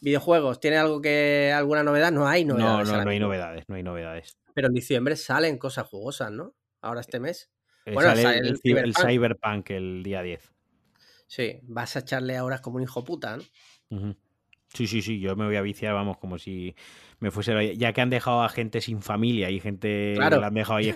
[0.00, 2.10] Videojuegos, ¿tiene algo que alguna novedad?
[2.10, 2.88] No hay novedades.
[2.88, 4.38] No, no, no hay novedades, no hay novedades.
[4.54, 6.54] Pero en diciembre salen cosas jugosas, ¿no?
[6.80, 7.50] Ahora este mes.
[7.84, 10.52] Eh, bueno, sale el, el, Cyberpunk el día 10.
[11.30, 14.16] Sí, vas a echarle horas como un hijo puta, ¿no?
[14.74, 16.74] Sí, sí, sí, yo me voy a viciar, vamos, como si
[17.20, 17.76] me fuese.
[17.76, 20.92] Ya que han dejado a gente sin familia y gente la han dejado ahí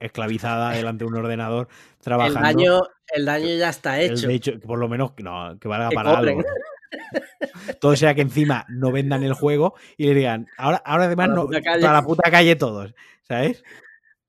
[0.00, 1.68] esclavizada delante de un ordenador
[1.98, 2.46] trabajando.
[2.46, 4.28] El daño, el daño ya está hecho.
[4.28, 6.42] De hecho, por lo menos no, que valga para algo.
[7.80, 11.48] Todo sea que encima no vendan el juego y le digan, ahora, ahora además no,
[11.48, 13.64] para la puta calle todos, ¿sabes?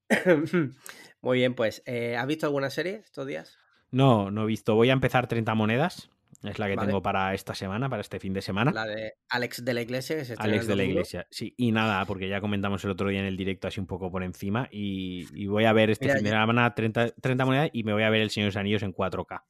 [1.22, 3.61] Muy bien, pues, eh, ¿has visto alguna serie estos días?
[3.92, 4.76] No, no he visto.
[4.76, 6.10] Voy a empezar 30 monedas.
[6.44, 8.72] Es la que tengo para esta semana, para este fin de semana.
[8.72, 11.54] La de Alex de la Iglesia, que se Alex de la Iglesia, sí.
[11.56, 14.24] Y nada, porque ya comentamos el otro día en el directo así un poco por
[14.24, 14.68] encima.
[14.72, 18.10] Y, voy a ver este fin de semana 30, 30 monedas y me voy a
[18.10, 19.44] ver El Señor de los Anillos en 4K.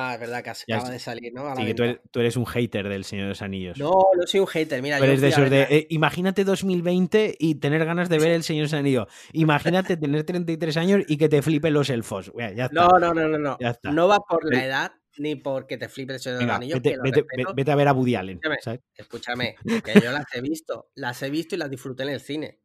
[0.00, 1.54] Ah, es verdad que acaba de salir, ¿no?
[1.56, 3.78] sí, que tú eres, un hater del Señor de los Anillos.
[3.78, 4.98] No, no soy un hater, mira.
[4.98, 5.62] Tú eres de esos de.
[5.62, 9.06] Eh, imagínate 2020 y tener ganas de ver El Señor de los Anillos.
[9.32, 12.32] Imagínate tener 33 años y que te flipen los elfos.
[12.70, 13.38] No, no, no, no.
[13.38, 13.58] No,
[13.92, 16.80] no va por la edad ni porque te flipe El Señor de los Anillos.
[17.54, 18.40] Vete, a ver a Woody Allen.
[18.94, 20.90] Escúchame, que yo las he visto.
[20.94, 22.60] Las he visto y las disfruté en el cine.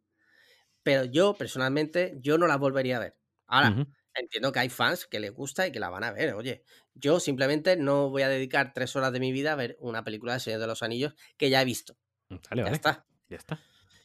[0.84, 3.18] Pero yo, personalmente, yo no las volvería a ver.
[3.48, 3.86] Ahora
[4.16, 6.34] entiendo que hay fans que les gusta y que la van a ver.
[6.34, 6.64] Oye,
[6.94, 10.34] yo simplemente no voy a dedicar tres horas de mi vida a ver una película
[10.34, 11.98] de Señor de los Anillos que ya he visto.
[12.30, 13.06] Mm, ya está.
[13.30, 13.60] Ya está.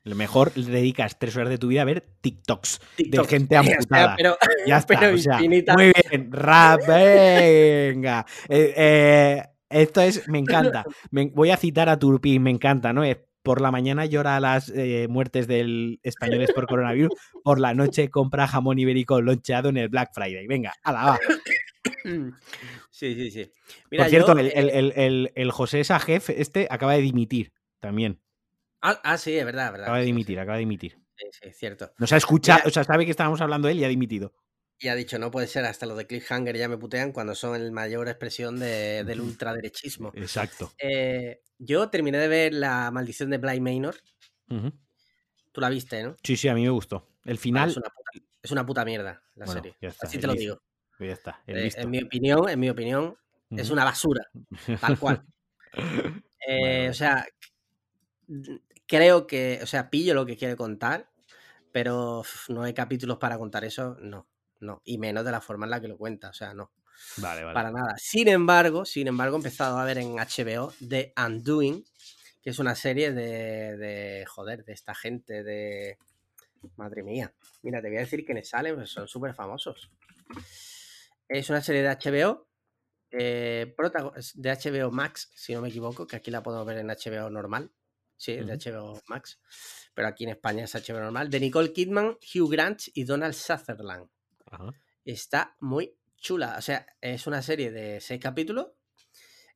[0.05, 4.16] Lo mejor le dedicas tres horas de tu vida a ver TikToks, de gente amputada.
[4.66, 4.98] ya está.
[5.76, 8.24] muy bien, rap, venga.
[8.48, 10.85] Eh, eh, esto es, me encanta.
[11.10, 13.05] voy a citar a Turpi, me encanta, ¿no?
[13.05, 13.18] Es
[13.48, 17.08] por la mañana llora las eh, muertes del españoles por coronavirus,
[17.42, 20.46] por la noche compra jamón ibérico loncheado en el Black Friday.
[20.46, 21.18] Venga, a
[22.90, 23.50] Sí, sí, sí.
[23.96, 28.20] por cierto, eh, el, el, José Sajef, este, acaba de dimitir también.
[28.82, 29.86] Ah, ah sí, es verdad, verdad.
[29.86, 30.98] Acaba de dimitir, acaba de dimitir.
[31.16, 31.90] Sí, sí, cierto.
[31.96, 34.34] Nos ha escuchado, o sea, sabe que estábamos hablando de él y ha dimitido.
[34.78, 37.64] Y ha dicho, no puede ser, hasta los de Cliffhanger ya me putean cuando son
[37.64, 40.12] la mayor expresión del ultraderechismo.
[40.14, 40.70] Exacto.
[40.78, 43.97] Eh, yo terminé de ver La maldición de Bly Manor.
[45.52, 46.16] Tú la viste, ¿no?
[46.22, 47.09] Sí, sí, a mí me gustó.
[47.24, 47.74] El final...
[48.43, 49.76] es, una puta, mierda la serie.
[50.01, 50.60] Así te lo digo.
[50.98, 51.43] Ya está.
[51.47, 53.16] Eh, en mi opinión, en mi opinión,
[53.51, 54.26] es una basura.
[54.80, 55.24] Tal cual.
[56.51, 57.26] Eh, o sea,
[58.86, 61.10] creo que, o sea, pillo lo que quiere contar,
[61.72, 64.26] pero no hay capítulos para contar eso, no.
[64.59, 64.80] no.
[64.86, 66.72] Y menos de la forma en la que lo cuenta, o sea, no.
[67.18, 67.54] Vale, vale.
[67.54, 67.96] Para nada.
[67.98, 71.84] Sin embargo, sin embargo, he empezado a ver en HBO The Undoing,
[72.42, 75.98] que es una serie de, de joder, de esta gente de...
[76.76, 77.32] Madre mía.
[77.62, 79.90] Mira, te voy a decir quiénes salen, pues son súper famosos.
[81.28, 82.48] Es una serie de HBO,
[83.10, 83.74] eh,
[84.34, 87.70] de HBO Max, si no me equivoco, que aquí la podemos ver en HBO normal.
[88.16, 89.38] Sí, es de HBO Max.
[89.94, 91.30] Pero aquí en España es HBO normal.
[91.30, 94.08] De Nicole Kidman, Hugh Grant y Donald Sutherland.
[95.04, 96.56] Está muy chula.
[96.58, 98.68] O sea, es una serie de seis capítulos.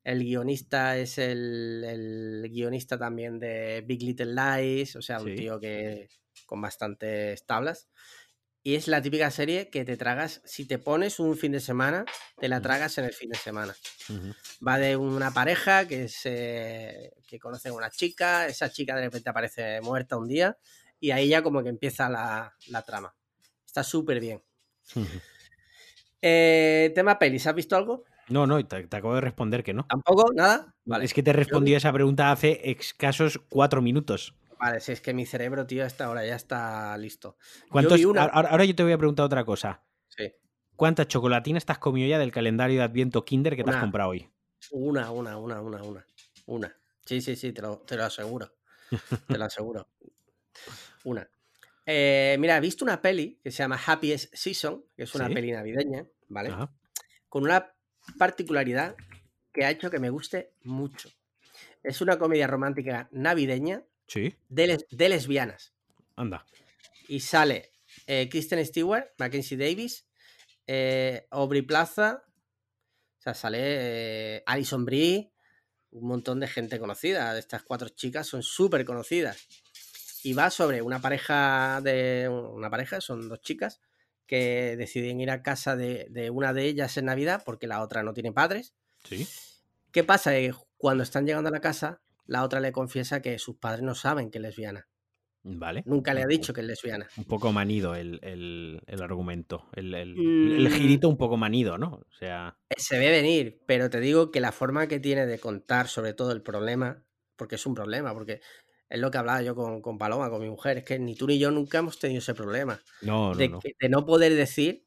[0.04, 4.96] El guionista es el, el guionista también de Big Little Lies.
[4.96, 5.36] O sea, un Sí.
[5.36, 6.08] tío que
[6.46, 7.88] con bastantes tablas.
[8.64, 12.04] Y es la típica serie que te tragas, si te pones un fin de semana,
[12.38, 13.74] te la tragas en el fin de semana.
[14.64, 19.28] Va de una pareja que, se, que conoce a una chica, esa chica de repente
[19.30, 20.56] aparece muerta un día
[21.00, 23.12] y ahí ya como que empieza la, la trama.
[23.66, 24.40] Está súper bien.
[26.22, 28.04] Eh, tema pelis, ¿has visto algo?
[28.28, 29.86] No, no, te, te acabo de responder que no.
[29.88, 30.32] ¿Tampoco?
[30.32, 30.74] ¿Nada?
[30.84, 31.04] Vale.
[31.04, 34.34] Es que te respondí esa pregunta hace escasos cuatro minutos.
[34.58, 37.36] Vale, si es que mi cerebro, tío, a esta hora ya está listo.
[37.68, 39.82] ¿Cuántos, vi una- ahora, ahora yo te voy a preguntar otra cosa.
[40.08, 40.32] Sí.
[40.76, 44.10] ¿Cuántas chocolatinas te has comido ya del calendario de Adviento Kinder que te has comprado
[44.10, 44.28] hoy?
[44.70, 46.06] Una, una, una, una, una.
[46.46, 46.76] Una.
[47.04, 48.52] Sí, sí, sí, te lo, te lo aseguro.
[49.26, 49.88] Te lo aseguro.
[51.04, 51.28] Una.
[51.86, 55.34] Eh, mira, he visto una peli que se llama Happiest Season, que es una Sí.
[55.34, 56.50] peli navideña, ¿vale?
[56.50, 56.72] Ajá.
[57.28, 57.74] Con una
[58.18, 58.94] particularidad
[59.52, 61.10] que ha hecho que me guste mucho.
[61.82, 65.74] Es una comedia romántica navideña Sí, de, les- de lesbianas.
[66.16, 66.46] anda.
[67.08, 67.72] Y sale
[68.06, 70.06] eh, Kristen Stewart, Mackenzie Davis,
[70.66, 72.22] eh, Aubrey Plaza,
[73.18, 75.32] o sea, sale Alison Brie,
[75.90, 77.38] un montón de gente conocida.
[77.38, 79.46] Estas cuatro chicas son súper conocidas.
[80.24, 82.28] Y va sobre una pareja de.
[82.28, 83.80] Una pareja, son dos chicas,
[84.26, 88.02] que deciden ir a casa de, de una de ellas en Navidad porque la otra
[88.02, 88.74] no tiene padres.
[89.04, 89.26] Sí.
[89.90, 90.30] ¿Qué pasa?
[90.32, 93.94] Que cuando están llegando a la casa, la otra le confiesa que sus padres no
[93.94, 94.88] saben que es lesbiana.
[95.44, 95.82] Vale.
[95.86, 97.08] Nunca le ha dicho que es lesbiana.
[97.16, 99.68] Un poco manido el, el- el argumento.
[99.74, 100.68] El, el- Mm.
[100.70, 101.94] girito un poco manido, ¿no?
[101.94, 102.56] O sea.
[102.76, 106.30] Se ve venir, pero te digo que la forma que tiene de contar sobre todo
[106.30, 107.02] el problema,
[107.34, 108.40] porque es un problema, porque
[108.92, 111.26] es lo que hablaba yo con, con Paloma, con mi mujer, es que ni tú
[111.26, 112.82] ni yo nunca hemos tenido ese problema.
[113.02, 113.60] No, no, de, no.
[113.60, 114.86] que- de no poder decir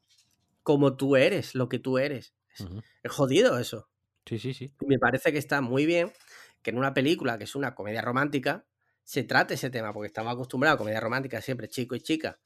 [0.62, 2.34] cómo tú eres, lo que tú eres.
[3.02, 3.90] Es, jodido eso.
[4.26, 4.72] Sí, sí, sí.
[4.80, 6.12] Y me parece que está muy bien
[6.62, 8.66] que en una película que es una comedia romántica
[9.04, 12.40] se trate ese tema, porque estamos acostumbrados a comedia romántica siempre, chico y chica,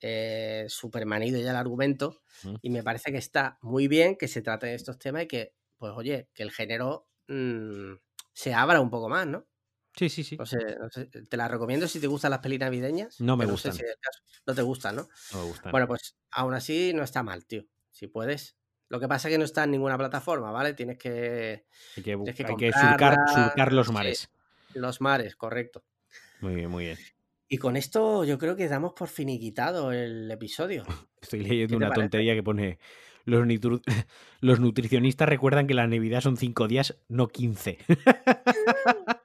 [0.00, 2.22] eh, súper manido ya el argumento,
[2.62, 5.54] y me parece que está muy bien que se trate de estos temas y que,
[5.78, 7.94] pues oye, que el género mm,
[8.32, 9.46] se abra un poco más, ¿no?
[9.96, 10.36] Sí, sí, sí.
[10.36, 13.20] No sé, no sé, te la recomiendo si te gustan las pelis navideñas.
[13.20, 13.72] No me gustan.
[13.72, 14.22] sé si caso.
[14.46, 15.08] No te gustan, ¿no?
[15.32, 15.72] No me gustan.
[15.72, 17.64] Bueno, pues aún así no está mal, tío.
[17.90, 18.56] Si puedes.
[18.88, 20.74] Lo que pasa es que no está en ninguna plataforma, ¿vale?
[20.74, 21.64] Tienes que.
[21.96, 23.92] hay que, bu- tienes que hay que surcar, los sí.
[23.92, 24.30] mares.
[24.74, 25.84] Los mares, correcto.
[26.40, 26.98] Muy bien, muy bien.
[27.48, 30.84] Y con esto yo creo que damos por finiquitado el episodio.
[31.20, 32.02] Estoy leyendo ¿Qué te una parece?
[32.04, 32.78] tontería que pone.
[33.24, 33.82] Los, nitru-
[34.40, 37.78] los nutricionistas recuerdan que la Navidad son cinco días, no 15.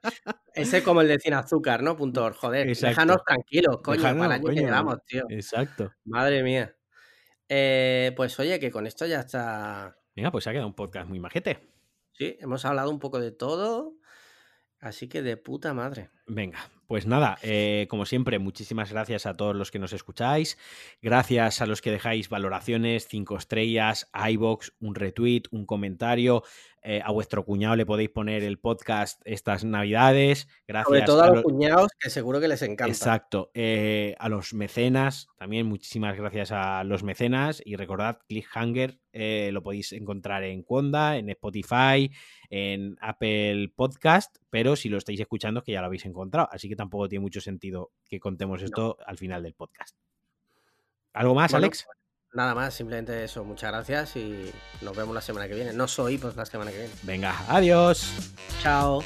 [0.56, 1.96] Ese es como el de sin azúcar, ¿no?
[1.96, 2.32] Punto.
[2.32, 2.88] Joder, Exacto.
[2.88, 5.24] déjanos tranquilos, coño, Déjanos, para el año que llevamos, tío.
[5.28, 5.92] Exacto.
[6.04, 6.74] Madre mía.
[7.48, 9.96] Eh, pues oye, que con esto ya está.
[10.14, 11.72] Venga, pues se ha quedado un podcast muy majete.
[12.12, 13.94] Sí, hemos hablado un poco de todo.
[14.80, 16.10] Así que de puta madre.
[16.28, 20.58] Venga, pues nada, eh, como siempre, muchísimas gracias a todos los que nos escucháis.
[21.00, 26.42] Gracias a los que dejáis valoraciones, cinco estrellas, iBox, un retweet, un comentario.
[26.88, 30.46] Eh, a vuestro cuñado le podéis poner el podcast estas navidades.
[30.68, 32.86] Gracias Sobre todo a a los lo- cuñados, que seguro que les encanta.
[32.92, 33.50] Exacto.
[33.54, 37.60] Eh, a los mecenas, también muchísimas gracias a los mecenas.
[37.64, 42.12] Y recordad, Cliffhanger eh, lo podéis encontrar en Conda, en Spotify,
[42.50, 46.15] en Apple Podcast, pero si lo estáis escuchando es que ya lo habéis encontrado.
[46.50, 49.96] Así que tampoco tiene mucho sentido que contemos esto al final del podcast.
[51.12, 51.86] ¿Algo más, Bueno, Alex?
[52.34, 53.44] Nada más, simplemente eso.
[53.44, 54.52] Muchas gracias y
[54.82, 55.72] nos vemos la semana que viene.
[55.72, 56.92] No soy, pues la semana que viene.
[57.02, 58.34] Venga, adiós.
[58.60, 59.02] Chao.